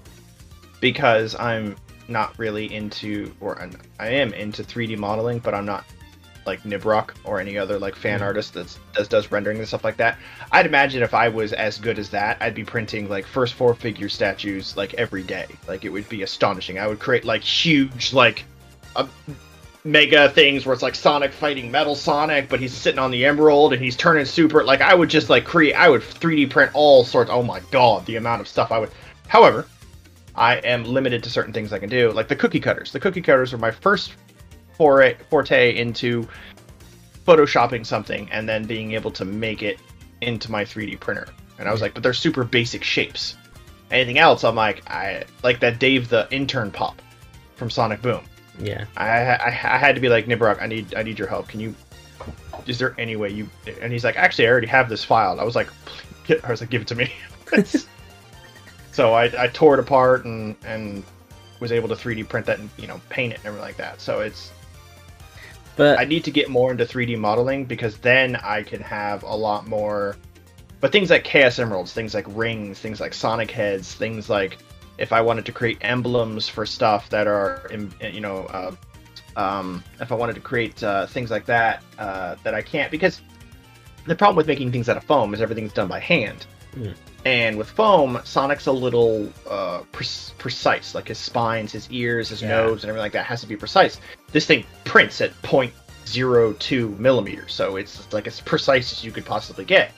because 0.80 1.34
I'm 1.34 1.74
not 2.06 2.38
really 2.38 2.72
into, 2.72 3.34
or 3.40 3.68
I 3.98 4.08
am 4.08 4.32
into 4.32 4.62
3D 4.62 4.96
modeling, 4.96 5.40
but 5.40 5.54
I'm 5.54 5.66
not 5.66 5.84
like 6.46 6.62
Nibroc 6.62 7.10
or 7.24 7.40
any 7.40 7.58
other 7.58 7.78
like 7.78 7.94
fan 7.96 8.20
Mhm. 8.20 8.24
artist 8.24 8.54
that's 8.54 8.78
does 8.94 9.08
does 9.08 9.30
rendering 9.32 9.58
and 9.58 9.66
stuff 9.66 9.84
like 9.84 9.96
that. 9.98 10.16
I'd 10.52 10.66
imagine 10.66 11.02
if 11.02 11.12
I 11.14 11.28
was 11.28 11.52
as 11.52 11.78
good 11.78 11.98
as 11.98 12.08
that, 12.10 12.36
I'd 12.40 12.54
be 12.54 12.64
printing 12.64 13.08
like 13.08 13.26
first 13.26 13.54
four 13.54 13.74
figure 13.74 14.08
statues 14.08 14.76
like 14.76 14.94
every 14.94 15.22
day. 15.22 15.46
Like 15.68 15.84
it 15.84 15.88
would 15.90 16.08
be 16.08 16.22
astonishing. 16.22 16.78
I 16.78 16.86
would 16.86 16.98
create 16.98 17.24
like 17.24 17.42
huge 17.42 18.12
like 18.12 18.44
uh, 18.94 19.06
mega 19.84 20.30
things 20.30 20.66
where 20.66 20.72
it's 20.72 20.82
like 20.82 20.94
Sonic 20.94 21.32
fighting 21.32 21.70
Metal 21.70 21.94
Sonic, 21.94 22.48
but 22.48 22.60
he's 22.60 22.72
sitting 22.72 22.98
on 22.98 23.10
the 23.10 23.24
Emerald 23.24 23.72
and 23.72 23.82
he's 23.82 23.96
turning 23.96 24.24
super. 24.24 24.64
Like 24.64 24.80
I 24.80 24.94
would 24.94 25.08
just 25.10 25.28
like 25.30 25.44
create. 25.44 25.74
I 25.74 25.88
would 25.88 26.02
3D 26.02 26.50
print 26.50 26.70
all 26.74 27.04
sorts. 27.04 27.30
Oh 27.30 27.42
my 27.42 27.60
god, 27.70 28.06
the 28.06 28.16
amount 28.16 28.40
of 28.40 28.48
stuff 28.48 28.72
I 28.72 28.78
would. 28.78 28.90
However, 29.28 29.66
I 30.34 30.56
am 30.56 30.84
limited 30.84 31.22
to 31.24 31.30
certain 31.30 31.52
things 31.52 31.72
I 31.72 31.78
can 31.78 31.88
do, 31.88 32.12
like 32.12 32.28
the 32.28 32.36
cookie 32.36 32.60
cutters. 32.60 32.92
The 32.92 33.00
cookie 33.00 33.22
cutters 33.22 33.52
were 33.52 33.58
my 33.58 33.70
first 33.70 34.12
foray, 34.76 35.16
forte 35.30 35.76
into 35.76 36.28
photoshopping 37.26 37.84
something 37.84 38.28
and 38.30 38.48
then 38.48 38.64
being 38.64 38.92
able 38.92 39.10
to 39.10 39.24
make 39.24 39.62
it 39.62 39.78
into 40.20 40.50
my 40.50 40.64
3D 40.64 40.98
printer. 41.00 41.28
And 41.58 41.68
I 41.68 41.72
was 41.72 41.80
like, 41.80 41.94
but 41.94 42.02
they're 42.02 42.14
super 42.14 42.44
basic 42.44 42.84
shapes. 42.84 43.36
Anything 43.90 44.18
else, 44.18 44.44
I'm 44.44 44.54
like, 44.54 44.88
I 44.90 45.24
like 45.42 45.60
that 45.60 45.78
Dave 45.78 46.08
the 46.08 46.26
intern 46.30 46.70
pop 46.70 47.00
from 47.56 47.70
Sonic 47.70 48.02
Boom. 48.02 48.22
Yeah. 48.58 48.84
I, 48.96 49.08
I, 49.08 49.46
I 49.46 49.50
had 49.50 49.94
to 49.94 50.00
be 50.00 50.08
like 50.08 50.26
Nibroc, 50.26 50.60
I 50.60 50.66
need 50.66 50.94
I 50.94 51.02
need 51.02 51.18
your 51.18 51.28
help. 51.28 51.48
Can 51.48 51.60
you? 51.60 51.74
Is 52.66 52.78
there 52.78 52.94
any 52.98 53.16
way 53.16 53.30
you? 53.30 53.48
And 53.80 53.92
he's 53.92 54.02
like, 54.04 54.16
actually, 54.16 54.46
I 54.46 54.50
already 54.50 54.66
have 54.66 54.88
this 54.88 55.04
filed. 55.04 55.38
I 55.38 55.44
was 55.44 55.54
like, 55.54 55.68
I 56.44 56.50
was 56.50 56.60
like, 56.60 56.70
give 56.70 56.82
it 56.82 56.88
to 56.88 56.94
me. 56.94 57.12
so 58.92 59.12
I, 59.12 59.44
I 59.44 59.48
tore 59.48 59.74
it 59.74 59.80
apart 59.80 60.24
and 60.24 60.56
and 60.64 61.04
was 61.60 61.72
able 61.72 61.88
to 61.88 61.94
3D 61.94 62.28
print 62.28 62.46
that 62.46 62.58
and 62.58 62.68
you 62.76 62.86
know 62.86 63.00
paint 63.08 63.32
it 63.32 63.38
and 63.38 63.46
everything 63.46 63.66
like 63.66 63.76
that. 63.76 64.00
So 64.00 64.20
it's 64.20 64.52
But 65.76 65.98
I 65.98 66.04
need 66.04 66.24
to 66.24 66.30
get 66.30 66.48
more 66.48 66.70
into 66.70 66.84
3D 66.84 67.18
modeling 67.18 67.66
because 67.66 67.98
then 67.98 68.36
I 68.36 68.62
can 68.62 68.80
have 68.80 69.22
a 69.22 69.34
lot 69.34 69.66
more. 69.66 70.16
But 70.80 70.92
things 70.92 71.10
like 71.10 71.24
Chaos 71.24 71.58
Emeralds, 71.58 71.92
things 71.92 72.14
like 72.14 72.26
rings, 72.28 72.78
things 72.78 73.00
like 73.00 73.14
Sonic 73.14 73.50
heads, 73.50 73.94
things 73.94 74.28
like 74.30 74.58
if 74.98 75.12
I 75.12 75.20
wanted 75.20 75.44
to 75.46 75.52
create 75.52 75.78
emblems 75.82 76.48
for 76.48 76.64
stuff 76.64 77.10
that 77.10 77.26
are, 77.26 77.70
you 78.00 78.20
know, 78.20 78.44
uh, 78.46 78.74
um, 79.36 79.84
if 80.00 80.10
I 80.10 80.14
wanted 80.14 80.34
to 80.34 80.40
create 80.40 80.82
uh, 80.82 81.06
things 81.06 81.30
like 81.30 81.44
that, 81.46 81.82
uh, 81.98 82.36
that 82.42 82.54
I 82.54 82.62
can't 82.62 82.90
because 82.90 83.20
the 84.06 84.14
problem 84.14 84.36
with 84.36 84.46
making 84.46 84.72
things 84.72 84.88
out 84.88 84.96
of 84.96 85.04
foam 85.04 85.34
is 85.34 85.40
everything's 85.40 85.72
done 85.72 85.88
by 85.88 85.98
hand. 85.98 86.46
Mm. 86.74 86.94
And 87.26 87.58
with 87.58 87.68
foam, 87.68 88.20
Sonic's 88.22 88.66
a 88.66 88.72
little 88.72 89.28
uh, 89.50 89.80
pre- 89.90 90.06
precise. 90.38 90.94
Like 90.94 91.08
his 91.08 91.18
spines, 91.18 91.72
his 91.72 91.90
ears, 91.90 92.28
his 92.28 92.40
Yeah. 92.40 92.50
nose, 92.50 92.84
and 92.84 92.88
everything 92.88 93.02
like 93.02 93.12
that 93.14 93.26
has 93.26 93.40
to 93.40 93.48
be 93.48 93.56
precise. 93.56 94.00
This 94.30 94.46
thing 94.46 94.64
prints 94.84 95.20
at 95.20 95.32
0.02 95.42 96.96
millimeters, 97.00 97.52
so 97.52 97.74
it's 97.74 98.12
like 98.12 98.28
as 98.28 98.40
precise 98.40 98.92
as 98.92 99.02
you 99.04 99.10
could 99.10 99.24
possibly 99.24 99.64
get. 99.64 99.90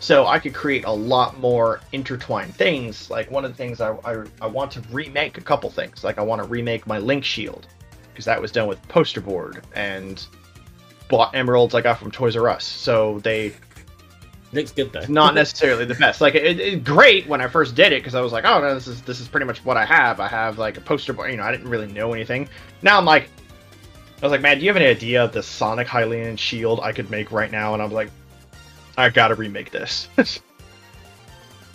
So 0.00 0.26
I 0.26 0.40
could 0.40 0.54
create 0.54 0.84
a 0.84 0.90
lot 0.90 1.38
more 1.38 1.78
intertwined 1.92 2.56
things. 2.56 3.08
Like 3.08 3.30
one 3.30 3.44
of 3.44 3.52
the 3.52 3.56
things 3.56 3.80
I, 3.80 3.92
I, 4.04 4.24
I 4.40 4.46
want 4.48 4.72
to 4.72 4.80
remake 4.90 5.38
a 5.38 5.40
couple 5.40 5.70
things. 5.70 6.02
Like 6.02 6.18
I 6.18 6.22
want 6.22 6.42
to 6.42 6.48
remake 6.48 6.84
my 6.88 6.98
Link 6.98 7.22
Shield 7.24 7.68
because 8.10 8.24
that 8.24 8.42
was 8.42 8.50
done 8.50 8.66
with 8.66 8.82
poster 8.88 9.20
board 9.20 9.62
and 9.76 10.26
bought 11.08 11.32
emeralds 11.36 11.76
I 11.76 11.80
got 11.80 12.00
from 12.00 12.10
Toys 12.10 12.34
R 12.34 12.48
Us. 12.48 12.64
So 12.64 13.20
they 13.20 13.52
looks 14.52 14.72
good 14.72 14.92
though. 14.92 15.04
not 15.08 15.34
necessarily 15.34 15.84
the 15.84 15.94
best. 15.94 16.20
Like 16.20 16.34
it, 16.34 16.60
it 16.60 16.84
great 16.84 17.26
when 17.26 17.40
I 17.40 17.48
first 17.48 17.74
did 17.74 17.92
it 17.92 18.00
because 18.00 18.14
I 18.14 18.20
was 18.20 18.32
like, 18.32 18.44
oh 18.44 18.60
no, 18.60 18.74
this 18.74 18.86
is 18.86 19.02
this 19.02 19.20
is 19.20 19.28
pretty 19.28 19.46
much 19.46 19.64
what 19.64 19.76
I 19.76 19.84
have. 19.84 20.20
I 20.20 20.28
have 20.28 20.58
like 20.58 20.76
a 20.76 20.80
poster 20.80 21.12
board. 21.12 21.30
You 21.30 21.38
know, 21.38 21.44
I 21.44 21.50
didn't 21.50 21.68
really 21.68 21.90
know 21.90 22.12
anything. 22.12 22.48
Now 22.82 22.98
I'm 22.98 23.04
like, 23.04 23.28
I 24.20 24.26
was 24.26 24.30
like, 24.32 24.42
man, 24.42 24.58
do 24.58 24.64
you 24.64 24.70
have 24.70 24.76
any 24.76 24.86
idea 24.86 25.24
of 25.24 25.32
the 25.32 25.42
Sonic 25.42 25.88
Hylian 25.88 26.38
shield 26.38 26.80
I 26.80 26.92
could 26.92 27.10
make 27.10 27.32
right 27.32 27.50
now? 27.50 27.74
And 27.74 27.82
I'm 27.82 27.90
like, 27.90 28.10
I 28.96 29.08
gotta 29.08 29.34
remake 29.34 29.70
this. 29.70 30.08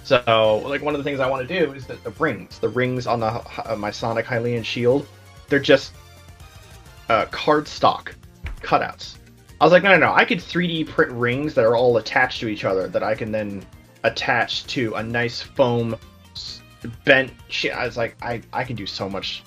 so 0.03 0.61
like 0.65 0.81
one 0.81 0.93
of 0.93 0.99
the 0.99 1.03
things 1.03 1.19
I 1.19 1.29
want 1.29 1.47
to 1.47 1.59
do 1.59 1.73
is 1.73 1.87
the 1.87 1.97
rings, 2.19 2.59
the 2.59 2.69
rings 2.69 3.07
on 3.07 3.19
the 3.19 3.27
uh, 3.27 3.75
my 3.77 3.91
Sonic 3.91 4.25
Hylian 4.25 4.63
shield, 4.63 5.07
they're 5.49 5.59
just 5.59 5.93
uh, 7.09 7.25
cardstock 7.27 8.13
cutouts. 8.61 9.15
I 9.59 9.63
was 9.65 9.71
like, 9.71 9.83
no, 9.83 9.91
no, 9.91 9.97
no. 9.97 10.13
I 10.13 10.23
could 10.23 10.37
3D 10.37 10.87
print 10.87 11.11
rings 11.11 11.53
that 11.55 11.65
are 11.65 11.75
all 11.75 11.97
attached 11.97 12.39
to 12.41 12.47
each 12.47 12.63
other 12.63 12.87
that 12.89 13.03
I 13.03 13.15
can 13.15 13.31
then 13.31 13.65
attach 14.03 14.65
to 14.67 14.93
a 14.95 15.03
nice 15.03 15.41
foam 15.41 15.95
bent 17.03 17.31
shit. 17.49 17.73
I 17.73 17.85
was 17.85 17.97
like, 17.97 18.15
I, 18.21 18.41
I 18.53 18.63
can 18.63 18.75
do 18.75 18.85
so 18.85 19.09
much. 19.09 19.43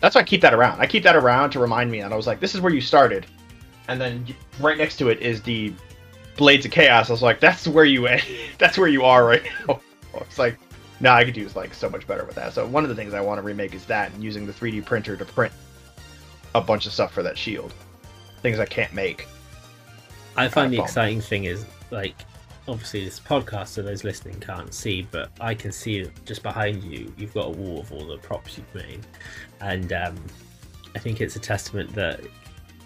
That's 0.00 0.14
why 0.14 0.20
I 0.20 0.24
keep 0.24 0.42
that 0.42 0.54
around. 0.54 0.80
I 0.80 0.86
keep 0.86 1.02
that 1.02 1.16
around 1.16 1.50
to 1.50 1.58
remind 1.58 1.90
me. 1.90 2.00
And 2.00 2.12
I 2.12 2.16
was 2.16 2.26
like, 2.26 2.38
this 2.38 2.54
is 2.54 2.60
where 2.60 2.72
you 2.72 2.80
started. 2.80 3.26
And 3.88 4.00
then 4.00 4.26
right 4.60 4.78
next 4.78 4.96
to 4.98 5.08
it 5.08 5.20
is 5.20 5.42
the 5.42 5.72
Blades 6.36 6.66
of 6.66 6.70
Chaos. 6.70 7.10
I 7.10 7.12
was 7.12 7.22
like, 7.22 7.40
that's 7.40 7.66
where 7.66 7.84
you 7.84 8.08
that's 8.58 8.78
where 8.78 8.88
you 8.88 9.04
are 9.04 9.24
right 9.24 9.42
now. 9.66 9.80
It's 10.22 10.38
like, 10.38 10.58
no, 10.98 11.10
I 11.10 11.24
could 11.26 11.34
do 11.34 11.46
like 11.54 11.74
so 11.74 11.90
much 11.90 12.06
better 12.06 12.24
with 12.24 12.36
that. 12.36 12.54
So 12.54 12.66
one 12.66 12.84
of 12.84 12.88
the 12.88 12.94
things 12.94 13.12
I 13.12 13.20
want 13.20 13.36
to 13.36 13.42
remake 13.42 13.74
is 13.74 13.84
that 13.84 14.10
and 14.14 14.24
using 14.24 14.46
the 14.46 14.52
3D 14.52 14.82
printer 14.86 15.14
to 15.14 15.26
print 15.26 15.52
a 16.54 16.60
bunch 16.62 16.86
of 16.86 16.94
stuff 16.94 17.12
for 17.12 17.22
that 17.22 17.36
shield. 17.36 17.74
Things 18.42 18.58
I 18.58 18.66
can't 18.66 18.92
make. 18.92 19.26
I 20.36 20.48
find 20.48 20.72
the 20.72 20.80
exciting 20.80 21.20
thing 21.20 21.44
is 21.44 21.64
like 21.90 22.14
obviously 22.68 23.04
this 23.04 23.20
podcast 23.20 23.68
so 23.68 23.82
those 23.82 24.04
listening 24.04 24.38
can't 24.40 24.74
see, 24.74 25.06
but 25.10 25.30
I 25.40 25.54
can 25.54 25.72
see 25.72 26.10
just 26.24 26.42
behind 26.42 26.82
you 26.84 27.12
you've 27.16 27.34
got 27.34 27.46
a 27.46 27.50
wall 27.50 27.80
of 27.80 27.92
all 27.92 28.06
the 28.06 28.18
props 28.18 28.58
you've 28.58 28.74
made. 28.74 29.06
And 29.60 29.92
um 29.92 30.16
I 30.94 30.98
think 30.98 31.20
it's 31.20 31.36
a 31.36 31.40
testament 31.40 31.94
that 31.94 32.20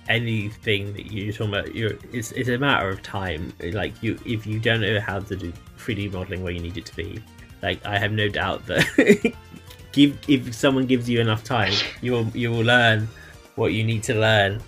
anything 0.08 0.92
that 0.94 1.12
you're 1.12 1.32
talking 1.32 1.54
about 1.54 1.74
you're 1.74 1.92
it's, 2.12 2.32
it's 2.32 2.48
a 2.48 2.58
matter 2.58 2.88
of 2.88 3.02
time. 3.02 3.52
Like 3.60 4.00
you 4.02 4.18
if 4.24 4.46
you 4.46 4.58
don't 4.58 4.80
know 4.80 5.00
how 5.00 5.20
to 5.20 5.36
do 5.36 5.52
3D 5.78 6.12
modeling 6.12 6.42
where 6.42 6.52
you 6.52 6.60
need 6.60 6.76
it 6.76 6.86
to 6.86 6.96
be, 6.96 7.22
like 7.62 7.84
I 7.84 7.98
have 7.98 8.12
no 8.12 8.28
doubt 8.28 8.66
that 8.66 9.34
give 9.92 10.18
if 10.28 10.54
someone 10.54 10.86
gives 10.86 11.08
you 11.08 11.20
enough 11.20 11.42
time, 11.42 11.72
you 12.00 12.12
will 12.12 12.28
you 12.28 12.50
will 12.50 12.64
learn 12.64 13.08
what 13.56 13.72
you 13.72 13.84
need 13.84 14.02
to 14.04 14.14
learn. 14.14 14.60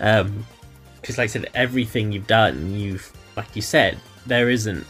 Um 0.00 0.46
because 1.00 1.18
like 1.18 1.24
I 1.24 1.28
said, 1.28 1.50
everything 1.54 2.12
you've 2.12 2.26
done, 2.26 2.74
you've 2.74 3.12
like 3.36 3.54
you 3.54 3.62
said, 3.62 3.98
there 4.26 4.50
isn't 4.50 4.84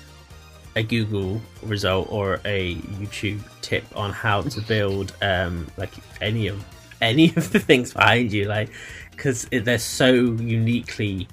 a 0.76 0.82
Google 0.82 1.40
result 1.62 2.08
or 2.10 2.40
a 2.44 2.76
YouTube 2.76 3.40
tip 3.62 3.84
on 3.96 4.12
how 4.12 4.42
to 4.42 4.60
build 4.62 5.14
um 5.22 5.66
like 5.76 5.92
any 6.20 6.48
of 6.48 6.64
any 7.00 7.28
of 7.36 7.52
the 7.52 7.60
things 7.60 7.92
behind 7.92 8.32
you, 8.32 8.46
like 8.46 8.70
because 9.10 9.46
they're 9.50 9.78
so 9.78 10.12
uniquely 10.12 11.28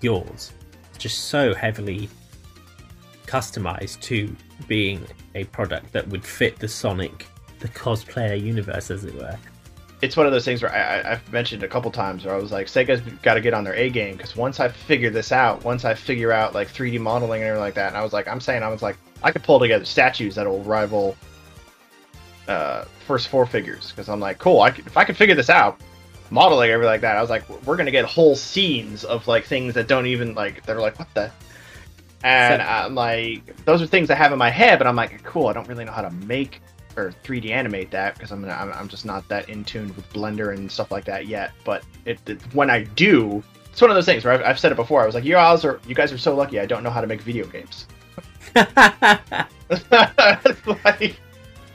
yours, 0.00 0.52
just 0.98 1.26
so 1.26 1.54
heavily 1.54 2.08
customized 3.26 4.00
to 4.00 4.34
being 4.68 5.04
a 5.34 5.44
product 5.44 5.92
that 5.92 6.06
would 6.08 6.24
fit 6.24 6.58
the 6.58 6.68
Sonic, 6.68 7.26
the 7.60 7.68
cosplayer 7.68 8.40
universe, 8.40 8.90
as 8.90 9.04
it 9.04 9.14
were. 9.14 9.38
It's 10.02 10.16
one 10.16 10.26
of 10.26 10.32
those 10.32 10.44
things 10.44 10.62
where 10.62 10.72
I, 10.72 11.00
I, 11.00 11.12
I've 11.12 11.32
mentioned 11.32 11.62
a 11.62 11.68
couple 11.68 11.90
times 11.90 12.24
where 12.24 12.34
I 12.34 12.38
was 12.38 12.52
like, 12.52 12.66
Sega's 12.66 13.00
got 13.22 13.34
to 13.34 13.40
get 13.40 13.54
on 13.54 13.64
their 13.64 13.74
A 13.74 13.88
game 13.88 14.16
because 14.16 14.36
once 14.36 14.60
I 14.60 14.68
figure 14.68 15.10
this 15.10 15.32
out, 15.32 15.64
once 15.64 15.84
I 15.84 15.94
figure 15.94 16.32
out 16.32 16.54
like 16.54 16.68
3D 16.68 17.00
modeling 17.00 17.40
and 17.42 17.48
everything 17.48 17.62
like 17.62 17.74
that, 17.74 17.88
and 17.88 17.96
I 17.96 18.02
was 18.02 18.12
like, 18.12 18.28
I'm 18.28 18.40
saying, 18.40 18.62
I 18.62 18.68
was 18.68 18.82
like, 18.82 18.98
I 19.22 19.30
could 19.30 19.44
pull 19.44 19.60
together 19.60 19.84
statues 19.84 20.34
that'll 20.34 20.62
rival 20.64 21.16
uh, 22.48 22.84
First 23.06 23.28
4 23.28 23.46
Figures 23.46 23.90
because 23.90 24.08
I'm 24.08 24.20
like, 24.20 24.38
cool, 24.38 24.60
I 24.60 24.70
could, 24.70 24.86
if 24.86 24.96
I 24.96 25.04
could 25.04 25.16
figure 25.16 25.36
this 25.36 25.50
out, 25.50 25.80
modeling 26.30 26.70
everything 26.70 26.90
like 26.90 27.02
that, 27.02 27.16
I 27.16 27.20
was 27.20 27.30
like, 27.30 27.48
we're 27.64 27.76
gonna 27.76 27.90
get 27.90 28.04
whole 28.04 28.34
scenes 28.34 29.04
of 29.04 29.28
like 29.28 29.44
things 29.44 29.74
that 29.74 29.86
don't 29.86 30.06
even 30.06 30.34
like 30.34 30.64
that 30.66 30.76
are 30.76 30.80
like, 30.80 30.98
what 30.98 31.12
the. 31.14 31.30
And 32.24 32.62
I'm 32.62 32.94
like, 32.94 33.64
those 33.64 33.82
are 33.82 33.86
things 33.86 34.08
I 34.08 34.14
have 34.14 34.32
in 34.32 34.38
my 34.38 34.50
head, 34.50 34.78
but 34.78 34.86
I'm 34.86 34.94
like, 34.94 35.24
cool. 35.24 35.48
I 35.48 35.52
don't 35.52 35.66
really 35.66 35.84
know 35.84 35.90
how 35.90 36.02
to 36.02 36.10
make 36.10 36.60
or 36.96 37.12
3D 37.24 37.50
animate 37.50 37.90
that 37.90 38.14
because 38.14 38.30
I'm, 38.30 38.44
I'm 38.44 38.72
I'm 38.72 38.88
just 38.88 39.04
not 39.04 39.26
that 39.28 39.48
in 39.48 39.64
tune 39.64 39.88
with 39.94 40.10
Blender 40.12 40.54
and 40.54 40.70
stuff 40.70 40.90
like 40.90 41.04
that 41.06 41.26
yet. 41.26 41.52
But 41.64 41.84
it, 42.04 42.18
it 42.28 42.40
when 42.54 42.70
I 42.70 42.84
do, 42.84 43.42
it's 43.70 43.80
one 43.80 43.90
of 43.90 43.94
those 43.94 44.06
things 44.06 44.24
where 44.24 44.34
I've, 44.34 44.42
I've 44.42 44.58
said 44.58 44.72
it 44.72 44.76
before. 44.76 45.02
I 45.02 45.06
was 45.06 45.14
like, 45.14 45.24
you 45.24 45.32
guys 45.32 45.64
are 45.64 45.80
you 45.86 45.94
guys 45.94 46.12
are 46.12 46.18
so 46.18 46.34
lucky. 46.34 46.60
I 46.60 46.66
don't 46.66 46.82
know 46.82 46.90
how 46.90 47.00
to 47.00 47.06
make 47.06 47.22
video 47.22 47.46
games. 47.46 47.86
Like, 50.84 51.16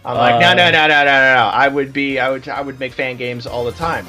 I'm 0.05 0.15
like, 0.15 0.35
uh. 0.35 0.39
no, 0.39 0.53
no, 0.53 0.71
no, 0.71 0.87
no, 0.87 0.87
no, 0.87 1.03
no, 1.03 1.35
no. 1.35 1.49
I 1.51 1.67
would 1.67 1.91
be, 1.91 2.19
I 2.19 2.29
would, 2.29 2.47
I 2.47 2.61
would 2.61 2.79
make 2.79 2.93
fan 2.93 3.17
games 3.17 3.47
all 3.47 3.65
the 3.65 3.71
time. 3.73 4.05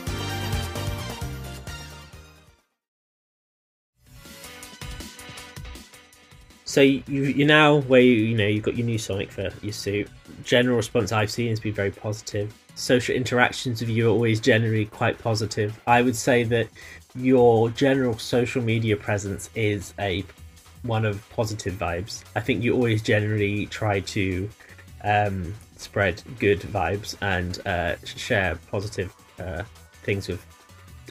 So 6.69 6.83
you 6.83 7.01
you 7.07 7.47
now 7.47 7.81
where 7.81 8.03
you 8.03 8.13
you 8.13 8.37
know 8.37 8.47
you've 8.47 8.63
got 8.63 8.77
your 8.77 8.85
new 8.85 8.99
Sonic 8.99 9.33
for 9.33 9.49
your 9.63 9.73
suit. 9.73 10.07
General 10.45 10.77
response 10.77 11.13
I've 11.13 11.31
seen 11.31 11.49
has 11.49 11.59
been 11.59 11.73
very 11.73 11.91
positive. 11.91 12.53
Social 12.75 13.17
interactions 13.17 13.81
with 13.81 13.89
you 13.89 14.09
are 14.09 14.11
always 14.11 14.39
generally 14.39 14.85
quite 14.85 15.19
positive. 15.19 15.81
I 15.87 16.03
would 16.03 16.15
say 16.15 16.45
that 16.45 16.69
your 17.15 17.71
general 17.71 18.19
social 18.19 18.63
media 18.63 18.99
presence 18.99 19.49
is 19.55 19.95
a 19.99 20.23
one 20.83 21.07
of 21.07 21.27
positive 21.31 21.73
vibes. 21.73 22.23
I 22.37 22.41
think 22.41 22.63
you 22.63 22.75
always 22.75 23.01
generally 23.01 23.65
try 23.65 24.01
to 24.01 24.47
um, 25.05 25.55
spread 25.79 26.23
good 26.39 26.61
vibes 26.61 27.17
and 27.23 27.67
uh, 27.67 27.97
share 28.05 28.59
positive 28.71 29.15
uh, 29.39 29.63
things 30.03 30.29
with 30.29 30.45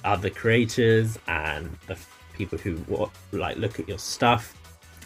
other 0.03 0.29
creators 0.29 1.17
and 1.27 1.75
the 1.87 1.97
people 2.33 2.59
who 2.59 2.79
like 3.31 3.57
look 3.57 3.79
at 3.79 3.89
your 3.89 3.97
stuff. 3.97 4.53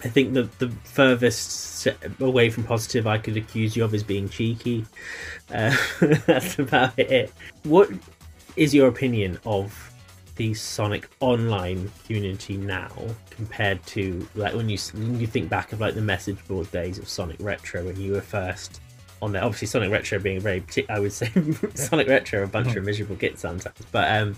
I 0.04 0.08
think 0.08 0.34
the 0.34 0.44
the 0.58 0.70
furthest 0.84 1.88
away 2.20 2.50
from 2.50 2.64
positive 2.64 3.08
I 3.08 3.18
could 3.18 3.38
accuse 3.38 3.76
you 3.76 3.84
of 3.84 3.94
is 3.94 4.04
being 4.04 4.30
cheeky. 4.30 4.86
Uh, 5.54 5.76
that's 6.26 6.58
about 6.60 6.98
it. 6.98 7.32
What 7.64 7.90
is 8.56 8.74
your 8.74 8.88
opinion 8.88 9.40
of 9.46 9.92
the 10.36 10.54
Sonic 10.54 11.08
Online 11.20 11.92
community 12.06 12.58
now 12.58 12.92
compared 13.30 13.86
to 13.88 14.28
like 14.36 14.56
when 14.56 14.70
you 14.70 14.78
when 14.94 15.20
you 15.20 15.28
think 15.28 15.50
back 15.50 15.72
of 15.72 15.80
like 15.80 15.94
the 15.94 16.02
message 16.02 16.46
board 16.48 16.72
days 16.72 16.98
of 16.98 17.08
Sonic 17.08 17.38
Retro 17.40 17.86
when 17.86 18.00
you 18.00 18.14
were 18.14 18.22
first 18.22 18.82
on 19.22 19.32
there? 19.32 19.44
Obviously, 19.44 19.68
Sonic 19.68 19.92
Retro 19.92 20.18
being 20.20 20.40
very 20.40 20.64
I 20.90 21.00
would 21.00 21.14
say 21.14 21.32
Sonic 21.76 22.08
Retro 22.08 22.44
a 22.44 22.48
bunch 22.48 22.76
of 22.76 22.84
miserable 22.84 23.16
gits 23.16 23.42
sometimes, 23.42 23.76
but 23.92 24.12
um, 24.20 24.36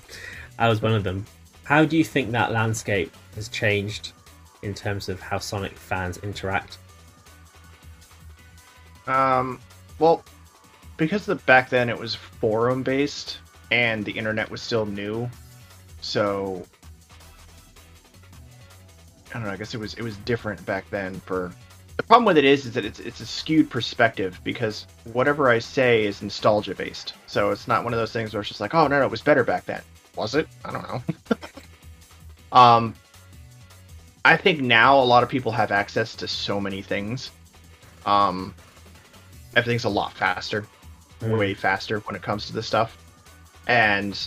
I 0.60 0.68
was 0.68 0.82
one 0.82 0.94
of 0.94 1.04
them. 1.04 1.26
How 1.64 1.86
do 1.86 1.96
you 1.96 2.04
think 2.04 2.32
that 2.32 2.52
landscape 2.52 3.16
has 3.36 3.48
changed 3.48 4.12
in 4.64 4.74
terms 4.74 5.10
of 5.10 5.20
how 5.20 5.38
Sonic 5.38 5.78
fans 5.78 6.18
interact? 6.20 6.78
Um, 9.08 9.60
well, 10.00 10.24
because 10.98 11.26
the, 11.26 11.36
back 11.36 11.70
then 11.70 11.90
it 11.90 11.98
was 11.98 12.16
forum 12.16 12.84
based 12.84 13.40
and 13.72 14.06
the 14.06 14.12
internet 14.12 14.50
was 14.50 14.62
still 14.62 14.86
new, 14.86 15.30
so 16.02 16.66
I 19.30 19.34
don't 19.34 19.44
know. 19.44 19.52
I 19.52 19.58
guess 19.58 19.74
it 19.74 19.80
was 19.80 19.94
it 19.96 20.04
was 20.04 20.16
different 20.18 20.64
back 20.66 20.90
then. 20.90 21.20
For 21.22 21.52
the 21.98 22.04
problem 22.04 22.26
with 22.26 22.38
it 22.38 22.46
is, 22.46 22.66
is 22.66 22.74
that 22.74 22.86
it's 22.86 23.00
it's 23.00 23.20
a 23.20 23.26
skewed 23.26 23.70
perspective 23.70 24.40
because 24.44 24.86
whatever 25.12 25.50
I 25.50 25.60
say 25.60 26.06
is 26.06 26.22
nostalgia 26.22 26.76
based. 26.76 27.14
So 27.26 27.50
it's 27.50 27.68
not 27.68 27.84
one 27.84 27.94
of 27.94 28.00
those 28.00 28.12
things 28.12 28.34
where 28.34 28.42
it's 28.42 28.50
just 28.50 28.62
like, 28.62 28.74
oh 28.76 28.88
no, 28.88 29.00
no, 29.00 29.06
it 29.06 29.12
was 29.12 29.22
better 29.22 29.44
back 29.44 29.66
then. 29.66 29.82
Was 30.16 30.36
it? 30.36 30.48
I 30.64 30.72
don't 30.72 30.88
know. 30.88 31.04
um, 32.58 32.94
I 34.26 34.38
think 34.38 34.62
now 34.62 35.00
a 35.00 35.04
lot 35.04 35.24
of 35.24 35.30
people 35.30 35.52
have 35.52 35.72
access 35.72 36.16
to 36.16 36.28
so 36.28 36.60
many 36.62 36.82
things. 36.82 37.32
Um, 38.06 38.54
everything's 39.56 39.84
a 39.84 39.90
lot 39.90 40.14
faster, 40.14 40.66
Mm. 41.22 41.38
way 41.38 41.54
faster 41.54 42.00
when 42.00 42.16
it 42.16 42.22
comes 42.22 42.48
to 42.48 42.54
this 42.54 42.68
stuff. 42.68 42.98
And 43.68 44.18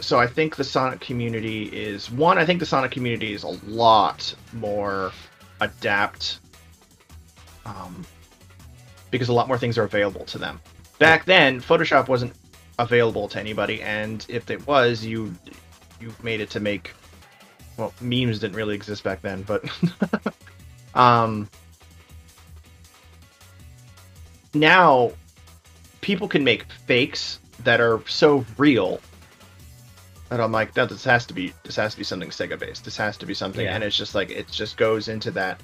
so 0.00 0.18
I 0.18 0.26
think 0.26 0.56
the 0.56 0.64
Sonic 0.64 1.00
community 1.00 1.64
is 1.64 2.10
one, 2.10 2.38
I 2.38 2.46
think 2.46 2.60
the 2.60 2.66
Sonic 2.66 2.90
community 2.90 3.32
is 3.34 3.42
a 3.42 3.58
lot 3.66 4.34
more 4.52 5.12
adapt 5.60 6.38
um, 7.66 8.04
because 9.10 9.28
a 9.28 9.32
lot 9.32 9.48
more 9.48 9.58
things 9.58 9.76
are 9.76 9.84
available 9.84 10.24
to 10.26 10.38
them. 10.38 10.60
Back 10.98 11.24
then, 11.24 11.60
Photoshop 11.60 12.08
wasn't 12.08 12.32
available 12.78 13.28
to 13.28 13.38
anybody, 13.40 13.82
and 13.82 14.24
if 14.28 14.50
it 14.50 14.66
was, 14.66 15.04
you 15.04 15.34
you 16.00 16.14
made 16.22 16.40
it 16.40 16.48
to 16.50 16.60
make 16.60 16.92
well, 17.76 17.92
memes 18.00 18.38
didn't 18.40 18.56
really 18.56 18.74
exist 18.74 19.02
back 19.04 19.22
then, 19.22 19.42
but 19.42 19.64
um 20.94 21.48
now 24.54 25.12
people 26.00 26.28
can 26.28 26.44
make 26.44 26.64
fakes 26.86 27.38
that 27.64 27.80
are 27.80 28.02
so 28.08 28.44
real 28.58 29.00
that 30.28 30.40
I'm 30.40 30.52
like, 30.52 30.74
that 30.74 30.88
this 30.88 31.04
has 31.04 31.26
to 31.26 31.34
be 31.34 31.52
this 31.64 31.76
has 31.76 31.92
to 31.92 31.98
be 31.98 32.04
something 32.04 32.30
Sega 32.30 32.58
based. 32.58 32.84
This 32.84 32.96
has 32.96 33.16
to 33.18 33.26
be 33.26 33.34
something, 33.34 33.64
Yeah. 33.64 33.74
and 33.74 33.84
it's 33.84 33.96
just 33.96 34.14
like 34.14 34.30
it 34.30 34.48
just 34.48 34.76
goes 34.76 35.08
into 35.08 35.30
that 35.32 35.60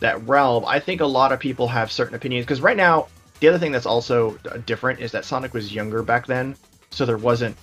that 0.00 0.26
realm. 0.26 0.64
I 0.66 0.80
think 0.80 1.00
a 1.00 1.06
lot 1.06 1.32
of 1.32 1.40
people 1.40 1.68
have 1.68 1.90
certain 1.90 2.14
opinions 2.14 2.44
because 2.44 2.60
right 2.60 2.76
now 2.76 3.08
the 3.40 3.48
other 3.48 3.58
thing 3.58 3.72
that's 3.72 3.86
also 3.86 4.38
uh, 4.50 4.58
different 4.66 5.00
is 5.00 5.12
that 5.12 5.24
Sonic 5.24 5.54
was 5.54 5.74
younger 5.74 6.02
back 6.02 6.26
then, 6.26 6.56
so 6.90 7.04
there 7.06 7.16
wasn't 7.16 7.56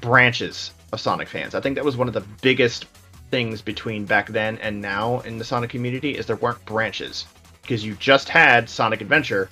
branches 0.00 0.72
of 0.92 1.00
Sonic 1.00 1.28
fans. 1.28 1.54
I 1.54 1.60
think 1.60 1.76
that 1.76 1.84
was 1.84 1.96
one 1.96 2.08
of 2.08 2.14
the 2.14 2.22
biggest 2.42 2.86
things 3.34 3.60
between 3.60 4.04
back 4.04 4.28
then 4.28 4.56
and 4.58 4.80
now 4.80 5.18
in 5.22 5.38
the 5.38 5.44
Sonic 5.44 5.68
community 5.68 6.16
is 6.16 6.24
there 6.24 6.36
weren't 6.36 6.64
branches 6.66 7.26
because 7.62 7.84
you 7.84 7.96
just 7.96 8.28
had 8.28 8.70
Sonic 8.70 9.00
Adventure, 9.00 9.50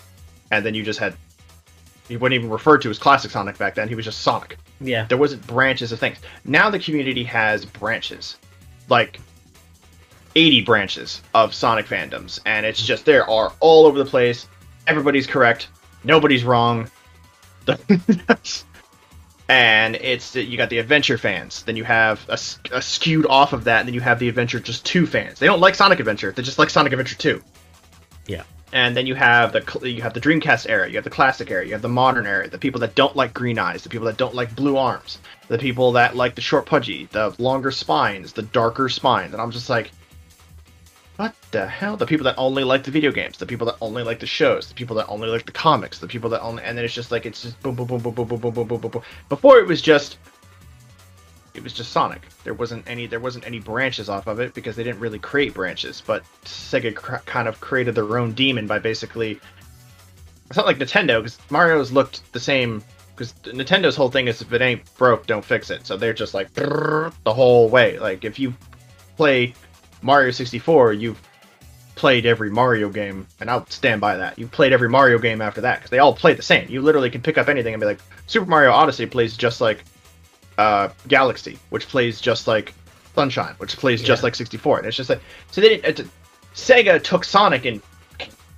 and 0.53 0.65
then 0.65 0.73
you 0.73 0.85
just 0.85 1.01
had 1.01 1.17
he 2.07 2.17
wasn't 2.17 2.35
even 2.35 2.49
referred 2.49 2.81
to 2.83 2.91
as 2.91 2.99
classic 3.01 3.33
Sonic 3.33 3.59
back 3.59 3.75
then. 3.75 3.89
He 3.89 3.97
was 3.97 4.05
just 4.05 4.21
Sonic. 4.21 4.57
Yeah, 4.81 5.07
There 5.07 5.19
wasn't 5.19 5.45
branches 5.49 5.91
of 5.91 5.99
things. 5.99 6.19
Now 6.45 6.71
the 6.71 6.79
community 6.79 7.25
has 7.25 7.65
branches, 7.65 8.37
like 8.89 9.19
80 10.37 10.63
branches 10.63 11.21
of 11.35 11.53
Sonic 11.53 11.87
fandoms, 11.87 12.39
and 12.47 12.65
it's 12.65 12.85
just 12.85 13.05
there 13.05 13.29
are 13.29 13.53
all 13.59 13.87
over 13.87 13.99
the 13.99 14.09
place. 14.09 14.47
Everybody's 14.87 15.27
correct. 15.27 15.67
Nobody's 16.05 16.45
wrong. 16.45 16.89
and 19.53 19.97
it's 19.97 20.35
you 20.35 20.57
got 20.57 20.71
the 20.71 20.79
adventure 20.79 21.19
fans. 21.19 21.63
Then 21.65 21.77
you 21.77 21.85
have 21.85 22.25
a 22.31 22.81
skewed 22.81 23.27
off 23.27 23.53
of 23.53 23.65
that. 23.65 23.81
And 23.81 23.87
then 23.87 23.93
you 23.93 24.01
have 24.01 24.19
the 24.19 24.31
adventure 24.31 24.59
just 24.59 24.87
two 24.87 25.07
fans. 25.07 25.39
They 25.39 25.47
don't 25.47 25.61
like 25.61 25.75
Sonic 25.75 26.01
Adventure. 26.01 26.33
They 26.33 26.43
just 26.43 26.59
like 26.59 26.71
Sonic 26.71 26.95
Adventure 26.95 27.17
two. 27.17 27.43
Yeah. 28.27 28.45
And 28.73 28.97
then 28.97 29.07
you 29.07 29.15
have 29.15 29.53
the 29.53 29.91
you 29.91 30.01
have 30.01 30.15
the 30.15 30.23
Dreamcast 30.23 30.71
era, 30.71 30.89
you 30.89 30.95
have 30.95 31.05
the 31.05 31.11
classic 31.11 31.51
era, 31.51 31.67
you 31.67 31.73
have 31.73 31.83
the 31.83 31.91
modern 31.91 32.27
era, 32.27 32.49
the 32.49 32.57
people 32.57 32.81
that 32.81 32.95
don't 32.95 33.15
like 33.15 33.35
green 33.35 33.59
eyes, 33.59 33.83
the 33.83 33.91
people 33.91 34.07
that 34.07 34.17
don't 34.17 34.35
like 34.35 34.57
blue 34.57 34.79
arms, 34.79 35.19
the 35.49 35.59
people 35.59 35.93
that 35.93 36.17
like 36.17 36.35
the 36.35 36.41
short 36.41 36.65
pudgy, 36.65 37.07
the 37.13 37.35
longer 37.39 37.71
spines, 37.71 38.33
the 38.33 38.41
darker 38.41 38.89
spines, 38.89 39.35
and 39.35 39.43
I'm 39.43 39.51
just 39.51 39.69
like, 39.69 39.91
what 41.23 41.37
the 41.53 41.69
hell? 41.69 41.97
The 41.97 42.05
people 42.05 42.25
that 42.25 42.35
only 42.37 42.65
like 42.65 42.83
the 42.83 42.91
video 42.91 43.13
games, 43.13 43.39
the 43.39 43.47
people 43.47 43.65
that 43.69 43.77
only 43.81 44.03
like 44.03 44.19
the 44.19 44.27
shows, 44.27 44.67
the 44.67 44.75
people 44.75 44.97
that 44.97 45.07
only 45.07 45.29
like 45.29 45.47
the 45.47 45.53
comics, 45.53 46.01
the 46.01 46.09
people 46.09 46.29
that 46.31 46.43
only, 46.43 46.65
and 46.65 46.77
then 46.77 46.85
it's 46.85 46.95
just 46.95 47.13
like 47.13 47.27
it's 47.27 47.43
just 47.43 47.63
boom, 47.63 47.77
boom, 47.77 47.87
boom, 47.87 48.01
boom, 48.01 48.13
boom, 48.13 48.27
boom, 48.27 48.41
boom, 48.41 48.53
boom, 48.53 48.67
boom, 48.67 48.81
boom, 48.81 48.91
boom. 48.91 49.03
Before 49.29 49.61
it 49.61 49.69
was 49.69 49.81
just, 49.81 50.19
it 51.55 51.63
was 51.63 51.73
just 51.73 51.93
Sonic. 51.93 52.23
There 52.43 52.55
wasn't 52.55 52.83
any, 52.89 53.07
there 53.07 53.21
wasn't 53.21 53.47
any 53.47 53.61
branches 53.61 54.09
off 54.09 54.27
of 54.27 54.41
it 54.41 54.53
because 54.53 54.75
they 54.75 54.83
didn't 54.83 54.99
really 54.99 55.21
create 55.21 55.55
branches. 55.55 56.03
But 56.05 56.25
Sega 56.45 56.93
cr- 56.93 57.19
kind 57.19 57.47
of 57.47 57.61
created 57.61 57.95
their 57.95 58.19
own 58.19 58.33
demon 58.33 58.67
by 58.67 58.81
basically. 58.81 59.39
It's 60.47 60.57
not 60.57 60.67
like 60.67 60.79
Nintendo 60.79 61.21
because 61.21 61.39
Mario's 61.51 61.93
looked 61.93 62.33
the 62.33 62.41
same. 62.41 62.83
Because 63.15 63.33
Nintendo's 63.45 63.95
whole 63.95 64.11
thing 64.11 64.27
is 64.27 64.43
if 64.43 64.53
it 64.53 64.61
ain't 64.61 64.93
broke, 64.97 65.27
don't 65.29 65.45
fix 65.45 65.71
it. 65.71 65.87
So 65.87 65.97
they're 65.97 66.15
just 66.15 66.35
like 66.35 66.53
the 66.55 67.13
whole 67.27 67.69
way. 67.69 68.01
Like 68.01 68.25
if 68.25 68.41
you 68.41 68.55
play 69.17 69.55
Mario 70.03 70.31
64, 70.31 70.93
you've 70.95 71.21
played 71.95 72.27
every 72.27 72.51
Mario 72.51 72.89
game, 72.89 73.27
and 73.41 73.49
I'll 73.51 73.67
stand 73.67 74.01
by 74.01 74.17
that. 74.17 74.39
You've 74.39 74.51
played 74.51 74.73
every 74.73 74.89
Mario 74.89 75.19
game 75.19 75.41
after 75.41 75.61
that 75.61 75.79
because 75.79 75.91
they 75.91 75.99
all 75.99 76.15
play 76.15 76.35
the 76.35 76.43
same. 76.43 76.69
You 76.69 76.83
literally 76.83 77.11
can 77.11 77.21
pick 77.23 77.39
up 77.39 77.49
anything 77.49 77.75
and 77.75 77.81
be 77.81 77.87
like, 77.87 78.01
Super 78.27 78.47
Mario 78.47 78.71
Odyssey 78.73 79.07
plays 79.07 79.37
just 79.37 79.61
like 79.61 79.85
uh, 80.59 80.89
Galaxy, 81.09 81.59
which 81.71 81.87
plays 81.89 82.21
just 82.21 82.47
like 82.49 82.75
Sunshine, 83.15 83.55
which 83.59 83.77
plays 83.77 84.03
just 84.03 84.23
like 84.23 84.35
64. 84.35 84.79
And 84.79 84.87
it's 84.89 84.97
just 84.97 85.11
like 85.11 85.21
so 85.51 85.61
they 85.61 85.69
didn't. 85.79 85.85
It's, 86.01 86.11
Sega 86.55 87.03
took 87.03 87.25
Sonic 87.25 87.65
in 87.67 87.81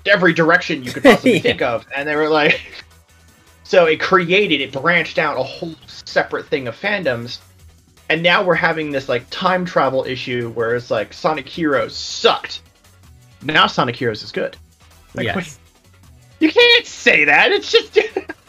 every 0.07 0.33
direction 0.33 0.83
you 0.83 0.93
could 0.93 1.03
possibly 1.05 1.35
Yeah. 1.35 1.41
think 1.41 1.63
of, 1.63 1.87
and 1.97 2.09
they 2.09 2.17
were 2.17 2.29
like, 2.29 2.85
so 3.65 3.87
it 3.87 4.01
created, 4.01 4.61
it 4.61 4.73
branched 4.73 5.19
out 5.19 5.39
a 5.39 5.43
whole 5.43 5.75
separate 5.87 6.47
thing 6.49 6.69
of 6.69 6.79
fandoms. 6.81 7.39
And 8.09 8.23
now 8.23 8.45
we're 8.45 8.55
having 8.55 8.91
this 8.91 9.09
like 9.09 9.29
time 9.31 9.65
travel 9.65 10.05
issue 10.05 10.51
where 10.51 10.75
it's 10.75 10.91
like 10.91 11.13
Sonic 11.13 11.49
Heroes 11.49 11.97
sucked. 11.97 12.63
Now 13.43 13.67
Sonic 13.67 13.97
Heroes 13.97 14.23
is 14.23 14.33
good. 14.33 14.57
Like, 15.15 15.27
yes. 15.27 15.59
you 16.41 16.51
can't 16.51 16.87
say 16.87 17.25
that. 17.25 17.53
It's 17.53 17.71
just. 17.71 17.99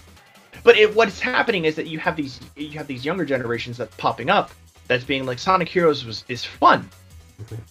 but 0.63 0.77
it, 0.77 0.95
what's 0.95 1.19
happening 1.19 1.65
is 1.65 1.75
that 1.75 1.87
you 1.87 1.99
have 1.99 2.15
these 2.15 2.39
you 2.55 2.77
have 2.77 2.87
these 2.87 3.05
younger 3.05 3.25
generations 3.25 3.77
that's 3.77 3.95
popping 3.95 4.29
up 4.29 4.51
that's 4.87 5.03
being 5.03 5.25
like 5.25 5.39
Sonic 5.39 5.69
Heroes 5.69 6.05
was 6.05 6.25
is 6.27 6.43
fun. 6.43 6.89
Mhm. 7.41 7.59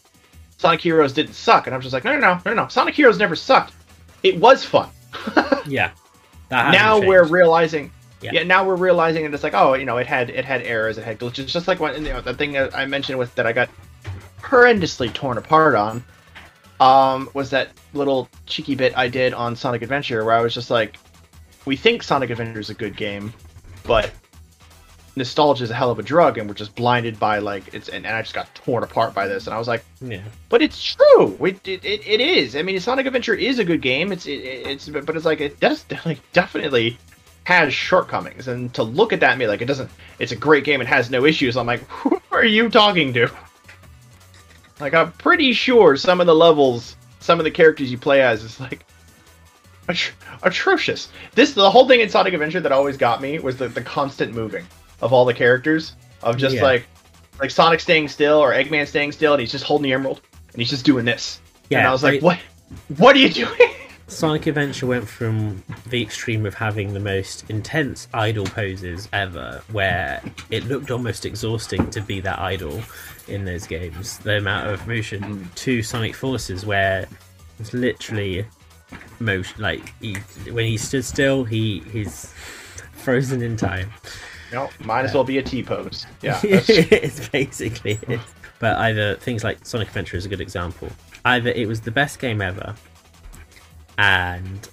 Sonic 0.59 0.81
Heroes 0.81 1.13
didn't 1.13 1.35
suck, 1.35 1.67
and 1.67 1.75
I'm 1.75 1.83
just 1.83 1.93
like, 1.93 2.05
no, 2.05 2.15
no, 2.15 2.21
no, 2.21 2.41
no, 2.47 2.55
no. 2.55 2.69
Sonic 2.69 2.95
Heroes 2.95 3.19
never 3.19 3.37
sucked. 3.37 3.75
It 4.23 4.39
was 4.39 4.65
fun. 4.65 4.89
Yeah. 5.67 5.93
Now 6.51 7.01
we're 7.01 7.25
realizing. 7.25 7.91
Yeah. 8.21 8.31
Yeah. 8.33 8.43
Now 8.45 8.67
we're 8.67 8.77
realizing 8.77 9.25
that 9.25 9.35
it's 9.35 9.43
like, 9.43 9.55
oh, 9.55 9.75
you 9.75 9.85
know, 9.85 9.99
it 9.99 10.07
had 10.07 10.31
it 10.31 10.45
had 10.45 10.63
errors, 10.63 10.99
it 10.99 11.05
had 11.05 11.19
glitches, 11.19 11.47
just 11.47 11.69
like 11.69 11.81
what 11.81 11.95
you 12.01 12.09
know, 12.09 12.21
the 12.21 12.35
thing 12.35 12.53
that 12.53 12.75
I 12.75 12.87
mentioned 12.87 13.19
with 13.19 13.35
that 13.35 13.47
I 13.47 13.53
got 13.53 13.69
horrendously 14.41 15.13
torn 15.13 15.39
apart 15.39 15.75
on. 15.75 16.05
Um, 16.81 17.31
was 17.35 17.51
that 17.51 17.71
little 17.93 18.29
cheeky 18.47 18.75
bit 18.75 18.97
I 18.99 19.09
did 19.09 19.33
on 19.33 19.55
Sonic 19.55 19.83
Adventure 19.83 20.25
where 20.25 20.35
I 20.35 20.41
was 20.41 20.53
just 20.53 20.71
like, 20.71 20.97
we 21.65 21.77
think 21.77 22.03
Sonic 22.03 22.31
Adventure 22.31 22.61
is 22.61 22.69
a 22.69 22.75
good 22.75 22.97
game, 22.97 23.33
but 23.85 24.11
nostalgia 25.17 25.65
is 25.65 25.71
a 25.71 25.75
hell 25.75 25.91
of 25.91 25.99
a 25.99 26.03
drug, 26.03 26.39
and 26.39 26.49
we're 26.49 26.55
just 26.55 26.75
blinded 26.75 27.19
by 27.19 27.39
like 27.39 27.73
it's. 27.75 27.89
And, 27.89 28.07
and 28.07 28.15
I 28.15 28.23
just 28.23 28.35
got 28.35 28.53
torn 28.55 28.83
apart 28.83 29.15
by 29.15 29.27
this, 29.27 29.47
and 29.47 29.55
I 29.55 29.59
was 29.59 29.69
like, 29.69 29.85
yeah. 30.01 30.23
but 30.49 30.63
it's 30.63 30.95
true. 30.95 31.37
It, 31.41 31.67
it, 31.67 31.85
it, 31.85 32.07
it 32.07 32.21
is. 32.21 32.57
I 32.57 32.63
mean, 32.63 32.79
Sonic 32.81 33.07
Adventure 33.07 33.35
is 33.35 33.59
a 33.59 33.65
good 33.65 33.81
game. 33.81 34.13
It's 34.13 34.27
it, 34.27 34.33
it's 34.33 34.89
but 34.89 35.17
it's 35.17 35.25
like 35.25 35.41
it 35.41 35.61
does 35.61 35.85
like 36.05 36.21
definitely 36.33 36.99
has 37.45 37.73
shortcomings. 37.75 38.49
And 38.49 38.73
to 38.75 38.83
look 38.83 39.13
at 39.13 39.21
that 39.21 39.31
and 39.31 39.39
be 39.39 39.47
like, 39.47 39.61
it 39.63 39.67
doesn't. 39.67 39.91
It's 40.19 40.33
a 40.33 40.37
great 40.37 40.65
game. 40.65 40.81
It 40.81 40.87
has 40.87 41.11
no 41.11 41.25
issues. 41.25 41.57
I'm 41.57 41.67
like, 41.67 41.81
who 41.89 42.21
are 42.31 42.45
you 42.45 42.69
talking 42.69 43.13
to? 43.15 43.31
Like, 44.81 44.95
I'm 44.95 45.13
pretty 45.13 45.53
sure 45.53 45.97
some 45.97 46.21
of 46.21 46.27
the 46.27 46.35
levels, 46.35 46.97
some 47.21 47.39
of 47.39 47.45
the 47.45 47.51
characters 47.51 47.91
you 47.91 47.99
play 47.99 48.23
as 48.23 48.43
is 48.43 48.59
like, 48.61 48.85
atro- 49.89 50.13
atrocious. 50.43 51.09
This 51.35 51.53
the 51.53 51.71
whole 51.71 51.87
thing 51.87 52.01
in 52.01 52.09
Sonic 52.09 52.33
Adventure 52.35 52.61
that 52.61 52.73
always 52.73 52.97
got 52.97 53.21
me 53.23 53.39
was 53.39 53.57
the, 53.57 53.69
the 53.69 53.81
constant 53.83 54.35
moving 54.35 54.67
of 55.01 55.13
all 55.13 55.25
the 55.25 55.35
characters 55.35 55.95
of 56.23 56.37
just 56.37 56.57
Yeah. 56.57 56.63
like 56.63 56.87
like 57.41 57.51
Sonic 57.51 57.81
staying 57.81 58.09
still 58.09 58.39
or 58.39 58.53
Eggman 58.53 58.87
staying 58.87 59.13
still 59.13 59.33
and 59.35 59.41
he's 59.41 59.51
just 59.53 59.65
holding 59.65 59.83
the 59.85 59.93
emerald 59.93 60.21
and 60.53 60.61
he's 60.63 60.71
just 60.71 60.85
doing 60.85 61.05
this. 61.05 61.41
Yeah, 61.69 61.79
and 61.79 61.89
I 61.89 61.93
was 61.93 62.03
like, 62.03 62.23
what? 62.23 62.39
What 62.97 63.15
are 63.17 63.19
you 63.19 63.29
doing? 63.31 63.59
Sonic 64.15 64.47
Adventure 64.47 64.87
went 64.87 65.09
from 65.09 65.61
the 65.89 66.01
extreme 66.01 66.47
of 66.47 66.55
having 66.55 66.95
the 66.95 67.01
most 67.01 67.51
intense 67.51 68.07
idle 68.15 68.45
poses 68.45 69.09
ever, 69.13 69.61
where 69.73 70.23
it 70.51 70.65
looked 70.67 70.93
almost 70.93 71.27
exhausting 71.27 71.91
to 71.91 72.01
be 72.01 72.21
that 72.21 72.39
idle 72.39 72.81
in 73.27 73.45
those 73.45 73.67
games, 73.67 74.19
the 74.19 74.37
amount 74.37 74.69
of 74.69 74.87
motion, 74.87 75.51
to 75.57 75.83
Sonic 75.83 76.15
Forces, 76.15 76.65
where 76.65 77.09
it's 77.59 77.75
literally 77.75 78.47
motion. 79.19 79.61
Like 79.61 79.93
he, 80.01 80.15
when 80.49 80.67
he 80.67 80.77
stood 80.77 81.05
still, 81.05 81.43
he 81.43 81.81
he's 81.91 82.33
frozen 82.93 83.43
in 83.43 83.57
time. 83.57 83.91
No, 84.53 84.71
might 84.79 85.05
as 85.05 85.13
well 85.13 85.25
be 85.25 85.39
a 85.39 85.43
T 85.43 85.65
pose. 85.65 86.07
Yeah. 86.23 86.41
it's 86.45 87.29
basically 87.31 87.99
it. 88.07 88.21
But 88.61 88.77
either 88.79 89.17
things 89.17 89.43
like 89.43 89.67
Sonic 89.67 89.89
Adventure 89.89 90.17
is 90.17 90.25
a 90.25 90.29
good 90.29 90.41
example. 90.41 90.89
Either 91.25 91.51
it 91.51 91.67
was 91.67 91.81
the 91.81 91.91
best 91.91 92.21
game 92.21 92.41
ever 92.41 92.77
and 93.99 94.69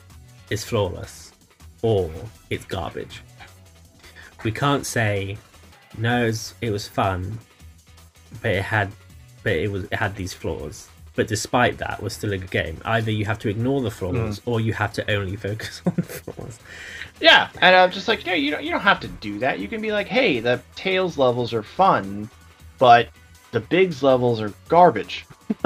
is 0.50 0.64
flawless, 0.64 1.32
or 1.82 2.12
it's 2.50 2.66
garbage. 2.66 3.22
We 4.44 4.52
can't 4.52 4.86
say 4.86 5.38
no. 5.98 6.24
It 6.24 6.28
was, 6.28 6.54
it 6.62 6.72
was 6.72 6.88
fun, 6.88 7.38
but 8.42 8.52
it 8.52 8.64
had, 8.64 8.92
but 9.44 9.54
it 9.54 9.72
was 9.72 9.86
it 9.86 9.94
had 9.94 10.16
these 10.16 10.34
flaws. 10.34 10.88
But 11.14 11.28
despite 11.28 11.78
that, 11.80 12.02
was 12.02 12.14
still 12.14 12.32
a 12.32 12.38
good 12.38 12.52
game. 12.52 12.82
Either 12.86 13.12
you 13.12 13.26
have 13.26 13.38
to 13.40 13.50
ignore 13.50 13.82
the 13.82 13.92
flaws, 13.92 14.40
mm. 14.40 14.42
or 14.46 14.62
you 14.62 14.74
have 14.74 14.94
to 14.94 15.12
only 15.12 15.36
focus 15.36 15.82
on 15.86 15.94
the 15.96 16.04
flaws. 16.04 16.60
Yeah, 17.20 17.50
and 17.62 17.76
I'm 17.76 17.92
just 17.92 18.08
like, 18.08 18.26
no, 18.26 18.34
you 18.34 18.52
don't, 18.52 18.64
you 18.64 18.72
don't 18.72 18.82
have 18.82 19.00
to 19.02 19.08
do 19.08 19.38
that. 19.40 19.60
You 19.60 19.68
can 19.68 19.82
be 19.82 19.92
like, 19.92 20.08
hey, 20.08 20.40
the 20.40 20.62
Tails 20.76 21.18
levels 21.18 21.54
are 21.54 21.64
fun, 21.64 22.30
but 22.80 23.10
the 23.52 23.60
Bigs 23.60 24.02
levels 24.02 24.42
are 24.42 24.54
garbage. 24.70 25.26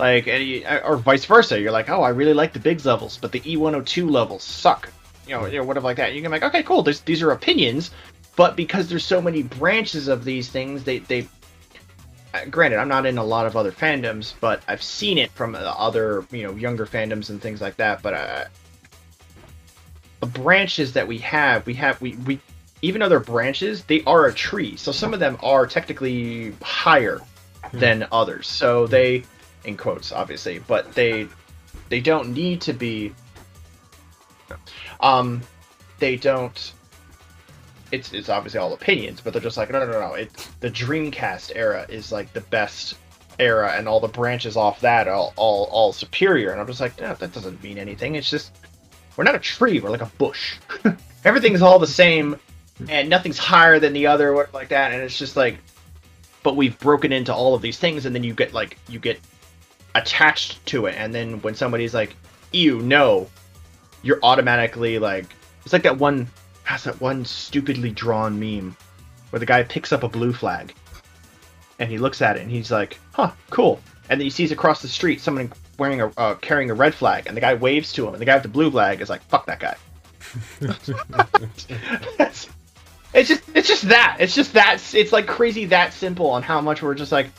like, 0.00 0.26
you, 0.26 0.64
or 0.84 0.96
vice 0.96 1.24
versa. 1.24 1.60
You're 1.60 1.70
like, 1.70 1.88
oh, 1.88 2.02
I 2.02 2.08
really 2.08 2.34
like 2.34 2.52
the 2.52 2.58
Bigs 2.58 2.84
levels, 2.86 3.18
but 3.20 3.30
the 3.30 3.40
E102 3.40 4.10
levels 4.10 4.42
suck. 4.42 4.90
You 5.26 5.36
know, 5.36 5.46
you 5.46 5.58
know, 5.58 5.64
whatever 5.64 5.84
like 5.84 5.98
that. 5.98 6.14
You 6.14 6.22
can 6.22 6.30
be 6.30 6.38
like, 6.40 6.42
okay, 6.42 6.62
cool. 6.64 6.82
There's, 6.82 7.00
these 7.02 7.22
are 7.22 7.30
opinions, 7.30 7.92
but 8.34 8.56
because 8.56 8.88
there's 8.88 9.04
so 9.04 9.22
many 9.22 9.42
branches 9.44 10.08
of 10.08 10.24
these 10.24 10.48
things, 10.48 10.82
they 10.82 10.98
they. 10.98 11.28
uh, 12.34 12.46
Granted, 12.50 12.78
I'm 12.78 12.88
not 12.88 13.06
in 13.06 13.18
a 13.18 13.24
lot 13.24 13.46
of 13.46 13.56
other 13.56 13.70
fandoms, 13.70 14.34
but 14.40 14.62
I've 14.66 14.82
seen 14.82 15.18
it 15.18 15.30
from 15.30 15.54
uh, 15.54 15.58
other, 15.58 16.26
you 16.32 16.42
know, 16.42 16.54
younger 16.56 16.86
fandoms 16.86 17.30
and 17.30 17.40
things 17.40 17.60
like 17.60 17.76
that. 17.76 18.02
But 18.02 18.14
uh, 18.14 18.44
the 20.20 20.26
branches 20.26 20.92
that 20.94 21.06
we 21.06 21.18
have, 21.18 21.66
we 21.66 21.74
have 21.74 22.00
we 22.00 22.16
we 22.26 22.40
even 22.82 23.00
though 23.00 23.08
they're 23.08 23.20
branches, 23.20 23.84
they 23.84 24.02
are 24.04 24.26
a 24.26 24.32
tree. 24.32 24.74
So 24.76 24.90
some 24.90 25.12
of 25.14 25.20
them 25.20 25.36
are 25.42 25.66
technically 25.66 26.54
higher 26.62 27.20
than 27.72 28.06
others. 28.10 28.48
So 28.48 28.86
they 28.86 29.22
in 29.64 29.76
quotes 29.76 30.12
obviously, 30.12 30.58
but 30.60 30.92
they 30.94 31.28
they 31.88 32.00
don't 32.00 32.32
need 32.32 32.60
to 32.62 32.72
be 32.72 33.12
um 35.00 35.40
they 35.98 36.16
don't 36.16 36.72
it's 37.92 38.12
it's 38.12 38.28
obviously 38.28 38.60
all 38.60 38.72
opinions, 38.72 39.20
but 39.20 39.32
they're 39.32 39.42
just 39.42 39.56
like 39.56 39.70
no 39.70 39.80
no 39.80 39.90
no 39.90 40.00
no. 40.00 40.14
It 40.14 40.30
the 40.60 40.70
Dreamcast 40.70 41.52
era 41.54 41.86
is 41.88 42.12
like 42.12 42.32
the 42.32 42.40
best 42.42 42.94
era 43.38 43.74
and 43.76 43.88
all 43.88 44.00
the 44.00 44.08
branches 44.08 44.56
off 44.56 44.80
that 44.80 45.08
are 45.08 45.14
all 45.14 45.32
all, 45.36 45.64
all 45.70 45.92
superior 45.92 46.50
and 46.52 46.60
I'm 46.60 46.66
just 46.66 46.80
like, 46.80 47.00
no, 47.00 47.14
that 47.14 47.32
doesn't 47.32 47.62
mean 47.62 47.78
anything. 47.78 48.14
It's 48.14 48.30
just 48.30 48.52
we're 49.16 49.24
not 49.24 49.34
a 49.34 49.40
tree, 49.40 49.80
we're 49.80 49.90
like 49.90 50.02
a 50.02 50.12
bush. 50.18 50.56
Everything's 51.24 51.62
all 51.62 51.78
the 51.78 51.86
same 51.86 52.38
and 52.88 53.10
nothing's 53.10 53.38
higher 53.38 53.78
than 53.78 53.92
the 53.92 54.06
other 54.06 54.48
like 54.52 54.68
that 54.68 54.92
and 54.92 55.02
it's 55.02 55.18
just 55.18 55.36
like 55.36 55.58
but 56.42 56.56
we've 56.56 56.78
broken 56.78 57.12
into 57.12 57.34
all 57.34 57.54
of 57.54 57.62
these 57.62 57.78
things 57.78 58.06
and 58.06 58.14
then 58.14 58.24
you 58.24 58.32
get 58.32 58.54
like 58.54 58.78
you 58.88 58.98
get 58.98 59.20
attached 59.94 60.64
to 60.66 60.86
it 60.86 60.94
and 60.96 61.14
then 61.14 61.40
when 61.42 61.54
somebody's 61.54 61.94
like 61.94 62.14
ew 62.52 62.80
no 62.80 63.28
you're 64.02 64.20
automatically 64.22 64.98
like 64.98 65.26
it's 65.64 65.72
like 65.72 65.82
that 65.82 65.98
one 65.98 66.28
has 66.64 66.84
that 66.84 67.00
one 67.00 67.24
stupidly 67.24 67.90
drawn 67.90 68.38
meme 68.38 68.76
where 69.30 69.40
the 69.40 69.46
guy 69.46 69.62
picks 69.62 69.92
up 69.92 70.02
a 70.02 70.08
blue 70.08 70.32
flag 70.32 70.74
and 71.78 71.90
he 71.90 71.98
looks 71.98 72.22
at 72.22 72.36
it 72.36 72.42
and 72.42 72.50
he's 72.50 72.70
like 72.70 72.98
huh 73.12 73.30
cool 73.50 73.80
and 74.08 74.20
then 74.20 74.24
he 74.24 74.30
sees 74.30 74.52
across 74.52 74.82
the 74.82 74.88
street 74.88 75.20
someone 75.20 75.52
wearing 75.78 76.00
a 76.00 76.12
uh, 76.16 76.34
carrying 76.36 76.70
a 76.70 76.74
red 76.74 76.94
flag 76.94 77.26
and 77.26 77.36
the 77.36 77.40
guy 77.40 77.54
waves 77.54 77.92
to 77.92 78.06
him 78.06 78.12
and 78.12 78.20
the 78.20 78.26
guy 78.26 78.34
with 78.34 78.42
the 78.42 78.48
blue 78.48 78.70
flag 78.70 79.00
is 79.00 79.08
like 79.08 79.22
fuck 79.24 79.46
that 79.46 79.60
guy. 79.60 79.76
It's 83.12 83.28
just 83.28 83.42
it's 83.54 83.66
just 83.66 83.88
that 83.88 84.18
it's 84.20 84.34
just 84.34 84.52
that 84.52 84.78
it's 84.94 85.12
like 85.12 85.26
crazy 85.26 85.64
that 85.66 85.92
simple 85.92 86.30
on 86.30 86.42
how 86.42 86.60
much 86.60 86.80
we're 86.80 86.94
just 86.94 87.10
like 87.10 87.30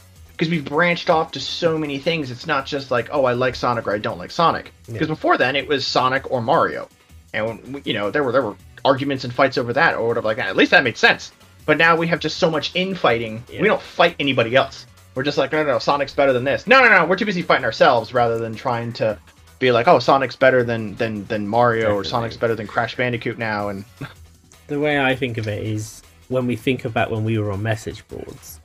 because 0.42 0.50
we've 0.50 0.66
branched 0.66 1.12
off 1.12 1.32
to 1.34 1.40
so 1.40 1.78
many 1.78 2.00
things 2.00 2.32
it's 2.32 2.48
not 2.48 2.66
just 2.66 2.90
like 2.90 3.08
oh 3.12 3.26
i 3.26 3.34
like 3.34 3.54
sonic 3.54 3.86
or 3.86 3.94
i 3.94 4.00
don't 4.00 4.18
like 4.18 4.32
sonic. 4.32 4.72
Because 4.88 5.02
Yeah. 5.08 5.14
before 5.14 5.38
then 5.38 5.56
it 5.56 5.68
was 5.68 5.86
sonic 5.86 6.32
or 6.32 6.42
mario. 6.42 6.90
And 7.32 7.80
you 7.86 7.94
know 7.94 8.10
there 8.10 8.24
were 8.24 8.32
there 8.32 8.42
were 8.42 8.56
arguments 8.84 9.24
and 9.24 9.32
fights 9.32 9.60
over 9.60 9.72
that 9.74 9.94
or 9.94 10.08
whatever 10.08 10.26
like 10.28 10.38
that. 10.38 10.48
At 10.48 10.56
least 10.56 10.72
that 10.72 10.84
made 10.84 10.98
sense. 10.98 11.32
But 11.68 11.78
now 11.78 11.96
we 11.96 12.08
have 12.08 12.20
just 12.20 12.38
so 12.40 12.50
much 12.50 12.72
infighting 12.74 13.44
Yeah. 13.52 13.62
we 13.62 13.68
don't 13.68 13.82
fight 13.82 14.16
anybody 14.20 14.56
else. 14.56 14.88
We're 15.14 15.22
just 15.22 15.38
like 15.38 15.52
no 15.52 15.62
no 15.64 15.74
no 15.74 15.80
sonic's 15.80 16.14
better 16.16 16.34
than 16.34 16.44
this. 16.44 16.66
No 16.66 16.82
no 16.82 16.90
no 16.90 17.06
we're 17.06 17.18
too 17.18 17.26
busy 17.26 17.44
fighting 17.44 17.66
ourselves 17.66 18.12
rather 18.12 18.40
than 18.40 18.56
trying 18.56 18.94
to 18.94 19.20
be 19.60 19.72
like 19.72 19.88
oh 19.88 20.00
sonic's 20.00 20.36
better 20.36 20.64
than 20.64 20.96
than 20.96 21.24
than 21.26 21.48
mario 21.48 21.94
or 21.94 22.04
sonic's 22.04 22.36
better 22.36 22.56
than 22.56 22.66
crash 22.66 22.96
bandicoot 22.98 23.38
now 23.38 23.70
and 23.70 23.86
the 24.68 24.80
way 24.80 25.00
I 25.00 25.16
think 25.16 25.38
of 25.38 25.48
it 25.48 25.64
is 25.64 26.02
when 26.30 26.48
we 26.48 26.56
think 26.56 26.84
about 26.86 27.12
when 27.12 27.24
we 27.26 27.38
were 27.38 27.52
on 27.52 27.62
message 27.62 28.08
boards, 28.08 28.61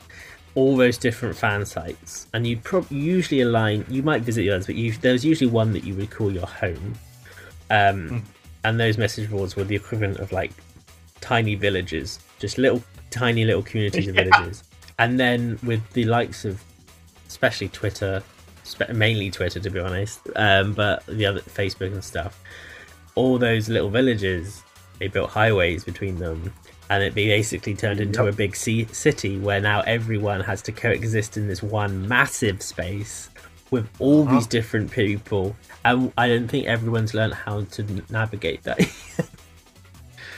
all 0.56 0.76
those 0.76 0.98
different 0.98 1.36
fan 1.36 1.64
sites, 1.64 2.26
and 2.34 2.44
you'd 2.46 2.64
prob- 2.64 2.90
usually 2.90 3.42
align. 3.42 3.84
You 3.88 4.02
might 4.02 4.22
visit 4.22 4.40
the 4.42 4.50
others, 4.50 4.66
but 4.66 4.74
you, 4.74 4.90
there's 4.92 5.24
usually 5.24 5.50
one 5.50 5.72
that 5.74 5.84
you 5.84 5.94
would 5.94 6.10
call 6.10 6.32
your 6.32 6.46
home. 6.46 6.94
Um, 7.70 8.08
Hmm. 8.08 8.18
And 8.64 8.80
those 8.80 8.98
message 8.98 9.30
boards 9.30 9.54
were 9.54 9.62
the 9.62 9.76
equivalent 9.76 10.18
of 10.18 10.32
like 10.32 10.50
tiny 11.20 11.54
villages, 11.54 12.18
just 12.40 12.58
little, 12.58 12.82
tiny 13.10 13.44
little 13.44 13.62
communities 13.62 14.08
of 14.08 14.16
Yeah. 14.16 14.24
villages. 14.24 14.64
And 14.98 15.20
then 15.20 15.56
with 15.62 15.88
the 15.92 16.04
likes 16.04 16.44
of, 16.44 16.60
especially 17.28 17.68
Twitter, 17.68 18.24
mainly 18.92 19.30
Twitter 19.30 19.60
to 19.60 19.70
be 19.70 19.78
honest, 19.78 20.20
um, 20.34 20.72
but 20.72 21.06
the 21.06 21.26
other 21.26 21.40
Facebook 21.42 21.92
and 21.92 22.02
stuff, 22.02 22.40
all 23.14 23.38
those 23.38 23.68
little 23.68 23.90
villages 23.90 24.62
they 24.98 25.06
built 25.08 25.30
highways 25.30 25.84
between 25.84 26.18
them 26.18 26.52
and 26.90 27.02
it 27.02 27.14
basically 27.14 27.74
turned 27.74 28.00
into 28.00 28.24
Yep. 28.24 28.32
a 28.32 28.36
big 28.36 28.54
ci- 28.54 28.86
city 28.92 29.38
where 29.38 29.60
now 29.60 29.80
everyone 29.82 30.40
has 30.40 30.62
to 30.62 30.72
coexist 30.72 31.36
in 31.36 31.48
this 31.48 31.62
one 31.62 32.06
massive 32.08 32.62
space 32.62 33.28
with 33.70 33.88
all 33.98 34.22
Uh-huh. 34.22 34.34
these 34.36 34.46
different 34.46 34.90
people 34.90 35.56
and 35.84 36.12
i 36.16 36.28
don't 36.28 36.48
think 36.48 36.66
everyone's 36.66 37.14
learned 37.14 37.34
how 37.34 37.62
to 37.62 37.82
navigate 38.10 38.62
that 38.64 38.78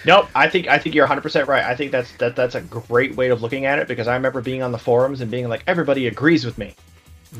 Nope, 0.04 0.28
I 0.34 0.48
think 0.48 0.68
I 0.68 0.78
think 0.78 0.94
you're 0.94 1.04
100 1.04 1.20
percent 1.22 1.48
right. 1.48 1.64
I 1.64 1.74
think 1.74 1.90
that's 1.90 2.12
that 2.18 2.36
that's 2.36 2.54
a 2.54 2.60
great 2.60 3.16
way 3.16 3.30
of 3.30 3.42
looking 3.42 3.66
at 3.66 3.80
it 3.80 3.88
because 3.88 4.06
I 4.06 4.14
remember 4.14 4.40
being 4.40 4.62
on 4.62 4.70
the 4.70 4.78
forums 4.78 5.20
and 5.20 5.30
being 5.30 5.48
like 5.48 5.64
everybody 5.66 6.06
agrees 6.06 6.44
with 6.46 6.56
me, 6.56 6.74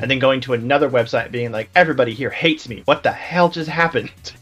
and 0.01 0.11
then 0.11 0.19
going 0.19 0.41
to 0.41 0.53
another 0.53 0.89
website 0.89 1.31
being 1.31 1.51
like 1.53 1.69
everybody 1.73 2.13
here 2.13 2.29
hates 2.29 2.67
me. 2.67 2.81
What 2.85 3.01
the 3.01 3.11
hell 3.13 3.49
just 3.49 3.69
happened? 3.69 4.11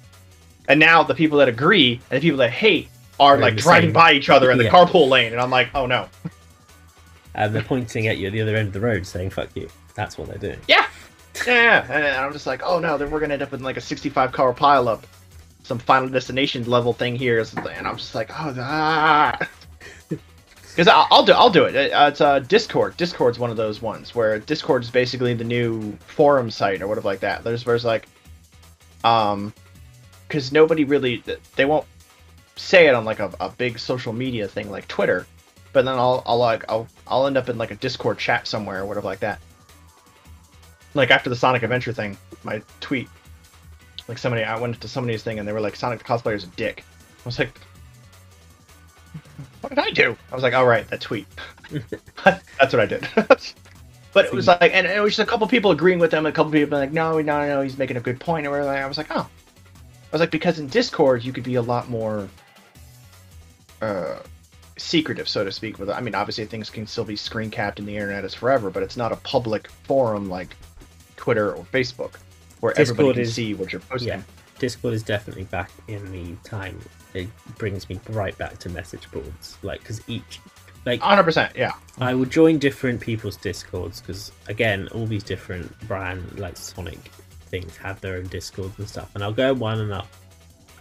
And 0.69 0.81
now 0.81 1.01
the 1.03 1.15
people 1.15 1.37
that 1.37 1.47
agree 1.47 2.01
and 2.11 2.17
the 2.17 2.21
people 2.21 2.39
that 2.39 2.49
hate 2.49 2.89
are 3.19 3.35
in 3.35 3.41
like 3.41 3.55
driving 3.57 3.89
same- 3.89 3.93
by 3.93 4.13
each 4.13 4.29
other 4.29 4.51
in 4.51 4.57
the 4.57 4.63
Yeah. 4.65 4.71
carpool 4.71 5.09
lane, 5.09 5.31
and 5.31 5.41
I'm 5.41 5.49
like, 5.51 5.69
oh 5.75 5.85
no, 5.85 6.07
and 7.35 7.53
they're 7.53 7.61
pointing 7.63 8.07
at 8.07 8.17
you 8.17 8.27
at 8.27 8.33
the 8.33 8.41
other 8.41 8.55
end 8.55 8.67
of 8.67 8.73
the 8.73 8.79
road 8.81 9.05
saying 9.05 9.29
fuck 9.31 9.49
you 9.55 9.69
that's 9.95 10.17
what 10.17 10.27
they're 10.27 10.37
doing 10.37 10.59
yeah, 10.67 10.85
yeah, 11.45 11.85
and 11.91 12.17
I'm 12.25 12.33
just 12.33 12.47
like, 12.47 12.61
oh 12.63 12.79
no, 12.79 12.97
then 12.97 13.09
we're 13.11 13.19
gonna 13.19 13.33
end 13.33 13.43
up 13.43 13.53
in 13.53 13.61
like 13.61 13.77
a 13.77 13.81
65 13.81 14.31
car 14.31 14.53
pileup, 14.53 15.03
some 15.63 15.77
Final 15.79 16.09
Destination 16.09 16.67
level 16.69 16.93
thing 16.93 17.15
here, 17.15 17.39
and 17.39 17.87
I'm 17.87 17.97
just 17.97 18.15
like, 18.15 18.29
oh, 18.31 18.55
ah. 18.59 19.37
Because 20.09 20.93
I'll, 21.09 21.23
do, 21.25 21.31
I'll 21.31 21.49
do 21.49 21.63
it. 21.63 21.73
It- 21.75 21.91
uh, 21.91 22.09
It's 22.11 22.21
uh, 22.21 22.37
Discord. 22.37 22.97
Discord's 22.97 23.39
one 23.39 23.49
of 23.49 23.57
those 23.57 23.81
ones 23.81 24.13
where 24.13 24.37
Discord 24.37 24.83
is 24.83 24.91
basically 24.91 25.33
the 25.33 25.43
new 25.43 25.93
forum 26.05 26.51
site 26.51 26.83
or 26.83 26.87
whatever 26.87 27.07
like 27.07 27.21
that. 27.21 27.43
There's 27.43 27.65
where's 27.65 27.83
like, 27.83 28.07
um, 29.03 29.53
because 30.27 30.51
nobody 30.51 30.83
really 30.83 31.23
they 31.55 31.65
won't 31.65 31.85
say 32.57 32.87
it 32.87 32.93
on 32.93 33.05
like 33.05 33.19
a, 33.19 33.31
a 33.39 33.49
big 33.49 33.79
social 33.79 34.13
media 34.13 34.47
thing 34.47 34.69
like 34.69 34.87
Twitter, 34.87 35.25
but 35.73 35.85
then 35.85 35.95
I'll 35.95 36.23
I'll 36.25 36.37
like 36.37 36.65
I'll 36.69 36.87
I'll 37.07 37.27
end 37.27 37.37
up 37.37 37.49
in 37.49 37.57
like 37.57 37.71
a 37.71 37.75
Discord 37.75 38.17
chat 38.17 38.47
somewhere 38.47 38.81
or 38.81 38.85
whatever 38.85 39.07
like 39.07 39.19
that. 39.19 39.39
Like 40.93 41.11
after 41.11 41.29
the 41.29 41.35
Sonic 41.35 41.63
Adventure 41.63 41.93
thing, 41.93 42.17
my 42.43 42.61
tweet, 42.79 43.07
like 44.07 44.17
somebody 44.17 44.43
I 44.43 44.59
went 44.59 44.79
to 44.81 44.87
somebody's 44.87 45.23
thing 45.23 45.39
and 45.39 45.47
they 45.47 45.53
were 45.53 45.61
like 45.61 45.75
Sonic 45.75 45.99
the 45.99 46.05
cosplayer's 46.05 46.43
a 46.43 46.47
dick. 46.47 46.83
I 47.19 47.25
was 47.25 47.39
like, 47.39 47.59
what 49.61 49.69
did 49.69 49.79
I 49.79 49.91
do? 49.91 50.15
I 50.31 50.35
was 50.35 50.43
like, 50.43 50.53
all 50.53 50.65
right, 50.65 50.87
that 50.89 51.01
tweet. 51.01 51.27
That's 52.23 52.73
what 52.73 52.79
I 52.79 52.85
did. 52.85 53.07
but 54.13 54.25
it 54.25 54.33
was 54.33 54.47
like, 54.47 54.73
and 54.73 54.87
it 54.87 55.01
was 55.01 55.15
just 55.15 55.27
a 55.27 55.29
couple 55.29 55.47
people 55.47 55.71
agreeing 55.71 55.99
with 55.99 56.13
him, 56.13 56.25
a 56.25 56.31
couple 56.31 56.51
people 56.51 56.71
being 56.71 56.81
like, 56.81 56.93
no, 56.93 57.19
no, 57.19 57.47
no, 57.47 57.61
he's 57.61 57.77
making 57.77 57.97
a 57.97 58.01
good 58.01 58.19
point, 58.19 58.47
or 58.47 58.51
whatever. 58.51 58.69
I 58.69 58.87
was 58.87 58.97
like, 58.97 59.07
oh, 59.11 59.27
I 59.27 60.09
was 60.11 60.21
like, 60.21 60.31
because 60.31 60.59
in 60.59 60.67
Discord 60.67 61.23
you 61.23 61.33
could 61.33 61.43
be 61.43 61.55
a 61.55 61.61
lot 61.61 61.89
more 61.89 62.29
uh, 63.81 64.19
secretive, 64.77 65.27
so 65.27 65.43
to 65.43 65.51
speak. 65.51 65.79
With 65.79 65.89
I 65.89 65.99
mean, 66.01 66.15
obviously 66.15 66.45
things 66.45 66.69
can 66.69 66.87
still 66.87 67.03
be 67.05 67.15
screen 67.15 67.49
capped, 67.49 67.79
and 67.79 67.87
the 67.87 67.95
internet 67.95 68.23
is 68.23 68.33
forever, 68.33 68.69
but 68.69 68.83
it's 68.83 68.97
not 68.97 69.11
a 69.11 69.17
public 69.17 69.69
forum 69.83 70.29
like 70.29 70.55
Twitter 71.15 71.53
or 71.53 71.63
Facebook 71.65 72.15
where 72.59 72.73
Discord 72.73 72.99
everybody 72.99 73.13
can 73.13 73.21
is- 73.23 73.33
see 73.33 73.53
what 73.53 73.71
you're 73.71 73.81
posting. 73.81 74.09
Yeah, 74.09 74.21
Discord 74.59 74.93
is 74.93 75.03
definitely 75.03 75.45
back 75.45 75.71
in 75.87 76.11
the 76.11 76.35
time. 76.47 76.79
It 77.13 77.27
brings 77.57 77.89
me 77.89 77.99
right 78.09 78.37
back 78.37 78.57
to 78.59 78.69
message 78.69 79.09
boards, 79.11 79.57
like 79.63 79.79
because 79.79 80.01
each, 80.07 80.39
like 80.85 81.01
Hundred 81.01 81.23
percent, 81.23 81.55
yeah. 81.55 81.73
I 81.99 82.13
would 82.13 82.29
join 82.29 82.59
different 82.59 83.01
people's 83.01 83.37
discords 83.37 84.01
because 84.01 84.31
again, 84.47 84.87
all 84.89 85.05
these 85.05 85.23
different 85.23 85.77
brand 85.87 86.39
like 86.39 86.57
Sonic 86.57 86.99
things 87.49 87.77
have 87.77 88.01
their 88.01 88.17
own 88.17 88.27
discords 88.27 88.77
and 88.77 88.87
stuff, 88.87 89.09
and 89.15 89.23
I'll 89.23 89.33
go 89.33 89.53
one 89.53 89.79
and 89.79 89.93
I'll 89.93 90.07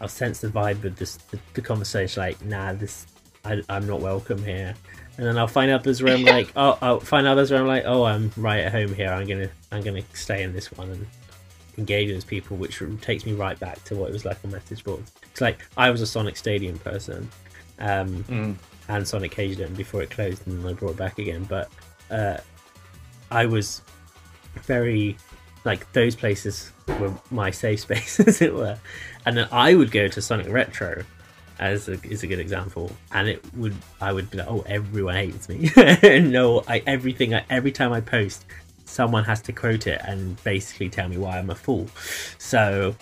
I'll 0.01 0.09
sense 0.09 0.41
the 0.41 0.49
vibe 0.49 0.85
of 0.85 0.97
this 0.97 1.17
the, 1.17 1.39
the 1.55 1.61
conversation 1.63 2.23
like 2.23 2.45
nah 2.45 2.73
this 2.73 3.07
I, 3.45 3.63
I'm 3.69 3.87
not 3.87 4.01
welcome 4.01 4.43
here, 4.45 4.75
and 5.17 5.27
then 5.27 5.39
I'll 5.39 5.47
find 5.47 5.71
others 5.71 6.03
where 6.03 6.15
I'm 6.15 6.25
like 6.25 6.53
oh 6.57 6.79
I'll 6.83 7.01
find 7.01 7.27
others 7.27 7.51
where 7.51 7.61
I'm 7.61 7.67
like 7.67 7.85
oh 7.87 8.05
I'm 8.05 8.31
right 8.37 8.61
at 8.61 8.73
home 8.73 8.93
here 8.95 9.09
I'm 9.11 9.27
gonna 9.27 9.49
I'm 9.73 9.83
gonna 9.83 10.03
stay 10.15 10.43
in 10.43 10.53
this 10.53 10.73
one 10.73 10.91
and 10.91 11.07
engage 11.79 12.11
with 12.11 12.27
people, 12.27 12.57
which 12.57 12.83
takes 13.03 13.27
me 13.27 13.33
right 13.35 13.59
back 13.61 13.83
to 13.85 13.95
what 13.97 14.09
it 14.09 14.13
was 14.13 14.25
like 14.25 14.39
on 14.45 14.51
message 14.51 14.83
boards. 14.83 15.13
It's 15.31 15.41
like 15.43 15.59
I 15.77 15.91
was 15.91 16.01
a 16.01 16.07
Sonic 16.07 16.37
Stadium 16.37 16.79
person. 16.79 17.29
Um, 17.79 18.25
Mm. 18.25 18.55
and 18.89 19.07
Sonic 19.07 19.33
Caged 19.33 19.77
before 19.77 20.01
it 20.03 20.09
closed, 20.11 20.47
and 20.47 20.59
then 20.59 20.71
I 20.71 20.73
brought 20.73 20.93
it 20.93 20.97
back 20.97 21.19
again. 21.19 21.45
But 21.45 21.71
uh, 22.11 22.39
I 23.31 23.45
was 23.45 23.83
very 24.63 25.17
like 25.67 25.93
those 25.93 26.15
places 26.15 26.73
were 27.01 27.13
my 27.31 27.51
safe 27.51 27.81
space, 27.87 28.19
as 28.21 28.41
it 28.41 28.55
were. 28.55 28.79
And 29.27 29.37
then 29.37 29.49
I 29.53 29.75
would 29.75 29.91
go 29.91 30.09
to 30.09 30.23
Sonic 30.23 30.49
Retro 30.49 31.03
as 31.59 31.89
a, 31.89 32.01
is 32.05 32.23
a 32.23 32.27
good 32.27 32.39
example, 32.39 32.93
and 33.13 33.29
it 33.29 33.45
would 33.55 33.75
I 34.01 34.13
would 34.13 34.31
be 34.31 34.39
like, 34.39 34.49
oh, 34.49 34.65
everyone 34.67 35.17
hates 35.17 35.49
me. 35.49 35.71
no, 36.21 36.63
I 36.69 36.83
everything 36.87 37.35
I, 37.35 37.45
every 37.51 37.73
time 37.73 37.93
I 37.93 38.01
post, 38.01 38.47
someone 38.85 39.25
has 39.25 39.43
to 39.43 39.53
quote 39.53 39.87
it 39.87 40.01
and 40.05 40.43
basically 40.45 40.89
tell 40.89 41.09
me 41.09 41.19
why 41.19 41.39
I'm 41.39 41.51
a 41.51 41.55
fool. 41.55 41.89
So, 42.39 42.95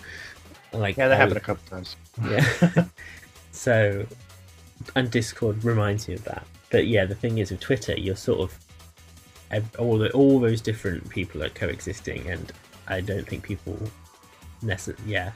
like, 0.72 0.96
Yeah, 0.96 1.08
that 1.08 1.14
I 1.14 1.18
happened 1.18 1.36
a 1.36 1.40
couple 1.40 1.68
times. 1.68 1.96
yeah. 2.28 2.86
so, 3.52 4.06
and 4.96 5.10
Discord 5.10 5.62
reminds 5.62 6.08
me 6.08 6.14
of 6.14 6.24
that. 6.24 6.46
But 6.70 6.86
yeah, 6.86 7.04
the 7.04 7.14
thing 7.14 7.38
is 7.38 7.50
with 7.50 7.60
Twitter, 7.60 7.94
you're 7.94 8.16
sort 8.16 8.40
of 8.40 8.58
all 9.78 9.98
the, 9.98 10.10
all 10.12 10.40
those 10.40 10.60
different 10.60 11.08
people 11.08 11.42
are 11.42 11.50
coexisting, 11.50 12.28
and 12.28 12.52
I 12.88 13.00
don't 13.00 13.26
think 13.26 13.42
people 13.42 13.78
necessarily. 14.62 15.12
Yeah, 15.12 15.32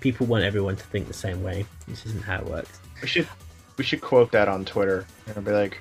people 0.00 0.26
want 0.26 0.44
everyone 0.44 0.76
to 0.76 0.84
think 0.84 1.06
the 1.06 1.14
same 1.14 1.42
way. 1.42 1.66
This 1.88 2.06
isn't 2.06 2.22
how 2.22 2.38
it 2.38 2.46
works. 2.46 2.78
We 3.02 3.08
should 3.08 3.28
we 3.76 3.84
should 3.84 4.00
quote 4.00 4.32
that 4.32 4.48
on 4.48 4.64
Twitter 4.64 5.06
and 5.34 5.44
be 5.44 5.50
like, 5.50 5.80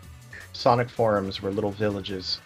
Sonic 0.53 0.89
forums 0.89 1.41
were 1.41 1.51
little 1.51 1.72
villages, 1.72 2.39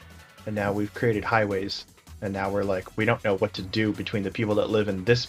and 0.46 0.56
now 0.56 0.72
we've 0.72 0.94
created 0.94 1.24
highways, 1.24 1.86
and 2.22 2.34
now 2.34 2.50
we're 2.50 2.64
like 2.64 2.98
we 2.98 3.06
don't 3.06 3.24
know 3.24 3.38
what 3.38 3.54
to 3.54 3.62
do 3.62 3.94
between 3.94 4.24
the 4.24 4.32
people 4.32 4.56
that 4.56 4.70
live 4.70 4.88
in 4.88 5.04
this 5.06 5.28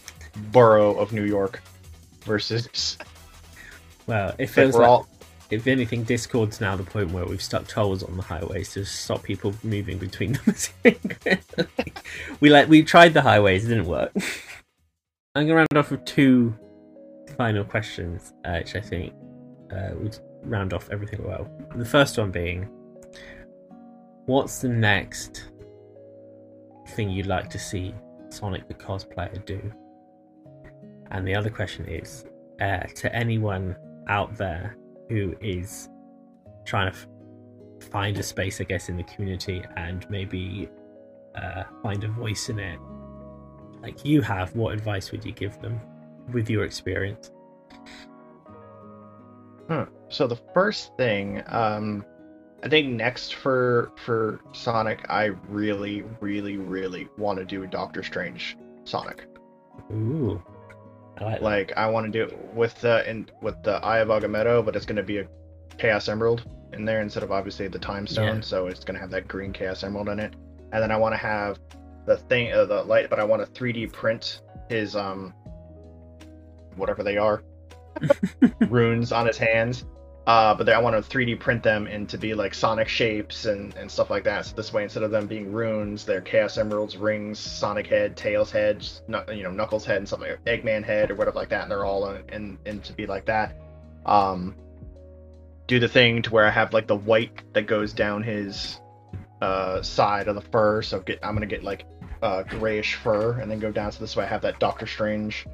borough 0.53 0.95
of 0.95 1.13
New 1.13 1.25
York 1.25 1.63
versus 2.23 2.97
Well, 4.07 4.31
it 4.39 4.39
like 4.41 4.49
feels 4.49 4.75
we're 4.75 4.81
like 4.81 4.89
all 4.89 5.09
if 5.51 5.67
anything, 5.67 6.05
Discord's 6.05 6.61
now 6.61 6.77
the 6.77 6.85
point 6.85 7.11
where 7.11 7.27
we've 7.27 7.43
stuck 7.43 7.67
tolls 7.67 8.03
on 8.03 8.17
the 8.17 8.23
highways 8.23 8.73
to 8.75 8.85
stop 8.85 9.23
people 9.23 9.55
moving 9.63 9.99
between 9.99 10.33
them. 10.45 11.39
we 12.41 12.51
like 12.51 12.69
we 12.69 12.83
tried 12.83 13.15
the 13.15 13.23
highways, 13.23 13.65
it 13.65 13.69
didn't 13.69 13.87
work. 13.87 14.13
I'm 15.35 15.47
gonna 15.47 15.55
round 15.57 15.77
off 15.77 15.91
with 15.91 16.05
two 16.05 16.55
final 17.37 17.65
questions, 17.65 18.33
uh, 18.45 18.59
which 18.59 18.77
I 18.77 18.81
think 18.81 19.13
uh, 19.73 19.91
would 19.95 20.19
round 20.43 20.73
off 20.73 20.89
everything 20.91 21.25
well. 21.25 21.49
The 21.77 21.85
first 21.85 22.19
one 22.19 22.31
being, 22.31 22.69
what's 24.27 24.61
the 24.61 24.69
next 24.69 25.51
thing 26.91 27.11
you'd 27.11 27.27
like 27.27 27.49
to 27.51 27.59
see 27.59 27.95
Sonic 28.29 28.69
the 28.69 28.75
cosplayer 28.75 29.45
do? 29.45 29.73
And 31.11 31.27
the 31.27 31.35
other 31.35 31.51
question 31.51 31.87
is, 31.87 32.25
uh, 32.61 32.81
to 32.97 33.15
anyone 33.15 33.77
out 34.09 34.37
there 34.37 34.77
who 35.11 35.35
is 35.41 35.91
trying 36.65 36.91
to 36.91 36.97
f- 36.97 37.07
find 37.91 38.17
a 38.17 38.23
space, 38.23 38.61
I 38.61 38.65
guess, 38.65 38.89
in 38.89 38.97
the 38.97 39.03
community 39.03 39.63
and 39.77 40.09
maybe 40.09 40.71
uh, 41.35 41.65
find 41.83 42.03
a 42.05 42.09
voice 42.09 42.49
in 42.49 42.59
it, 42.59 42.79
like 43.83 44.05
you 44.05 44.23
have, 44.23 44.55
what 44.55 44.73
advice 44.73 45.11
would 45.11 45.25
you 45.25 45.33
give 45.33 45.61
them 45.61 45.81
with 46.33 46.49
your 46.49 46.65
experience? 46.65 47.33
Hmm. 49.69 49.83
So 50.09 50.27
the 50.27 50.39
first 50.55 50.97
thing, 50.97 51.43
um, 51.47 52.05
I 52.63 52.69
think 52.69 52.89
next 52.89 53.35
for 53.35 53.93
for 54.05 54.41
Sonic, 54.53 55.07
I 55.09 55.27
really, 55.49 56.03
really, 56.21 56.57
really 56.57 57.09
want 57.17 57.39
to 57.39 57.45
do 57.45 57.63
a 57.63 57.67
Doctor 57.67 58.03
Strange 58.03 58.57
Sonic. 58.85 59.27
Ooh, 59.93 60.43
like. 61.21 61.41
Like 61.41 61.73
I 61.77 61.89
want 61.89 62.07
to 62.07 62.13
do 62.13 62.25
it 62.25 62.55
with 62.55 62.81
the 62.81 63.09
in 63.09 63.29
with 63.43 63.63
the 63.63 63.77
Eye 63.85 63.99
of 63.99 64.09
Agamotto, 64.09 64.65
but 64.65 64.77
it's 64.77 64.87
going 64.87 64.97
to 64.97 65.03
be 65.03 65.19
a 65.19 65.29
Chaos 65.79 66.09
Emerald 66.09 66.45
in 66.73 66.85
there 66.85 67.01
instead 67.01 67.23
of 67.23 67.33
obviously 67.33 67.69
the 67.69 67.79
Time 67.79 68.07
Stone. 68.07 68.37
Yeah. 68.37 68.41
So 68.41 68.67
it's 68.67 68.85
going 68.85 68.95
to 68.95 69.01
have 69.01 69.11
that 69.11 69.29
green 69.29 69.53
Chaos 69.53 69.83
Emerald 69.83 70.09
in 70.09 70.21
it. 70.21 70.35
And 70.73 70.83
then 70.83 70.91
I 70.91 70.97
want 70.97 71.15
to 71.15 71.19
have 71.19 71.59
the 72.07 72.17
thing, 72.17 72.53
uh, 72.53 72.65
the 72.65 72.83
light, 72.83 73.11
but 73.11 73.19
I 73.19 73.25
want 73.25 73.45
to 73.45 73.61
3D 73.61 73.93
print 73.93 74.43
his 74.69 74.95
um, 74.95 75.35
whatever 76.77 77.03
they 77.03 77.17
are, 77.17 77.43
runes 78.69 79.13
on 79.13 79.27
his 79.27 79.37
hands. 79.37 79.85
Uh, 80.31 80.55
but 80.55 80.69
I 80.69 80.79
want 80.79 80.95
to 80.95 81.03
3D 81.11 81.41
print 81.41 81.61
them 81.61 81.89
into 81.89 82.17
be 82.17 82.35
like 82.35 82.55
Sonic 82.55 82.87
shapes 82.87 83.47
and, 83.47 83.75
and 83.75 83.91
stuff 83.91 84.11
like 84.11 84.23
that. 84.23 84.47
So 84.47 84.55
this 84.55 84.73
way, 84.73 84.85
instead 84.85 85.03
of 85.03 85.11
them 85.11 85.27
being 85.27 85.51
runes, 85.51 86.05
they're 86.05 86.21
Chaos 86.21 86.57
Emeralds, 86.57 86.97
rings, 86.97 87.41
Sonic 87.41 87.89
head, 87.89 88.17
Tails 88.17 88.53
head, 88.53 88.89
you 89.09 89.43
know, 89.43 89.51
Knuckles 89.51 89.85
head, 89.85 89.97
and 89.97 90.09
something 90.09 90.31
like 90.31 90.45
Eggman 90.45 90.85
head 90.85 91.11
or 91.11 91.17
whatever 91.17 91.37
like 91.37 91.49
that. 91.49 91.63
And 91.63 91.71
they're 91.73 91.85
all 91.85 92.09
in, 92.11 92.23
in, 92.29 92.59
in 92.65 92.81
to 92.83 92.93
be 92.93 93.07
like 93.07 93.25
that. 93.27 93.57
Um, 94.07 94.55
do 95.67 95.81
the 95.81 95.89
thing 95.89 96.23
to 96.23 96.31
where 96.31 96.47
I 96.47 96.51
have 96.51 96.73
like 96.73 96.87
the 96.87 96.95
white 96.95 97.53
that 97.55 97.67
goes 97.67 97.93
down 97.93 98.23
his 98.23 98.81
uh, 99.43 99.83
side 99.83 100.29
of 100.29 100.37
the 100.37 100.43
fur. 100.43 100.81
So 100.83 101.01
get 101.01 101.19
I'm 101.25 101.35
gonna 101.35 101.47
get 101.47 101.65
like 101.65 101.87
uh, 102.23 102.45
grayish 102.45 102.95
fur 102.95 103.41
and 103.41 103.51
then 103.51 103.59
go 103.59 103.73
down. 103.73 103.91
So 103.91 103.99
this 103.99 104.15
way 104.15 104.27
I 104.27 104.29
have 104.29 104.43
that 104.43 104.61
Doctor 104.61 104.87
Strange 104.87 105.49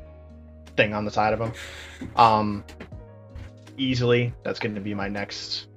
thing 0.77 0.93
on 0.93 1.07
the 1.07 1.11
side 1.11 1.33
of 1.33 1.41
him. 1.41 1.53
Um, 2.14 2.62
easily, 3.79 4.33
that's 4.43 4.59
going 4.59 4.74
to 4.74 4.81
be 4.81 4.95
my 4.95 5.09
next 5.09 5.68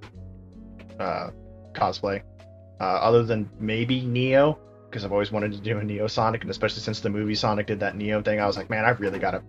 uh, 1.00 1.30
cosplay. 1.74 2.22
Uh, 2.80 2.84
other 2.84 3.24
than 3.24 3.50
maybe 3.60 4.02
Neo, 4.06 4.58
because 4.89 5.04
I've 5.04 5.12
always 5.12 5.32
wanted 5.32 5.52
to 5.52 5.60
do 5.60 5.78
a 5.78 5.84
Neo 5.84 6.08
Sonic, 6.08 6.41
and 6.41 6.52
especially 6.52 6.82
since 6.82 7.00
the 7.00 7.10
movie 7.10 7.36
Sonic 7.36 7.68
did 7.68 7.80
that 7.82 7.95
Neo 7.95 8.22
thing, 8.22 8.39
I 8.39 8.47
was 8.47 8.58
like, 8.58 8.70
man, 8.70 8.86
I 8.86 8.91
really 8.91 9.20
gotta, 9.20 9.43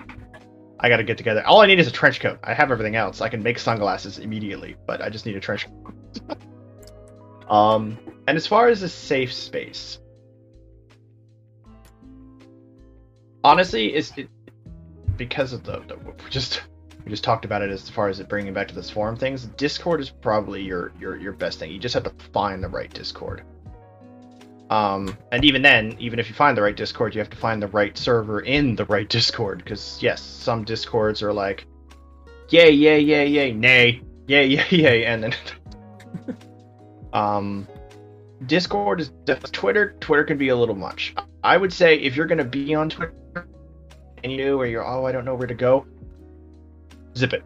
I 0.81 0.89
gotta 0.89 1.05
get 1.05 1.17
together. 1.17 1.47
All 1.47 1.61
I 1.61 1.67
need 1.67 1.79
is 1.79 1.87
a 1.87 1.93
trench 1.93 2.21
coat. 2.21 2.39
I 2.43 2.55
have 2.55 2.71
everything 2.71 2.97
else. 2.97 3.21
I 3.21 3.29
can 3.29 3.43
make 3.43 3.59
sunglasses 3.59 4.19
immediately, 4.19 4.77
but 4.87 5.01
I 5.01 5.11
just 5.11 5.27
need 5.27 5.37
a 5.37 5.41
trench 5.41 5.67
coat. 5.67 6.39
um, 7.49 7.99
and 8.27 8.37
as 8.37 8.47
far 8.47 8.69
as 8.69 8.83
a 8.83 8.89
safe 8.89 9.33
space, 9.33 9.99
honestly, 13.45 13.95
it's 13.95 14.17
it, 14.19 14.29
because 15.17 15.53
of 15.53 15.65
the, 15.65 15.81
the 15.87 15.99
just 16.31 16.63
just 17.11 17.25
talked 17.25 17.45
about 17.45 17.63
it 17.63 17.71
as 17.71 17.91
far 17.91 18.09
as 18.09 18.21
it 18.21 18.29
bringing 18.29 18.55
back 18.55 18.69
to 18.69 18.75
this 18.75 18.89
forum 18.89 19.17
things. 19.17 19.45
Discord 19.45 20.01
is 20.01 20.11
probably 20.11 20.63
your 20.63 20.93
your 20.99 21.17
your 21.17 21.33
best 21.33 21.59
thing. 21.59 21.71
You 21.71 21.79
just 21.79 21.95
have 21.95 22.05
to 22.05 22.13
find 22.33 22.63
the 22.63 22.69
right 22.69 22.93
Discord. 22.93 23.43
Um, 24.71 25.19
and 25.33 25.45
even 25.45 25.63
then, 25.63 25.97
even 25.99 26.21
if 26.21 26.29
you 26.29 26.35
find 26.35 26.57
the 26.57 26.63
right 26.63 26.77
Discord, 26.77 27.15
you 27.15 27.21
have 27.21 27.31
to 27.31 27.37
find 27.37 27.61
the 27.61 27.67
right 27.69 27.99
server 27.99 28.41
in 28.41 28.77
the 28.77 28.85
right 28.85 29.09
Discord. 29.09 29.59
Because 29.59 29.99
yes, 30.01 30.23
some 30.23 30.65
Discords 30.65 31.23
are 31.23 31.33
like, 31.33 31.67
yay, 32.49 32.71
yay, 32.71 33.01
yay, 33.01 33.27
yay, 33.27 33.53
nay, 33.53 34.01
yay, 34.29 34.47
yay, 34.47 34.65
yay, 34.71 35.05
and 35.05 35.25
then, 35.25 35.35
um, 37.13 37.67
Discord 38.47 39.01
is 39.01 39.11
Twitter. 39.51 39.97
Twitter 39.99 40.25
can 40.25 40.39
be 40.39 40.51
a 40.51 40.57
little 40.57 40.77
much. 40.77 41.15
I 41.43 41.57
would 41.57 41.73
say 41.73 41.97
if 41.97 42.15
you're 42.15 42.27
gonna 42.27 42.45
be 42.45 42.75
on 42.75 42.91
Twitter 42.91 43.15
and 44.23 44.31
you 44.31 44.39
know 44.39 44.57
where 44.57 44.67
you're, 44.67 44.87
oh, 44.87 45.05
I 45.05 45.11
don't 45.11 45.25
know 45.25 45.35
where 45.35 45.49
to 45.49 45.55
go, 45.55 45.85
zip 47.17 47.33
it. 47.33 47.45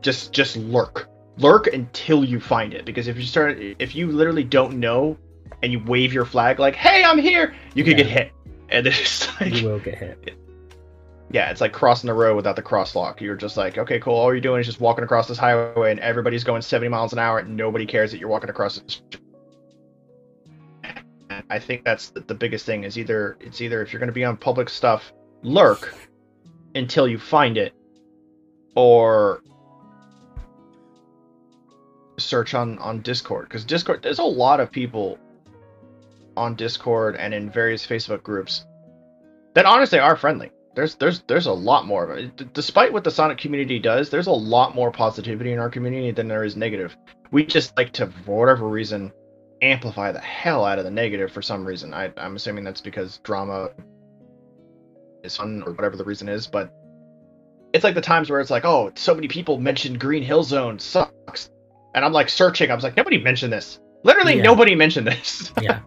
Just 0.00 0.32
just 0.32 0.56
lurk, 0.56 1.08
lurk 1.38 1.66
until 1.68 2.24
you 2.24 2.40
find 2.40 2.72
it. 2.74 2.84
Because 2.84 3.08
if 3.08 3.16
you 3.16 3.24
start, 3.24 3.58
if 3.60 3.94
you 3.94 4.10
literally 4.10 4.44
don't 4.44 4.78
know 4.78 5.16
and 5.62 5.70
you 5.72 5.78
wave 5.84 6.12
your 6.12 6.24
flag 6.24 6.58
like, 6.58 6.74
hey, 6.74 7.04
I'm 7.04 7.18
here, 7.18 7.54
you 7.74 7.84
could 7.84 7.96
get 7.96 8.06
hit. 8.06 8.32
And 8.70 8.86
it's 8.86 9.28
like, 9.40 9.54
You 9.54 9.68
will 9.68 9.78
get 9.80 9.98
hit. 9.98 10.36
yeah, 11.30 11.50
it's 11.50 11.60
like 11.60 11.72
crossing 11.72 12.08
the 12.08 12.14
road 12.14 12.36
without 12.36 12.56
the 12.56 12.62
crosswalk. 12.62 13.20
You're 13.20 13.36
just 13.36 13.56
like, 13.56 13.76
okay, 13.76 13.98
cool. 14.00 14.14
All 14.14 14.32
you're 14.32 14.40
doing 14.40 14.60
is 14.60 14.66
just 14.66 14.80
walking 14.80 15.04
across 15.04 15.28
this 15.28 15.38
highway, 15.38 15.90
and 15.90 16.00
everybody's 16.00 16.44
going 16.44 16.62
70 16.62 16.88
miles 16.88 17.12
an 17.12 17.18
hour, 17.18 17.40
and 17.40 17.56
nobody 17.56 17.84
cares 17.84 18.10
that 18.12 18.18
you're 18.18 18.28
walking 18.30 18.48
across 18.48 18.78
it. 18.78 19.00
I 21.48 21.58
think 21.58 21.84
that's 21.84 22.10
the, 22.10 22.20
the 22.20 22.34
biggest 22.34 22.64
thing. 22.66 22.84
Is 22.84 22.98
either 22.98 23.36
it's 23.40 23.60
either 23.60 23.82
if 23.82 23.92
you're 23.92 24.00
going 24.00 24.08
to 24.08 24.12
be 24.14 24.24
on 24.24 24.36
public 24.36 24.68
stuff, 24.68 25.12
lurk, 25.42 25.94
until 26.74 27.06
you 27.08 27.18
find 27.18 27.56
it, 27.56 27.72
or 28.74 29.42
search 32.18 32.54
on 32.54 32.78
on 32.78 33.00
Discord 33.00 33.48
because 33.48 33.64
Discord 33.64 34.02
there's 34.02 34.18
a 34.18 34.24
lot 34.24 34.60
of 34.60 34.70
people 34.70 35.18
on 36.36 36.54
Discord 36.54 37.16
and 37.16 37.34
in 37.34 37.50
various 37.50 37.86
Facebook 37.86 38.22
groups 38.22 38.64
that 39.54 39.66
honestly 39.66 39.98
are 39.98 40.16
friendly. 40.16 40.50
There's 40.74 40.94
there's 40.94 41.20
there's 41.26 41.46
a 41.46 41.52
lot 41.52 41.86
more 41.86 42.04
of 42.04 42.18
it. 42.18 42.36
D- 42.36 42.48
despite 42.52 42.92
what 42.92 43.04
the 43.04 43.10
Sonic 43.10 43.38
community 43.38 43.78
does, 43.78 44.10
there's 44.10 44.28
a 44.28 44.32
lot 44.32 44.74
more 44.74 44.90
positivity 44.90 45.52
in 45.52 45.58
our 45.58 45.70
community 45.70 46.12
than 46.12 46.28
there 46.28 46.44
is 46.44 46.56
negative. 46.56 46.96
We 47.32 47.44
just 47.44 47.76
like 47.76 47.92
to, 47.94 48.06
for 48.24 48.38
whatever 48.40 48.68
reason, 48.68 49.12
amplify 49.62 50.12
the 50.12 50.20
hell 50.20 50.64
out 50.64 50.78
of 50.78 50.84
the 50.84 50.90
negative 50.90 51.32
for 51.32 51.42
some 51.42 51.64
reason. 51.64 51.92
I, 51.92 52.12
I'm 52.16 52.36
assuming 52.36 52.64
that's 52.64 52.80
because 52.80 53.18
drama 53.18 53.70
is 55.22 55.36
fun 55.36 55.62
or 55.66 55.72
whatever 55.72 55.96
the 55.96 56.04
reason 56.04 56.28
is, 56.28 56.46
but 56.46 56.72
it's 57.72 57.84
like 57.84 57.94
the 57.94 58.00
times 58.00 58.30
where 58.30 58.40
it's 58.40 58.50
like, 58.50 58.64
oh, 58.64 58.90
so 58.94 59.14
many 59.14 59.28
people 59.28 59.58
mentioned 59.58 59.98
Green 60.00 60.22
Hill 60.22 60.42
Zone 60.42 60.78
sucks, 60.78 61.50
and 61.94 62.04
I'm 62.04 62.12
like 62.12 62.28
searching. 62.28 62.70
I 62.70 62.74
was 62.74 62.84
like, 62.84 62.96
nobody 62.96 63.18
mentioned 63.22 63.52
this. 63.52 63.78
Literally, 64.02 64.36
Yeah. 64.36 64.42
nobody 64.42 64.74
mentioned 64.74 65.06
this. 65.06 65.52
Yeah. 65.62 65.80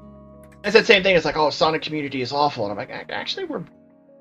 It's 0.64 0.74
that 0.76 0.86
same 0.86 1.04
thing. 1.04 1.16
It's 1.18 1.26
like, 1.26 1.36
oh, 1.36 1.50
Sonic 1.50 1.82
community 1.82 2.22
is 2.22 2.32
awful, 2.32 2.64
and 2.64 2.72
I'm 2.72 2.78
like, 2.78 2.90
actually, 3.10 3.46
we're 3.46 3.66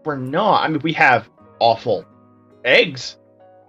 we're 0.05 0.17
not. 0.17 0.65
I 0.65 0.69
mean, 0.69 0.81
we 0.83 0.93
have 0.95 1.31
awful 1.61 2.05
eggs 2.65 3.17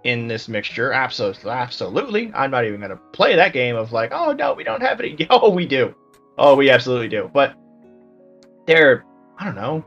in 0.02 0.26
this 0.26 0.48
mixture. 0.48 0.92
Absolutely, 0.92 1.50
absolutely. 1.52 2.32
I'm 2.34 2.50
not 2.50 2.64
even 2.64 2.80
gonna 2.80 2.98
play 3.12 3.36
that 3.36 3.52
game 3.52 3.76
of 3.76 3.92
like, 3.92 4.10
oh 4.12 4.32
no, 4.32 4.54
we 4.54 4.64
don't 4.64 4.80
have 4.82 4.98
any. 4.98 5.16
Oh, 5.30 5.50
we 5.50 5.66
do. 5.66 5.94
Oh, 6.36 6.56
we 6.56 6.68
absolutely 6.70 7.06
do. 7.08 7.30
But 7.32 7.54
they're, 8.66 9.04
I 9.38 9.44
don't 9.44 9.54
know, 9.54 9.84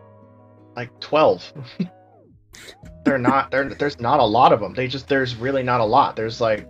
like 0.78 0.98
twelve. 1.02 1.44
they're 3.08 3.18
not. 3.18 3.52
They're, 3.52 3.70
there's 3.70 4.00
not 4.00 4.20
a 4.20 4.26
lot 4.26 4.52
of 4.54 4.60
them. 4.60 4.74
They 4.74 4.88
just 4.88 5.08
there's 5.08 5.36
really 5.36 5.64
not 5.64 5.80
a 5.80 5.86
lot. 5.86 6.16
There's 6.16 6.42
like 6.42 6.68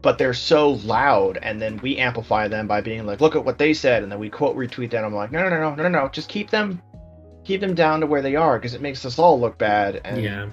but 0.00 0.16
they're 0.18 0.34
so 0.34 0.70
loud 0.70 1.38
and 1.42 1.60
then 1.60 1.76
we 1.78 1.96
amplify 1.96 2.46
them 2.48 2.66
by 2.66 2.80
being 2.80 3.04
like 3.04 3.20
look 3.20 3.34
at 3.34 3.44
what 3.44 3.58
they 3.58 3.74
said 3.74 4.02
and 4.02 4.12
then 4.12 4.18
we 4.18 4.30
quote 4.30 4.56
retweet 4.56 4.90
them 4.90 5.04
i'm 5.04 5.14
like 5.14 5.32
no 5.32 5.42
no 5.42 5.48
no 5.50 5.60
no 5.60 5.74
no 5.74 5.82
no 5.82 5.88
no 5.88 6.08
just 6.08 6.28
keep 6.28 6.50
them 6.50 6.80
keep 7.44 7.60
them 7.60 7.74
down 7.74 8.00
to 8.00 8.06
where 8.06 8.22
they 8.22 8.36
are 8.36 8.58
because 8.58 8.74
it 8.74 8.80
makes 8.80 9.04
us 9.04 9.18
all 9.18 9.40
look 9.40 9.58
bad 9.58 10.00
and, 10.04 10.22
Yeah. 10.22 10.48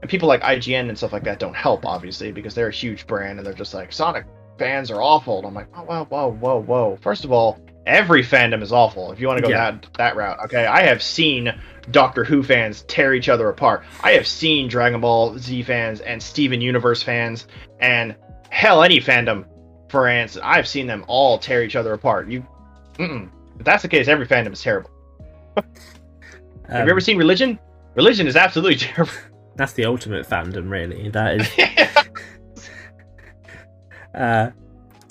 and 0.00 0.10
people 0.10 0.28
like 0.28 0.42
ign 0.42 0.88
and 0.88 0.96
stuff 0.96 1.12
like 1.12 1.24
that 1.24 1.38
don't 1.38 1.54
help 1.54 1.84
obviously 1.84 2.32
because 2.32 2.54
they're 2.54 2.68
a 2.68 2.72
huge 2.72 3.06
brand 3.06 3.38
and 3.38 3.46
they're 3.46 3.54
just 3.54 3.74
like 3.74 3.92
sonic 3.92 4.24
fans 4.58 4.90
are 4.90 5.02
awful 5.02 5.38
and 5.38 5.46
i'm 5.46 5.54
like 5.54 5.68
oh 5.76 5.82
whoa 5.82 6.04
whoa 6.04 6.30
whoa 6.32 6.62
whoa 6.62 6.98
first 7.02 7.24
of 7.24 7.32
all 7.32 7.58
every 7.86 8.22
fandom 8.22 8.62
is 8.62 8.72
awful 8.72 9.12
if 9.12 9.20
you 9.20 9.26
want 9.26 9.38
to 9.38 9.42
go 9.42 9.48
Yeah. 9.50 9.72
that 9.72 9.86
that 9.98 10.16
route 10.16 10.38
okay 10.44 10.64
i 10.66 10.82
have 10.82 11.02
seen 11.02 11.52
doctor 11.90 12.24
who 12.24 12.42
fans 12.42 12.82
tear 12.88 13.12
each 13.14 13.28
other 13.28 13.48
apart 13.50 13.84
i 14.02 14.12
have 14.12 14.26
seen 14.26 14.68
dragon 14.68 15.00
ball 15.00 15.36
z 15.38 15.62
fans 15.62 16.00
and 16.00 16.22
steven 16.22 16.60
universe 16.60 17.02
fans 17.02 17.46
and 17.80 18.14
hell 18.50 18.82
any 18.82 19.00
fandom 19.00 19.44
for 19.90 20.08
ants 20.08 20.38
i've 20.42 20.66
seen 20.66 20.86
them 20.86 21.04
all 21.08 21.38
tear 21.38 21.62
each 21.62 21.76
other 21.76 21.92
apart 21.92 22.28
you 22.28 22.46
mm-mm. 22.94 23.28
if 23.58 23.64
that's 23.64 23.82
the 23.82 23.88
case 23.88 24.08
every 24.08 24.26
fandom 24.26 24.52
is 24.52 24.62
terrible 24.62 24.90
have 25.56 25.64
Um, 26.70 26.84
you 26.86 26.90
ever 26.90 27.00
seen 27.00 27.18
religion 27.18 27.58
religion 27.94 28.26
is 28.26 28.34
absolutely 28.36 28.76
terrible 28.86 29.12
That's 29.56 29.74
the 29.74 29.84
ultimate 29.84 30.26
fandom, 30.28 30.68
really. 30.68 31.10
That 31.10 31.40
is. 31.40 31.48
Uh, 34.14 34.50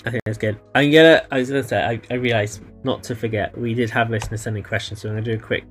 I 0.05 0.09
think 0.11 0.21
that's 0.25 0.37
good. 0.37 0.59
I'm 0.75 0.91
gonna. 0.91 1.25
I 1.31 1.39
was 1.39 1.49
gonna 1.49 1.63
say. 1.63 1.81
I, 1.83 2.01
I 2.11 2.15
realized 2.15 2.61
not 2.83 3.03
to 3.03 3.15
forget. 3.15 3.57
We 3.57 3.73
did 3.73 3.89
have 3.89 4.09
listeners 4.09 4.41
sending 4.41 4.63
questions, 4.63 5.01
so 5.01 5.09
I'm 5.09 5.15
gonna 5.15 5.25
do 5.25 5.33
a 5.33 5.37
quick, 5.37 5.65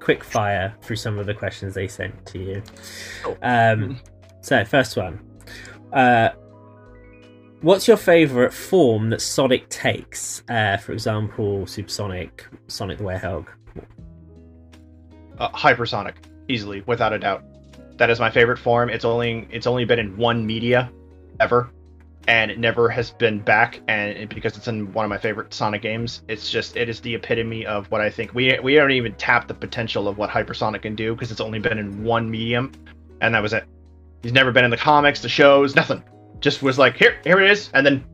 quick 0.00 0.24
fire 0.24 0.74
through 0.82 0.96
some 0.96 1.18
of 1.18 1.26
the 1.26 1.34
questions 1.34 1.74
they 1.74 1.86
sent 1.88 2.26
to 2.26 2.38
you. 2.38 2.62
Oh. 3.24 3.36
Um. 3.42 4.00
So 4.42 4.64
first 4.64 4.96
one. 4.96 5.20
Uh. 5.92 6.30
What's 7.62 7.88
your 7.88 7.96
favorite 7.96 8.52
form 8.52 9.08
that 9.10 9.20
Sonic 9.20 9.68
takes? 9.70 10.42
Uh, 10.48 10.76
for 10.76 10.92
example, 10.92 11.66
Supersonic, 11.66 12.46
Sonic 12.68 12.98
the 12.98 13.04
Werehog. 13.04 13.46
uh, 15.38 15.48
hypersonic 15.50 16.14
easily 16.48 16.82
without 16.86 17.12
a 17.12 17.18
doubt 17.18 17.44
that 17.98 18.08
is 18.10 18.20
my 18.20 18.30
favorite 18.30 18.58
form 18.58 18.88
it's 18.88 19.04
only 19.04 19.48
it's 19.50 19.66
only 19.66 19.84
been 19.84 19.98
in 19.98 20.16
one 20.16 20.46
media 20.46 20.90
ever 21.40 21.70
and 22.28 22.50
it 22.50 22.58
never 22.58 22.88
has 22.88 23.10
been 23.10 23.38
back 23.38 23.80
and 23.88 24.28
because 24.28 24.56
it's 24.56 24.68
in 24.68 24.92
one 24.92 25.04
of 25.04 25.08
my 25.08 25.18
favorite 25.18 25.54
sonic 25.54 25.82
games 25.82 26.22
it's 26.28 26.50
just 26.50 26.76
it 26.76 26.88
is 26.88 27.00
the 27.00 27.14
epitome 27.14 27.64
of 27.66 27.90
what 27.90 28.00
i 28.00 28.10
think. 28.10 28.34
We 28.34 28.58
we 28.62 28.74
haven't 28.74 28.92
even 28.92 29.14
tapped 29.14 29.48
the 29.48 29.54
potential 29.54 30.08
of 30.08 30.18
what 30.18 30.30
hypersonic 30.30 30.82
can 30.82 30.94
do 30.94 31.14
because 31.14 31.30
it's 31.30 31.40
only 31.40 31.58
been 31.58 31.78
in 31.78 32.04
one 32.04 32.30
medium 32.30 32.72
and 33.20 33.34
that 33.34 33.42
was 33.42 33.52
it. 33.52 33.64
He's 34.22 34.32
never 34.32 34.52
been 34.52 34.64
in 34.64 34.70
the 34.70 34.76
comics 34.76 35.20
the 35.22 35.28
shows 35.28 35.74
nothing. 35.76 36.02
Just 36.40 36.62
was 36.62 36.78
like 36.78 36.96
here 36.96 37.18
here 37.24 37.40
it 37.40 37.50
is 37.50 37.70
and 37.72 37.86
then 37.86 38.04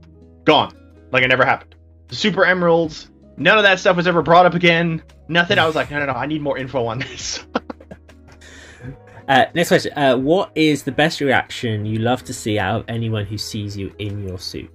gone. 0.44 0.72
Like 1.10 1.22
it 1.22 1.28
never 1.28 1.44
happened. 1.44 1.74
The 2.08 2.16
super 2.16 2.44
emeralds 2.44 3.10
none 3.36 3.56
of 3.56 3.64
that 3.64 3.80
stuff 3.80 3.96
was 3.96 4.06
ever 4.06 4.22
brought 4.22 4.46
up 4.46 4.54
again. 4.54 5.02
Nothing. 5.28 5.58
I 5.58 5.66
was 5.66 5.74
like 5.74 5.90
no 5.90 5.98
no 5.98 6.06
no 6.06 6.12
i 6.12 6.26
need 6.26 6.42
more 6.42 6.58
info 6.58 6.86
on 6.86 6.98
this 6.98 7.44
Uh, 9.32 9.46
next 9.54 9.68
question. 9.68 9.92
Uh, 9.96 10.16
what 10.16 10.50
is 10.54 10.82
the 10.82 10.92
best 10.92 11.20
reaction 11.20 11.86
you 11.86 11.98
love 11.98 12.22
to 12.24 12.34
see 12.34 12.58
out 12.58 12.80
of 12.80 12.84
anyone 12.88 13.24
who 13.24 13.38
sees 13.38 13.76
you 13.76 13.90
in 13.98 14.26
your 14.26 14.38
suit? 14.38 14.70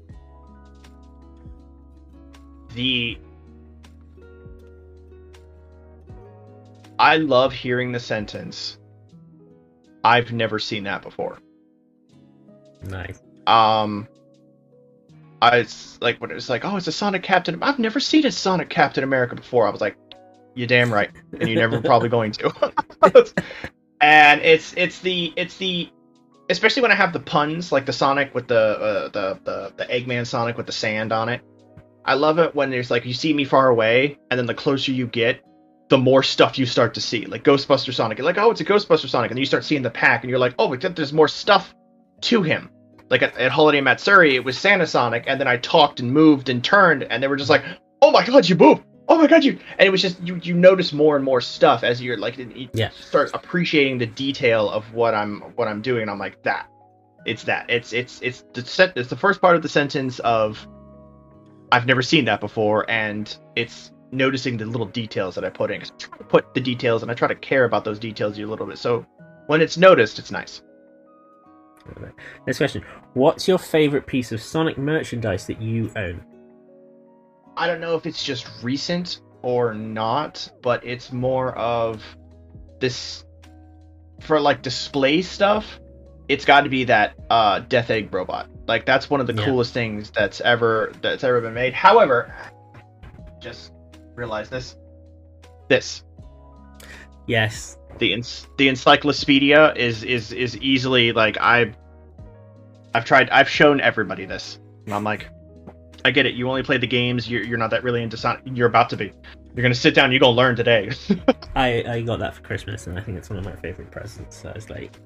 the 2.78 3.18
I 7.00 7.18
love 7.18 7.52
hearing 7.52 7.92
the 7.92 8.00
sentence 8.00 8.78
I've 10.04 10.32
never 10.32 10.60
seen 10.60 10.84
that 10.84 11.02
before. 11.02 11.40
Nice. 12.84 13.20
Um 13.46 14.08
I 15.42 15.60
was 15.60 15.98
like 16.02 16.22
when 16.22 16.32
it 16.32 16.36
was 16.36 16.50
like, 16.50 16.66
oh, 16.66 16.78
it's 16.78 16.88
a 16.88 16.92
Sonic 16.92 17.24
Captain. 17.24 17.62
I've 17.62 17.80
never 17.80 18.00
seen 18.00 18.26
a 18.26 18.32
Sonic 18.32 18.70
Captain 18.70 19.04
America 19.04 19.36
before. 19.36 19.68
I 19.68 19.70
was 19.70 19.82
like, 19.82 19.98
you 20.56 20.66
damn 20.66 20.92
right, 20.92 21.12
and 21.40 21.48
you're 21.48 21.60
never 21.60 21.80
probably 21.90 22.10
going 22.10 22.32
to. 22.34 22.74
and 24.02 24.42
it's 24.42 24.74
it's 24.78 25.00
the 25.00 25.34
it's 25.36 25.58
the 25.58 25.90
especially 26.50 26.82
when 26.82 26.92
I 26.92 26.96
have 26.96 27.14
the 27.14 27.20
puns 27.20 27.72
like 27.72 27.86
the 27.86 27.94
Sonic 27.94 28.34
with 28.34 28.48
the 28.48 28.60
uh, 28.60 29.10
the 29.10 29.40
the 29.44 29.74
the 29.78 29.86
Eggman 29.86 30.26
Sonic 30.26 30.58
with 30.58 30.66
the 30.66 30.72
sand 30.72 31.12
on 31.12 31.30
it. 31.30 31.42
I 32.06 32.14
love 32.14 32.40
it 32.40 32.56
when 32.56 32.70
there's 32.70 32.90
like 32.90 33.06
you 33.06 33.14
see 33.14 33.34
me 33.34 33.44
far 33.44 33.68
away, 33.68 34.18
and 34.32 34.38
then 34.38 34.46
the 34.46 34.54
closer 34.54 34.92
you 34.92 35.08
get, 35.08 35.42
the 35.90 35.98
more 35.98 36.24
stuff 36.24 36.58
you 36.58 36.66
start 36.66 36.94
to 36.94 37.02
see. 37.02 37.26
Like 37.26 37.44
Ghostbuster 37.44 37.94
Sonic, 37.94 38.18
you're 38.18 38.26
like, 38.26 38.38
oh, 38.38 38.52
it's 38.52 38.62
a 38.62 38.66
Ghostbuster 38.66 39.10
Sonic, 39.10 39.32
and 39.32 39.38
then 39.38 39.42
you 39.42 39.46
start 39.46 39.66
seeing 39.66 39.82
the 39.82 39.90
pack, 39.90 40.24
and 40.24 40.30
you're 40.30 40.40
like, 40.40 40.56
oh, 40.58 40.72
except 40.74 40.96
there's 40.96 41.14
more 41.14 41.28
stuff 41.28 41.74
to 42.22 42.44
him. 42.44 42.70
Like 43.10 43.24
at, 43.24 43.38
at 43.38 43.52
Holiday 43.52 43.82
Matsuri, 43.82 44.36
it 44.36 44.44
was 44.44 44.58
Santa 44.58 44.88
Sonic, 44.88 45.26
and 45.28 45.40
then 45.40 45.48
I 45.48 45.58
talked 45.58 46.00
and 46.00 46.12
moved 46.12 46.50
and 46.50 46.64
turned, 46.64 47.04
and 47.04 47.22
they 47.22 47.28
were 47.28 47.36
just 47.36 47.50
like, 47.50 47.64
oh 48.02 48.12
my 48.12 48.26
god, 48.26 48.48
you 48.48 48.56
moved! 48.56 48.84
Oh 49.10 49.18
my 49.18 49.28
god, 49.28 49.44
you! 49.44 49.58
And 49.78 49.88
it 49.88 49.90
was 49.90 50.02
just 50.02 50.20
you. 50.22 50.36
You 50.44 50.54
notice 50.54 50.92
more 50.92 51.16
and 51.16 51.24
more 51.24 51.40
stuff 51.40 51.84
as 51.84 52.02
you're 52.02 52.18
like, 52.18 52.38
you 52.38 52.70
Yeah. 52.74 52.90
start 52.90 53.32
appreciating 53.34 53.98
the 54.00 54.06
detail 54.06 54.70
of 54.70 54.94
what 54.94 55.14
I'm 55.14 55.42
what 55.56 55.68
I'm 55.68 55.82
doing, 55.82 56.02
and 56.04 56.12
I'm 56.12 56.20
like, 56.20 56.42
that. 56.44 56.70
It's 57.26 57.44
that. 57.44 57.70
It's 57.70 57.94
it's 57.94 58.22
it's 58.22 58.44
the 58.54 58.64
set. 58.66 58.98
It's 58.98 59.10
the 59.10 59.16
first 59.16 59.42
part 59.42 59.56
of 59.56 59.62
the 59.62 59.70
sentence 59.70 60.20
of, 60.20 60.66
I've 61.72 61.86
never 61.86 62.02
seen 62.02 62.26
that 62.26 62.40
before, 62.40 62.90
and 62.90 63.36
it's 63.56 63.92
noticing 64.12 64.58
the 64.58 64.66
little 64.66 64.86
details 64.88 65.36
that 65.36 65.44
I 65.44 65.50
put 65.50 65.70
in 65.72 65.82
I 65.82 65.86
try 65.86 66.18
to 66.18 66.24
put 66.24 66.54
the 66.54 66.62
details, 66.62 67.02
and 67.02 67.12
I 67.12 67.14
try 67.14 67.28
to 67.28 67.36
care 67.36 67.66
about 67.66 67.84
those 67.86 68.00
details 68.00 68.38
a 68.38 68.46
little 68.46 68.66
bit. 68.66 68.78
So 68.78 69.06
when 69.48 69.62
it's 69.62 69.78
noticed, 69.78 70.20
it's 70.20 70.32
nice. 70.32 70.62
Next 72.46 72.58
question. 72.58 72.84
What's 73.14 73.48
your 73.48 73.58
favorite 73.58 74.06
piece 74.06 74.34
of 74.34 74.42
Sonic 74.42 74.78
merchandise 74.78 75.48
that 75.48 75.62
you 75.62 75.92
own? 75.96 76.24
I 77.58 77.68
don't 77.68 77.82
know 77.82 77.96
if 77.96 78.06
it's 78.06 78.24
just 78.24 78.48
recent 78.64 79.20
or 79.42 79.74
not, 79.74 80.50
but 80.62 80.86
it's 80.86 81.12
more 81.12 81.54
of 81.58 82.04
this 82.80 83.26
for 84.22 84.40
like 84.40 84.62
display 84.62 85.22
stuff. 85.22 85.80
It's 86.28 86.46
got 86.46 86.62
to 86.62 86.70
be 86.70 86.84
that 86.86 87.16
uh, 87.30 87.60
Death 87.60 87.90
Egg 87.90 88.14
robot. 88.14 88.48
Like 88.68 88.86
that's 88.86 89.10
one 89.10 89.22
of 89.22 89.28
the 89.28 89.34
Yeah. 89.34 89.46
coolest 89.46 89.74
things 89.74 90.12
that's 90.12 90.42
ever 90.42 90.92
that's 91.02 91.24
ever 91.24 91.42
been 91.42 91.54
made. 91.54 91.74
However, 91.74 92.34
just 93.40 93.72
realize 94.16 94.50
this. 94.50 94.76
This 95.70 96.04
Yes. 97.26 97.78
the 97.98 98.24
the 98.58 98.68
encyclopedia 98.68 99.74
is 99.74 100.04
is 100.04 100.32
is 100.32 100.58
easily 100.58 101.12
like 101.12 101.38
I 101.40 101.74
I've 102.94 103.06
tried 103.06 103.30
I've 103.30 103.50
shown 103.50 103.82
everybody 103.82 104.26
this. 104.26 104.60
And 104.86 104.94
I'm 104.94 105.04
like 105.04 105.28
I 106.06 106.12
get 106.12 106.26
it. 106.26 106.36
You 106.36 106.50
only 106.50 106.64
play 106.64 106.78
the 106.78 106.88
games. 106.88 107.30
You're, 107.30 107.44
you're 107.44 107.58
not 107.58 107.70
that 107.72 107.84
really 107.84 108.04
into 108.04 108.18
Sonic. 108.18 108.42
You're 108.46 108.68
about 108.68 108.90
to 108.92 108.98
be. 108.98 109.12
You're 109.56 109.64
gonna 109.64 109.76
sit 109.76 109.96
down. 109.96 110.12
You're 110.12 110.20
gonna 110.20 110.36
learn 110.36 110.56
today. 110.56 110.92
I, 111.56 111.84
I 111.88 112.02
got 112.02 112.20
that 112.20 112.36
for 112.36 112.42
Christmas 112.42 112.88
and 112.88 112.98
I 112.98 113.02
think 113.02 113.18
it's 113.18 113.30
one 113.30 113.40
of 113.40 113.46
my 113.46 113.56
favorite 113.56 113.92
presents. 113.92 114.38
So 114.38 114.52
it's 114.56 114.70
like, 114.70 115.00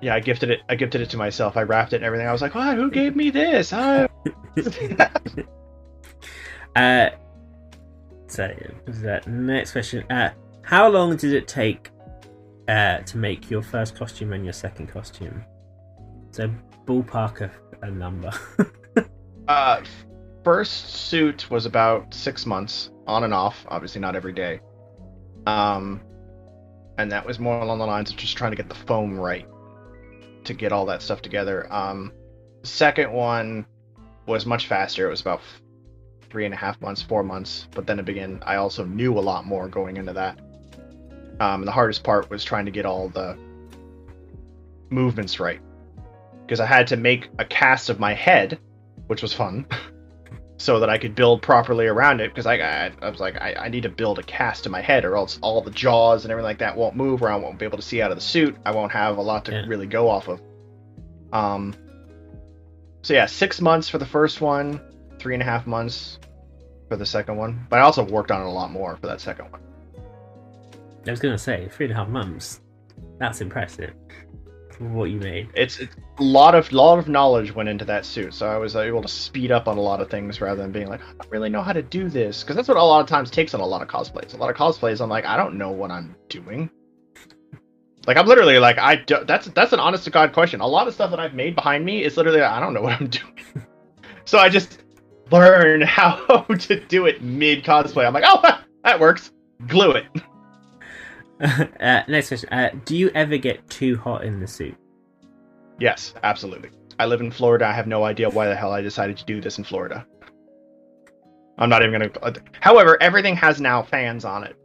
yeah, 0.00 0.14
I 0.14 0.20
gifted 0.20 0.50
it. 0.50 0.60
I 0.68 0.74
gifted 0.74 1.00
it 1.00 1.10
to 1.10 1.16
myself. 1.16 1.56
I 1.56 1.62
wrapped 1.62 1.92
it 1.92 1.96
and 1.96 2.04
everything. 2.04 2.26
I 2.26 2.32
was 2.32 2.42
like, 2.42 2.54
"What? 2.54 2.76
Who 2.76 2.90
gave 2.90 3.16
me 3.16 3.30
this?" 3.30 3.72
I... 3.72 4.04
uh, 6.76 7.10
so 8.26 8.54
that 8.86 9.26
next 9.26 9.72
question. 9.72 10.10
Uh, 10.10 10.30
how 10.62 10.88
long 10.88 11.16
did 11.16 11.32
it 11.32 11.48
take 11.48 11.90
uh, 12.68 12.98
to 12.98 13.18
make 13.18 13.50
your 13.50 13.62
first 13.62 13.96
costume 13.96 14.32
and 14.32 14.44
your 14.44 14.52
second 14.52 14.88
costume? 14.88 15.44
So 16.32 16.50
ballpark 16.86 17.40
a, 17.40 17.86
a 17.86 17.90
number. 17.90 18.30
Uh, 19.48 19.82
first 20.44 20.90
suit 20.90 21.50
was 21.50 21.66
about 21.66 22.12
six 22.12 22.46
months, 22.46 22.90
on 23.06 23.24
and 23.24 23.32
off. 23.34 23.64
Obviously, 23.68 24.00
not 24.00 24.16
every 24.16 24.32
day. 24.32 24.60
Um, 25.46 26.00
and 26.98 27.12
that 27.12 27.24
was 27.24 27.38
more 27.38 27.60
along 27.60 27.78
the 27.78 27.86
lines 27.86 28.10
of 28.10 28.16
just 28.16 28.36
trying 28.36 28.52
to 28.52 28.56
get 28.56 28.68
the 28.68 28.74
foam 28.74 29.18
right 29.18 29.46
to 30.44 30.54
get 30.54 30.72
all 30.72 30.86
that 30.86 31.02
stuff 31.02 31.22
together. 31.22 31.72
Um, 31.72 32.12
second 32.62 33.12
one 33.12 33.66
was 34.26 34.46
much 34.46 34.66
faster. 34.66 35.06
It 35.06 35.10
was 35.10 35.20
about 35.20 35.40
three 36.30 36.44
and 36.44 36.54
a 36.54 36.56
half 36.56 36.80
months, 36.80 37.02
four 37.02 37.22
months. 37.22 37.68
But 37.72 37.86
then 37.86 38.02
began. 38.04 38.42
I 38.44 38.56
also 38.56 38.84
knew 38.84 39.18
a 39.18 39.20
lot 39.20 39.44
more 39.44 39.68
going 39.68 39.96
into 39.96 40.12
that. 40.14 40.40
Um, 41.38 41.64
the 41.64 41.72
hardest 41.72 42.02
part 42.02 42.30
was 42.30 42.42
trying 42.42 42.64
to 42.64 42.70
get 42.70 42.86
all 42.86 43.08
the 43.08 43.38
movements 44.90 45.38
right 45.38 45.60
because 46.46 46.60
I 46.60 46.66
had 46.66 46.86
to 46.88 46.96
make 46.96 47.28
a 47.38 47.44
cast 47.44 47.90
of 47.90 47.98
my 47.98 48.14
head, 48.14 48.58
which 49.06 49.22
was 49.22 49.32
fun, 49.32 49.66
so 50.58 50.80
that 50.80 50.88
I 50.90 50.98
could 50.98 51.14
build 51.14 51.42
properly 51.42 51.86
around 51.86 52.20
it. 52.20 52.30
Because 52.30 52.46
I, 52.46 52.54
I, 52.56 52.90
I 53.02 53.10
was 53.10 53.20
like, 53.20 53.36
I, 53.40 53.54
I 53.54 53.68
need 53.68 53.82
to 53.84 53.88
build 53.88 54.18
a 54.18 54.22
cast 54.22 54.66
in 54.66 54.72
my 54.72 54.80
head, 54.80 55.04
or 55.04 55.16
else 55.16 55.38
all 55.42 55.60
the 55.60 55.70
jaws 55.70 56.24
and 56.24 56.32
everything 56.32 56.46
like 56.46 56.58
that 56.58 56.76
won't 56.76 56.96
move, 56.96 57.22
or 57.22 57.28
I 57.30 57.36
won't 57.36 57.58
be 57.58 57.64
able 57.64 57.78
to 57.78 57.82
see 57.82 58.02
out 58.02 58.10
of 58.10 58.16
the 58.16 58.22
suit. 58.22 58.56
I 58.64 58.70
won't 58.72 58.92
have 58.92 59.18
a 59.18 59.22
lot 59.22 59.44
to 59.46 59.52
Yeah. 59.52 59.64
really 59.66 59.86
go 59.86 60.08
off 60.08 60.28
of. 60.28 60.40
Um. 61.32 61.74
So 63.02 63.14
yeah, 63.14 63.26
six 63.26 63.60
months 63.60 63.88
for 63.88 63.98
the 63.98 64.06
first 64.06 64.40
one, 64.40 64.80
three 65.20 65.34
and 65.34 65.42
a 65.42 65.46
half 65.46 65.66
months 65.66 66.18
for 66.88 66.96
the 66.96 67.06
second 67.06 67.36
one. 67.36 67.64
But 67.68 67.78
I 67.78 67.82
also 67.82 68.02
worked 68.02 68.30
on 68.32 68.40
it 68.40 68.46
a 68.46 68.50
lot 68.50 68.70
more 68.72 68.96
for 68.96 69.06
that 69.06 69.20
second 69.20 69.50
one. 69.52 69.60
I 71.06 71.10
was 71.10 71.20
gonna 71.20 71.38
say 71.38 71.68
three 71.70 71.86
and 71.86 71.92
a 71.92 71.96
half 71.96 72.08
months. 72.08 72.60
That's 73.18 73.40
impressive. 73.40 73.92
What 74.78 75.04
you 75.04 75.18
made. 75.18 75.48
It's, 75.54 75.78
it's 75.78 75.96
a 76.18 76.22
lot 76.22 76.54
of 76.54 76.70
lot 76.70 76.98
of 76.98 77.08
knowledge 77.08 77.54
went 77.54 77.68
into 77.68 77.84
that 77.86 78.04
suit, 78.04 78.34
so 78.34 78.46
I 78.46 78.58
was 78.58 78.76
uh, 78.76 78.80
able 78.80 79.00
to 79.02 79.08
speed 79.08 79.50
up 79.50 79.68
on 79.68 79.78
a 79.78 79.80
lot 79.80 80.00
of 80.00 80.10
things 80.10 80.40
rather 80.40 80.60
than 80.60 80.70
being 80.70 80.88
like, 80.88 81.00
I 81.00 81.12
don't 81.12 81.30
really 81.30 81.48
know 81.48 81.62
how 81.62 81.72
to 81.72 81.82
do 81.82 82.08
this, 82.10 82.42
because 82.42 82.56
that's 82.56 82.68
what 82.68 82.76
a 82.76 82.82
lot 82.82 83.00
of 83.00 83.06
times 83.06 83.30
takes 83.30 83.54
on 83.54 83.60
a 83.60 83.66
lot 83.66 83.80
of 83.80 83.88
cosplays. 83.88 84.34
A 84.34 84.36
lot 84.36 84.50
of 84.50 84.56
cosplays, 84.56 85.00
I'm 85.00 85.08
like, 85.08 85.24
I 85.24 85.36
don't 85.36 85.56
know 85.56 85.70
what 85.70 85.90
I'm 85.90 86.14
doing. 86.28 86.70
Like 88.06 88.16
I'm 88.16 88.26
literally 88.26 88.58
like, 88.58 88.78
I 88.78 88.96
do, 88.96 89.24
that's 89.26 89.46
that's 89.48 89.72
an 89.72 89.80
honest 89.80 90.04
to 90.04 90.10
god 90.10 90.32
question. 90.32 90.60
A 90.60 90.66
lot 90.66 90.86
of 90.86 90.94
stuff 90.94 91.10
that 91.10 91.18
I've 91.18 91.34
made 91.34 91.56
behind 91.56 91.84
me 91.84 92.04
is 92.04 92.16
literally 92.16 92.40
I 92.40 92.60
don't 92.60 92.72
know 92.72 92.82
what 92.82 93.00
I'm 93.00 93.06
doing. 93.08 93.66
so 94.24 94.38
I 94.38 94.48
just 94.48 94.84
learn 95.30 95.80
how 95.82 96.42
to 96.42 96.80
do 96.86 97.06
it 97.06 97.22
mid 97.22 97.64
cosplay. 97.64 98.06
I'm 98.06 98.14
like, 98.14 98.24
oh, 98.26 98.60
that 98.84 99.00
works. 99.00 99.32
Glue 99.66 99.92
it. 99.92 100.06
uh, 101.40 102.02
next 102.08 102.28
question. 102.28 102.48
Uh, 102.50 102.70
do 102.84 102.96
you 102.96 103.10
ever 103.10 103.36
get 103.36 103.68
too 103.68 103.96
hot 103.96 104.24
in 104.24 104.40
the 104.40 104.46
suit? 104.46 104.76
Yes, 105.78 106.14
absolutely. 106.22 106.70
I 106.98 107.06
live 107.06 107.20
in 107.20 107.30
Florida. 107.30 107.66
I 107.66 107.72
have 107.72 107.86
no 107.86 108.04
idea 108.04 108.30
why 108.30 108.46
the 108.46 108.56
hell 108.56 108.72
I 108.72 108.80
decided 108.80 109.18
to 109.18 109.24
do 109.26 109.40
this 109.40 109.58
in 109.58 109.64
Florida. 109.64 110.06
I'm 111.58 111.68
not 111.68 111.82
even 111.82 111.92
gonna. 111.92 112.34
However, 112.60 112.96
everything 113.00 113.36
has 113.36 113.60
now 113.60 113.82
fans 113.82 114.24
on 114.24 114.44
it, 114.44 114.56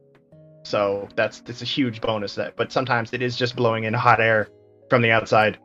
so 0.64 1.08
that's 1.16 1.42
that's 1.42 1.62
a 1.62 1.66
huge 1.66 2.02
bonus. 2.02 2.36
That, 2.36 2.56
but 2.56 2.72
sometimes 2.72 3.14
it 3.14 3.22
is 3.22 3.36
just 3.36 3.56
blowing 3.56 3.86
in 3.86 3.94
hot 3.94 4.22
air 4.22 4.50
from 4.90 5.02
the 5.02 5.12
outside 5.12 5.58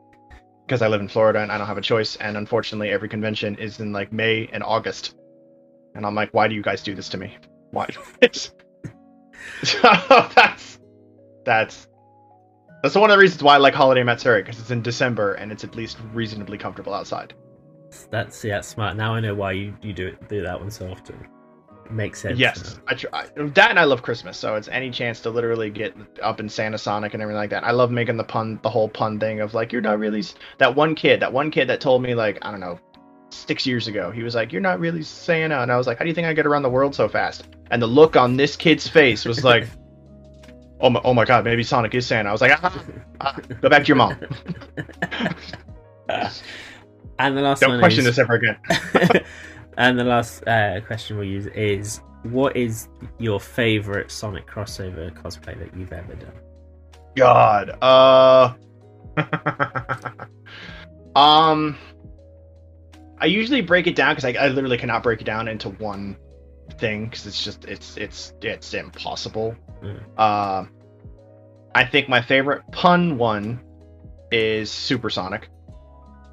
because 0.65 0.81
I 0.81 0.87
live 0.87 1.01
in 1.01 1.07
Florida 1.07 1.39
and 1.39 1.51
I 1.51 1.57
don't 1.57 1.67
have 1.67 1.77
a 1.77 1.81
choice. 1.81 2.15
And 2.17 2.37
unfortunately, 2.37 2.89
every 2.89 3.09
convention 3.09 3.55
is 3.55 3.79
in 3.79 3.91
like 3.91 4.11
May 4.11 4.49
and 4.51 4.63
August, 4.63 5.15
and 5.95 6.05
I'm 6.05 6.15
like, 6.15 6.33
why 6.33 6.47
do 6.47 6.55
you 6.55 6.61
guys 6.61 6.81
do 6.81 6.95
this 6.95 7.09
to 7.09 7.17
me? 7.17 7.37
Why? 7.71 7.87
so 9.63 9.79
that's 10.35 10.79
that's 11.47 11.87
that's 12.83 12.93
one 12.93 13.09
of 13.09 13.15
the 13.15 13.19
reasons 13.19 13.41
why 13.41 13.55
I 13.55 13.57
like 13.57 13.73
Holiday 13.73 14.03
Matsuri 14.03 14.43
because 14.43 14.59
it's 14.59 14.69
in 14.69 14.83
December 14.83 15.33
and 15.33 15.51
it's 15.51 15.63
at 15.63 15.75
least 15.75 15.97
reasonably 16.13 16.57
comfortable 16.57 16.93
outside. 16.93 17.33
That's 18.11 18.43
yeah, 18.43 18.61
smart. 18.61 18.97
Now 18.97 19.15
I 19.15 19.21
know 19.21 19.33
why 19.33 19.53
you, 19.53 19.73
you 19.81 19.93
do 19.93 20.07
it 20.07 20.29
do 20.29 20.43
that 20.43 20.59
one 20.59 20.69
so 20.69 20.91
often. 20.91 21.27
It 21.85 21.91
makes 21.91 22.21
sense. 22.21 22.37
Yes, 22.37 22.79
I 22.87 22.95
try. 22.95 23.27
That 23.35 23.69
and 23.69 23.79
I 23.79 23.85
love 23.85 24.03
Christmas, 24.03 24.37
so 24.37 24.55
it's 24.55 24.67
any 24.67 24.91
chance 24.91 25.21
to 25.21 25.29
literally 25.29 25.69
get 25.69 25.95
up 26.21 26.41
in 26.41 26.49
Santa 26.49 26.77
Sonic 26.77 27.13
and 27.13 27.23
everything 27.23 27.39
like 27.39 27.49
that. 27.51 27.63
I 27.63 27.71
love 27.71 27.91
making 27.91 28.17
the 28.17 28.25
pun, 28.25 28.59
the 28.61 28.69
whole 28.69 28.89
pun 28.89 29.17
thing 29.19 29.39
of 29.39 29.53
like, 29.53 29.71
you're 29.71 29.81
not 29.81 29.97
really 29.97 30.23
that 30.57 30.75
one 30.75 30.95
kid, 30.95 31.21
that 31.21 31.31
one 31.31 31.49
kid 31.49 31.69
that 31.69 31.79
told 31.79 32.03
me 32.03 32.13
like, 32.13 32.39
I 32.41 32.51
don't 32.51 32.59
know, 32.59 32.77
six 33.29 33.65
years 33.65 33.87
ago, 33.87 34.11
he 34.11 34.21
was 34.21 34.35
like, 34.35 34.51
you're 34.51 34.61
not 34.61 34.81
really 34.81 35.01
Santa, 35.01 35.61
and 35.61 35.71
I 35.71 35.77
was 35.77 35.87
like, 35.87 35.97
how 35.97 36.03
do 36.03 36.09
you 36.09 36.15
think 36.15 36.27
I 36.27 36.33
get 36.33 36.45
around 36.45 36.63
the 36.63 36.69
world 36.69 36.93
so 36.93 37.07
fast? 37.07 37.47
And 37.71 37.81
the 37.81 37.87
look 37.87 38.17
on 38.17 38.35
this 38.35 38.57
kid's 38.57 38.87
face 38.87 39.23
was 39.23 39.45
like, 39.45 39.65
oh 40.79 40.89
my, 40.89 41.01
oh 41.03 41.13
my 41.13 41.25
god, 41.25 41.43
maybe 41.43 41.63
Sonic 41.63 41.93
is 41.95 42.05
Santa. 42.05 42.29
I 42.29 42.31
was 42.31 42.41
like, 42.41 42.51
ah, 42.63 42.83
ah, 43.21 43.39
go 43.61 43.69
back 43.69 43.83
to 43.83 43.87
your 43.87 43.97
mom. 43.97 44.15
And 47.19 47.37
the 47.37 47.41
last 47.41 47.61
Don't 47.61 47.79
question 47.79 48.01
is, 48.01 48.05
this 48.05 48.19
ever 48.19 48.35
again. 48.35 48.57
and 49.77 49.97
the 49.97 50.03
last 50.03 50.47
uh, 50.47 50.81
question 50.81 51.17
we'll 51.17 51.27
use 51.27 51.47
is 51.47 52.01
what 52.23 52.55
is 52.55 52.89
your 53.17 53.39
favorite 53.39 54.11
Sonic 54.11 54.47
crossover 54.47 55.11
cosplay 55.13 55.57
that 55.57 55.75
you've 55.75 55.93
ever 55.93 56.13
done? 56.15 56.33
God. 57.15 57.77
Uh. 57.81 58.53
um. 61.15 61.77
I 63.19 63.25
usually 63.25 63.61
break 63.61 63.87
it 63.87 63.95
down 63.95 64.13
because 64.13 64.25
I, 64.25 64.33
I 64.39 64.49
literally 64.49 64.77
cannot 64.77 65.01
break 65.01 65.21
it 65.21 65.23
down 65.23 65.47
into 65.47 65.69
one 65.69 66.15
thing 66.79 67.05
because 67.05 67.25
it's 67.25 67.43
just 67.43 67.65
it's 67.65 67.97
it's 67.97 68.33
it's 68.41 68.73
impossible. 68.73 69.55
Mm. 69.81 70.01
Uh, 70.17 70.65
I 71.75 71.85
think 71.85 72.09
my 72.09 72.21
favorite 72.21 72.63
pun 72.71 73.17
one 73.17 73.59
is 74.31 74.71
Supersonic. 74.71 75.49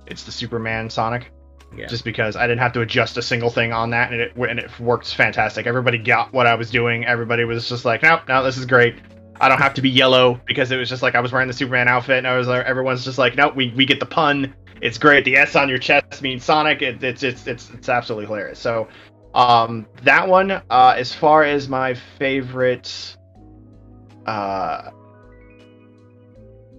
It's 0.07 0.25
the 0.25 0.33
Superman 0.33 0.91
Sonic 0.91 1.31
Yeah. 1.77 1.87
just 1.87 2.05
because 2.05 2.37
I 2.37 2.47
didn't 2.47 2.61
have 2.61 2.73
to 2.75 2.81
adjust 2.81 3.17
a 3.19 3.23
single 3.23 3.51
thing 3.51 3.73
on 3.73 3.91
that, 3.91 4.13
and 4.13 4.21
it 4.21 4.37
and 4.37 4.59
it 4.59 4.79
works 4.81 5.13
fantastic. 5.13 5.67
Everybody 5.67 5.99
got 5.99 6.33
what 6.33 6.47
I 6.47 6.55
was 6.55 6.71
doing. 6.71 7.05
Everybody 7.05 7.45
was 7.45 7.69
just 7.69 7.85
like, 7.85 8.03
nope, 8.03 8.23
no, 8.29 8.43
this 8.43 8.57
is 8.57 8.67
great. 8.67 8.97
I 9.41 9.49
don't 9.49 9.61
have 9.61 9.75
to 9.75 9.83
be 9.83 9.91
yellow 9.91 10.41
because 10.47 10.71
it 10.71 10.77
was 10.77 10.89
just 10.89 11.03
like 11.03 11.15
I 11.15 11.21
was 11.21 11.33
wearing 11.33 11.49
the 11.49 11.55
Superman 11.55 11.89
outfit, 11.89 12.19
and 12.19 12.27
I 12.27 12.37
was 12.37 12.47
like, 12.47 12.65
everyone's 12.67 13.05
just 13.05 13.19
like, 13.19 13.35
nope, 13.37 13.55
we, 13.57 13.73
we 13.77 13.85
get 13.85 14.01
the 14.01 14.07
pun. 14.07 14.55
It's 14.81 14.99
great. 14.99 15.25
The 15.25 15.37
S 15.37 15.57
on 15.57 15.69
your 15.69 15.79
chest 15.79 16.21
means 16.23 16.45
Sonic. 16.45 16.83
It, 16.83 17.03
it's 17.03 17.23
it's 17.23 17.47
it's 17.47 17.71
it's 17.71 17.89
absolutely 17.89 18.27
hilarious. 18.27 18.59
So, 18.59 18.89
um, 19.35 19.87
that 20.05 20.29
one, 20.29 20.51
uh, 20.51 20.95
as 20.97 21.13
far 21.13 21.43
as 21.43 21.69
my 21.69 21.95
favorite, 21.95 23.17
uh, 24.27 24.91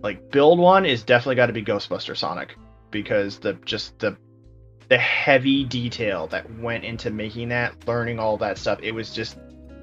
like 0.01 0.31
build 0.31 0.59
one 0.59 0.85
is 0.85 1.03
definitely 1.03 1.35
got 1.35 1.47
to 1.47 1.53
be 1.53 1.63
Ghostbuster 1.63 2.15
Sonic 2.15 2.55
because 2.91 3.39
the 3.39 3.53
just 3.65 3.97
the 3.99 4.17
the 4.87 4.97
heavy 4.97 5.63
detail 5.63 6.27
that 6.27 6.59
went 6.59 6.83
into 6.83 7.09
making 7.09 7.49
that, 7.49 7.73
learning 7.87 8.19
all 8.19 8.37
that 8.37 8.57
stuff, 8.57 8.79
it 8.83 8.93
was 8.93 9.13
just 9.13 9.37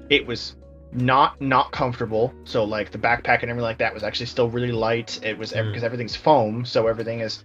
it 0.09 0.25
was 0.25 0.55
not 0.91 1.39
not 1.41 1.71
comfortable. 1.71 2.33
So 2.45 2.63
like 2.63 2.91
the 2.91 2.97
backpack 2.97 3.41
and 3.41 3.49
everything 3.51 3.61
like 3.61 3.79
that 3.79 3.93
was 3.93 4.03
actually 4.03 4.27
still 4.27 4.49
really 4.49 4.71
light. 4.71 5.19
It 5.23 5.37
was 5.37 5.51
Mm. 5.51 5.67
because 5.67 5.83
everything's 5.83 6.15
foam, 6.15 6.65
so 6.65 6.87
everything 6.87 7.19
is. 7.19 7.43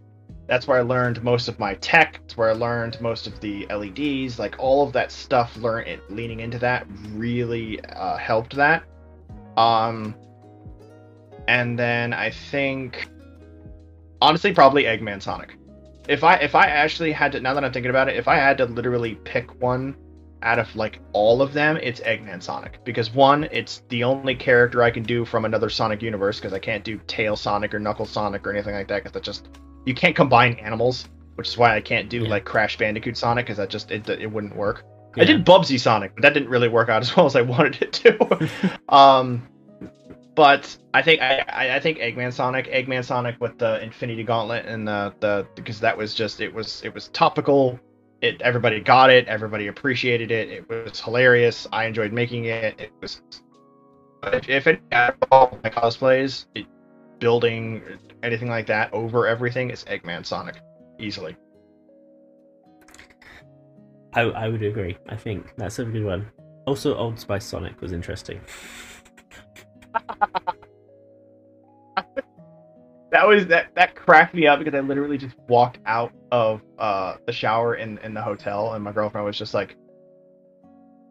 That's 0.49 0.66
where 0.66 0.78
I 0.78 0.82
learned 0.82 1.22
most 1.22 1.46
of 1.46 1.59
my 1.59 1.74
tech. 1.74 2.20
It's 2.24 2.36
where 2.36 2.51
I 2.51 2.55
learned 2.55 3.01
most 3.01 3.26
of 3.26 3.38
the 3.40 3.66
LEDs. 3.66 4.38
Like 4.38 4.57
all 4.59 4.86
of 4.86 4.92
that 4.94 5.12
stuff, 5.12 5.57
learn 5.57 5.86
it 5.86 6.11
leaning 6.11 6.40
into 6.40 6.59
that 6.59 6.86
really 7.12 7.80
uh, 7.84 8.16
helped 8.16 8.57
that. 8.57 8.82
Um, 9.57 10.14
and 11.46 11.78
then 11.78 12.12
I 12.12 12.30
think 12.30 13.09
honestly 14.20 14.53
probably 14.53 14.84
Eggman 14.84 15.22
Sonic 15.22 15.59
if 16.09 16.24
I 16.24 16.36
if 16.36 16.55
I 16.55 16.66
actually 16.66 17.12
had 17.12 17.32
to 17.32 17.40
now 17.40 17.55
that 17.55 17.64
I'm 17.64 17.72
thinking 17.72 17.90
about 17.90 18.09
it, 18.09 18.16
if 18.16 18.26
I 18.26 18.36
had 18.36 18.59
to 18.59 18.64
literally 18.64 19.16
pick 19.24 19.61
one 19.61 19.94
out 20.42 20.59
of 20.59 20.74
like 20.74 21.01
all 21.12 21.42
of 21.42 21.53
them, 21.53 21.76
it's 21.76 22.01
Eggman 22.01 22.42
Sonic 22.42 22.82
because 22.84 23.12
one, 23.12 23.44
it's 23.53 23.82
the 23.88 24.05
only 24.05 24.34
character 24.34 24.82
I 24.82 24.90
can 24.90 25.03
do 25.03 25.24
from 25.24 25.44
another 25.44 25.68
Sonic 25.68 26.01
universe 26.01 26.38
because 26.38 26.53
I 26.53 26.59
can't 26.59 26.82
do 26.82 26.99
Tail 27.07 27.36
Sonic 27.36 27.74
or 27.74 27.78
Knuckle 27.78 28.07
Sonic 28.07 28.46
or 28.46 28.53
anything 28.53 28.74
like 28.74 28.88
that 28.88 29.03
because 29.03 29.12
that 29.12 29.22
just 29.22 29.49
you 29.87 29.95
can't 29.95 30.14
combine 30.16 30.55
animals, 30.55 31.09
which 31.37 31.49
is 31.49 31.59
why 31.59 31.74
I 31.74 31.81
can't 31.81 32.09
do 32.09 32.22
Yeah. 32.22 32.29
like 32.31 32.45
Crash 32.45 32.76
Bandicoot 32.79 33.16
Sonic 33.16 33.47
because 33.47 33.59
that 33.59 33.70
just 33.70 33.91
it, 33.91 34.09
it 34.09 34.31
wouldn't 34.31 34.57
work. 34.57 34.85
Yeah. 35.16 35.22
I 35.22 35.26
did 35.26 35.45
Bubsy 35.45 35.81
Sonic, 35.81 36.14
but 36.14 36.22
that 36.22 36.35
didn't 36.35 36.49
really 36.49 36.68
work 36.68 36.89
out 36.89 37.03
as 37.03 37.16
well 37.16 37.26
as 37.26 37.37
I 37.37 37.43
wanted 37.43 37.83
it 37.83 37.93
to. 37.95 38.79
um, 38.89 39.49
but 40.35 40.76
I 40.95 41.03
think 41.03 41.20
I, 41.20 41.76
I 41.76 41.81
think 41.81 41.99
Eggman 41.99 42.33
Sonic, 42.33 42.66
Eggman 42.68 43.05
Sonic 43.05 43.41
with 43.41 43.59
the 43.59 43.83
Infinity 43.83 44.22
Gauntlet 44.22 44.66
and 44.66 44.87
the 44.87 45.12
the 45.20 45.47
because 45.57 45.81
that 45.81 45.97
was 45.97 46.14
just 46.14 46.41
it 46.41 46.53
was 46.55 46.83
it 46.85 46.95
was 46.95 47.09
topical. 47.09 47.81
It 48.20 48.41
everybody 48.43 48.81
got 48.81 49.11
it, 49.11 49.26
everybody 49.26 49.68
appreciated 49.68 50.31
it. 50.31 50.49
It 50.49 50.68
was 50.68 51.01
hilarious. 51.01 51.66
I 51.72 51.85
enjoyed 51.87 52.12
making 52.12 52.45
it. 52.47 52.79
It 52.81 52.93
was 53.01 53.20
if, 54.24 54.49
if 54.49 54.66
it 54.66 54.81
all 55.31 55.59
my 55.62 55.70
cosplays, 55.70 56.47
it, 56.55 56.66
building 57.19 57.83
anything 58.23 58.49
like 58.49 58.66
that 58.66 58.93
over 58.93 59.27
everything 59.27 59.71
is 59.71 59.85
Eggman 59.85 60.25
Sonic 60.25 60.57
easily. 60.99 61.37
I, 64.14 64.23
I 64.23 64.49
would 64.49 64.62
agree. 64.62 64.97
I 65.09 65.16
think 65.16 65.53
that's 65.57 65.79
a 65.79 65.85
good 65.85 66.05
one. 66.05 66.27
Also, 66.66 66.97
Old 66.97 67.19
Spice 67.19 67.45
Sonic 67.45 67.81
was 67.81 67.93
interesting. 67.93 68.41
that 73.11 73.27
was 73.27 73.47
that 73.47 73.75
that 73.75 73.95
cracked 73.95 74.35
me 74.35 74.47
up 74.47 74.59
because 74.59 74.75
I 74.75 74.81
literally 74.81 75.19
just 75.19 75.37
walked 75.49 75.79
out 75.87 76.12
of 76.31 76.61
uh 76.79 77.16
the 77.27 77.33
shower 77.33 77.75
in 77.77 77.99
in 77.99 78.14
the 78.14 78.23
hotel 78.23 78.75
and 78.75 78.85
my 78.85 78.93
girlfriend 78.93 79.25
was 79.25 79.39
just 79.39 79.55
like 79.55 79.77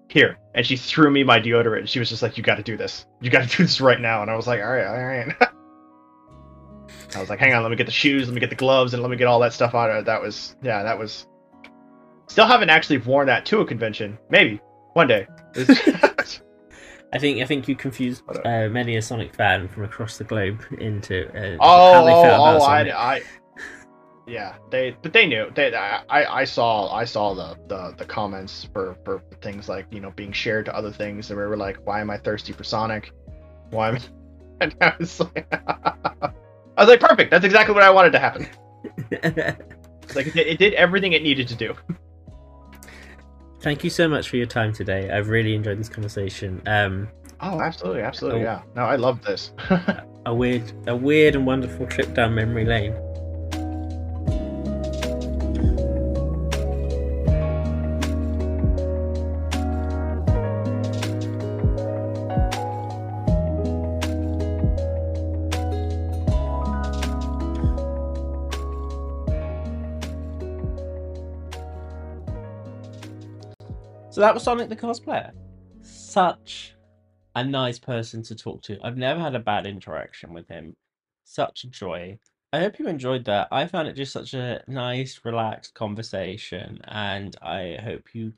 here 0.10 0.38
and 0.54 0.66
she 0.66 0.78
threw 0.78 1.10
me 1.12 1.24
my 1.24 1.40
deodorant 1.40 1.88
she 1.88 2.00
was 2.00 2.10
just 2.10 2.22
like 2.22 2.38
you 2.38 2.44
got 2.44 2.56
to 2.56 2.64
do 2.64 2.78
this 2.78 3.06
you 3.20 3.30
got 3.30 3.50
to 3.50 3.58
do 3.58 3.64
this 3.64 3.82
right 3.82 4.00
now 4.00 4.22
and 4.22 4.32
I 4.32 4.36
was 4.36 4.48
like 4.48 4.62
all 4.62 4.68
right 4.68 4.86
all 4.86 5.06
right 5.06 5.50
I 7.16 7.20
was 7.20 7.30
like 7.30 7.40
hang 7.40 7.54
on 7.54 7.64
let 7.64 7.70
me 7.70 7.76
get 7.76 7.86
the 7.86 7.92
shoes 7.92 8.28
let 8.28 8.34
me 8.34 8.40
get 8.40 8.50
the 8.50 8.56
gloves 8.56 8.94
and 8.94 9.02
let 9.02 9.10
me 9.10 9.18
get 9.18 9.28
all 9.28 9.40
that 9.40 9.54
stuff 9.54 9.76
out 9.76 9.90
of 9.90 9.98
it 9.98 10.06
that 10.06 10.22
was 10.22 10.56
yeah 10.62 10.84
that 10.84 10.98
was 10.98 11.28
still 12.28 12.46
haven't 12.46 12.70
actually 12.70 12.98
worn 12.98 13.28
that 13.28 13.46
to 13.48 13.60
a 13.62 13.66
convention 13.66 14.18
maybe 14.30 14.60
one 14.94 15.08
day 15.08 15.28
I 17.14 17.20
think 17.20 17.42
I 17.42 17.46
think 17.46 17.70
you 17.70 17.76
confused 17.76 18.22
uh, 18.44 18.68
many 18.68 18.98
a 18.98 19.02
Sonic 19.02 19.34
fan 19.34 19.70
from 19.70 19.86
across 19.86 20.18
the 20.18 20.26
globe 20.26 20.62
into 20.80 21.26
uh, 21.30 21.58
oh, 21.62 21.94
how 21.94 22.04
they 22.04 22.12
felt 22.12 22.26
oh, 22.26 22.58
about 22.58 22.62
oh, 22.62 22.66
I, 22.66 22.80
Sonic. 22.80 22.94
I, 22.94 23.22
yeah, 24.28 24.56
they, 24.70 24.96
but 25.02 25.14
they 25.14 25.26
knew. 25.26 25.50
They, 25.56 25.74
I, 25.74 26.04
I 26.10 26.44
saw, 26.44 26.94
I 26.94 27.06
saw 27.06 27.34
the, 27.34 27.58
the, 27.68 27.96
the 27.98 28.06
comments 28.06 28.68
for, 28.74 28.98
for 29.06 29.24
things 29.42 29.70
like 29.70 29.88
you 29.90 30.02
know 30.02 30.12
being 30.12 30.34
shared 30.34 30.66
to 30.66 30.76
other 30.76 30.92
things, 30.92 31.30
and 31.32 31.40
we 31.40 31.46
were 31.46 31.56
like, 31.56 31.78
why 31.86 32.02
am 32.02 32.10
I 32.10 32.18
thirsty 32.18 32.52
for 32.52 32.66
Sonic? 32.66 33.12
Why 33.72 33.90
am? 33.90 33.96
I... 33.96 34.02
And 34.60 34.76
I 34.82 34.96
was 34.98 35.20
like, 35.20 35.54
I 36.78 36.82
was 36.84 36.90
like, 36.90 37.00
perfect. 37.02 37.32
That's 37.32 37.44
exactly 37.44 37.74
what 37.74 37.84
I 37.84 37.90
wanted 37.90 38.12
to 38.14 38.20
happen. 38.20 38.48
Like 40.16 40.28
it 40.28 40.34
did, 40.34 40.48
it 40.48 40.58
did 40.58 40.74
everything 40.76 41.12
it 41.12 41.22
needed 41.22 41.50
to 41.50 41.56
do. 41.56 41.76
Thank 43.62 43.84
you 43.84 43.90
so 43.90 44.08
much 44.08 44.30
for 44.30 44.38
your 44.38 44.46
time 44.46 44.72
today. 44.72 45.12
I've 45.12 45.28
really 45.28 45.54
enjoyed 45.54 45.78
this 45.80 45.90
conversation. 45.90 46.62
Um, 46.66 47.10
Oh, 47.42 47.60
absolutely, 47.62 48.02
absolutely, 48.04 48.40
Oh. 48.42 48.44
yeah. 48.44 48.62
No, 48.76 48.84
I 48.84 48.96
love 48.96 49.22
this. 49.22 49.52
a 50.26 50.34
weird, 50.34 50.64
a 50.88 50.96
weird 50.96 51.36
and 51.36 51.46
wonderful 51.46 51.86
trip 51.88 52.14
down 52.14 52.34
memory 52.36 52.64
lane. 52.66 52.94
So 74.18 74.22
that 74.22 74.34
was 74.34 74.42
Sonic 74.42 74.68
the 74.68 74.76
cosplayer. 74.76 75.30
Such 75.84 76.74
a 77.36 77.44
nice 77.44 77.78
person 77.78 78.24
to 78.24 78.34
talk 78.34 78.64
to. 78.64 78.80
I've 78.84 78.98
never 78.98 79.20
had 79.20 79.36
a 79.36 79.40
bad 79.40 79.68
interaction 79.68 80.34
with 80.34 80.48
him. 80.48 80.76
Such 81.24 81.66
a 81.66 81.68
joy. 81.68 82.18
I 82.52 82.62
hope 82.62 82.80
you 82.80 82.88
enjoyed 82.88 83.26
that. 83.26 83.48
I 83.52 83.68
found 83.68 83.88
it 83.88 83.96
just 83.96 84.12
such 84.12 84.34
a 84.34 84.64
nice, 84.68 85.20
relaxed 85.24 85.76
conversation, 85.76 86.80
and 86.86 87.36
I 87.44 87.78
hope 87.84 88.16
you 88.16 88.34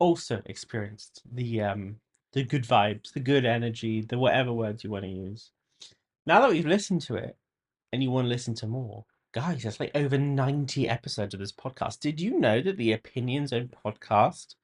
also 0.00 0.42
experienced 0.46 1.22
the 1.32 1.60
um 1.60 2.00
the 2.32 2.42
good 2.42 2.64
vibes, 2.64 3.12
the 3.12 3.20
good 3.20 3.44
energy, 3.44 4.00
the 4.00 4.18
whatever 4.18 4.52
words 4.52 4.82
you 4.82 4.90
want 4.90 5.04
to 5.04 5.10
use. 5.10 5.52
Now 6.26 6.40
that 6.40 6.50
we've 6.50 6.66
listened 6.66 7.02
to 7.02 7.14
it, 7.14 7.36
and 7.92 8.02
you 8.02 8.10
want 8.10 8.24
to 8.24 8.30
listen 8.30 8.56
to 8.56 8.66
more, 8.66 9.04
guys, 9.30 9.62
there's 9.62 9.78
like 9.78 9.92
over 9.94 10.18
90 10.18 10.88
episodes 10.88 11.34
of 11.34 11.38
this 11.38 11.52
podcast. 11.52 12.00
Did 12.00 12.20
you 12.20 12.40
know 12.40 12.60
that 12.60 12.76
the 12.76 12.90
Opinions 12.92 13.50
Zone 13.50 13.70
podcast 13.86 14.56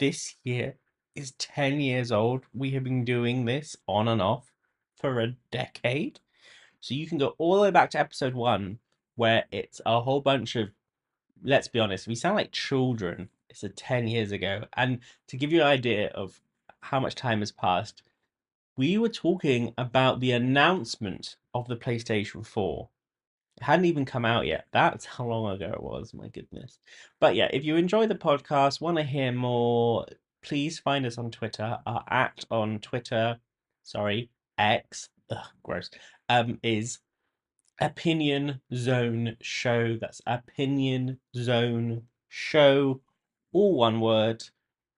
this 0.00 0.34
year 0.42 0.74
is 1.14 1.32
10 1.32 1.80
years 1.80 2.10
old. 2.10 2.42
We 2.52 2.70
have 2.70 2.82
been 2.82 3.04
doing 3.04 3.44
this 3.44 3.76
on 3.86 4.08
and 4.08 4.20
off 4.20 4.50
for 4.96 5.20
a 5.20 5.36
decade. 5.52 6.18
So 6.80 6.94
you 6.94 7.06
can 7.06 7.18
go 7.18 7.34
all 7.38 7.54
the 7.54 7.60
way 7.60 7.70
back 7.70 7.90
to 7.90 8.00
episode 8.00 8.34
one, 8.34 8.78
where 9.14 9.44
it's 9.52 9.80
a 9.84 10.00
whole 10.00 10.20
bunch 10.20 10.56
of, 10.56 10.70
let's 11.44 11.68
be 11.68 11.78
honest, 11.78 12.08
we 12.08 12.14
sound 12.14 12.36
like 12.36 12.50
children. 12.50 13.28
It's 13.50 13.62
a 13.62 13.68
10 13.68 14.08
years 14.08 14.32
ago. 14.32 14.64
And 14.72 15.00
to 15.28 15.36
give 15.36 15.52
you 15.52 15.60
an 15.60 15.66
idea 15.66 16.08
of 16.08 16.40
how 16.80 16.98
much 16.98 17.14
time 17.14 17.40
has 17.40 17.52
passed, 17.52 18.02
we 18.78 18.96
were 18.96 19.10
talking 19.10 19.74
about 19.76 20.20
the 20.20 20.32
announcement 20.32 21.36
of 21.52 21.68
the 21.68 21.76
PlayStation 21.76 22.46
4. 22.46 22.88
Hadn't 23.60 23.84
even 23.84 24.04
come 24.04 24.24
out 24.24 24.46
yet. 24.46 24.66
That's 24.72 25.04
how 25.04 25.26
long 25.26 25.54
ago 25.54 25.70
it 25.72 25.82
was. 25.82 26.14
My 26.14 26.28
goodness. 26.28 26.78
But 27.20 27.34
yeah, 27.34 27.48
if 27.52 27.64
you 27.64 27.76
enjoy 27.76 28.06
the 28.06 28.14
podcast, 28.14 28.80
want 28.80 28.96
to 28.96 29.02
hear 29.02 29.32
more, 29.32 30.06
please 30.42 30.78
find 30.78 31.04
us 31.04 31.18
on 31.18 31.30
Twitter. 31.30 31.78
Our 31.86 32.02
at 32.08 32.44
on 32.50 32.78
Twitter, 32.78 33.38
sorry, 33.82 34.30
X, 34.56 35.10
ugh, 35.30 35.46
gross, 35.62 35.90
um, 36.28 36.58
is 36.62 37.00
Opinion 37.80 38.60
Zone 38.74 39.36
Show. 39.42 39.96
That's 40.00 40.22
Opinion 40.26 41.18
Zone 41.36 42.02
Show, 42.28 43.00
all 43.52 43.74
one 43.74 44.00
word. 44.00 44.42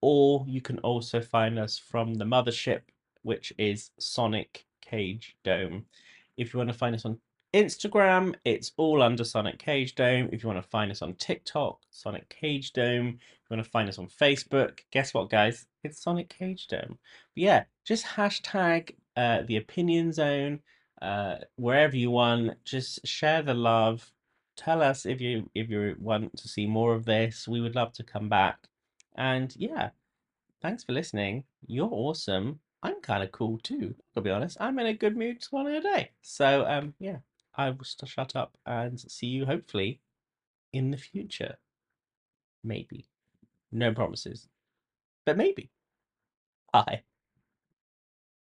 Or 0.00 0.44
you 0.48 0.60
can 0.60 0.78
also 0.80 1.20
find 1.20 1.58
us 1.58 1.78
from 1.78 2.14
the 2.14 2.24
mothership, 2.24 2.80
which 3.22 3.52
is 3.58 3.90
Sonic 3.98 4.66
Cage 4.80 5.36
Dome. 5.44 5.86
If 6.36 6.52
you 6.52 6.58
want 6.58 6.70
to 6.70 6.76
find 6.76 6.94
us 6.94 7.04
on 7.04 7.18
Instagram, 7.55 8.34
it's 8.46 8.72
all 8.78 9.03
under 9.03 9.24
Sonic 9.24 9.59
Cage 9.59 9.94
Dome. 9.94 10.30
If 10.32 10.42
you 10.42 10.48
want 10.48 10.62
to 10.62 10.68
find 10.70 10.90
us 10.90 11.03
on 11.03 11.14
TikTok, 11.14 11.80
Sonic 11.90 12.28
Cage 12.30 12.72
Dome. 12.72 13.18
If 13.18 13.50
you 13.50 13.57
want 13.57 13.64
to 13.64 13.70
find 13.70 13.90
us 13.90 13.98
on 13.98 14.09
Facebook, 14.09 14.78
guess 14.90 15.12
what, 15.12 15.28
guys? 15.28 15.66
It's 15.84 16.03
Sonic 16.03 16.30
Cage 16.30 16.66
Dome. 16.68 16.98
But 17.34 17.42
yeah, 17.42 17.64
just 17.84 18.07
hashtag 18.07 18.94
uh, 19.16 19.42
the 19.42 19.59
Opinion 19.59 20.12
Zone 20.12 20.61
uh, 21.03 21.36
wherever 21.57 21.94
you 21.94 22.11
want. 22.11 22.53
Just 22.64 23.07
share 23.07 23.42
the 23.42 23.53
love. 23.53 24.11
Tell 24.57 24.80
us 24.80 25.05
if 25.05 25.20
you 25.20 25.50
if 25.55 25.68
you 25.68 25.96
want 25.98 26.34
to 26.38 26.48
see 26.48 26.66
more 26.66 26.94
of 26.94 27.05
this. 27.05 27.46
We 27.46 27.61
would 27.61 27.74
love 27.74 27.92
to 27.94 28.03
come 28.03 28.30
back. 28.30 28.57
And 29.16 29.55
yeah, 29.59 29.90
thanks 30.62 30.84
for 30.84 30.92
listening. 30.92 31.44
You're 31.66 31.90
awesome. 31.92 32.61
I'm 32.82 33.00
kind 33.03 33.22
of 33.22 33.30
cool 33.30 33.59
too. 33.62 33.94
To 34.14 34.22
be 34.22 34.30
honest, 34.30 34.57
I'm 34.59 34.78
in 34.78 34.86
a 34.86 34.94
good 34.94 35.18
mood 35.18 35.44
one 35.50 35.66
a 35.66 35.82
day. 35.82 36.12
So 36.22 36.64
um, 36.66 36.94
yeah. 36.98 37.18
I 37.55 37.70
will 37.70 37.84
shut 37.84 38.34
up 38.34 38.57
and 38.66 38.98
see 39.00 39.26
you 39.26 39.46
hopefully 39.46 40.00
in 40.72 40.90
the 40.90 40.96
future. 40.96 41.57
Maybe. 42.64 43.07
No 43.70 43.92
promises. 43.92 44.48
But 45.24 45.36
maybe. 45.36 45.70
Bye. 46.72 47.03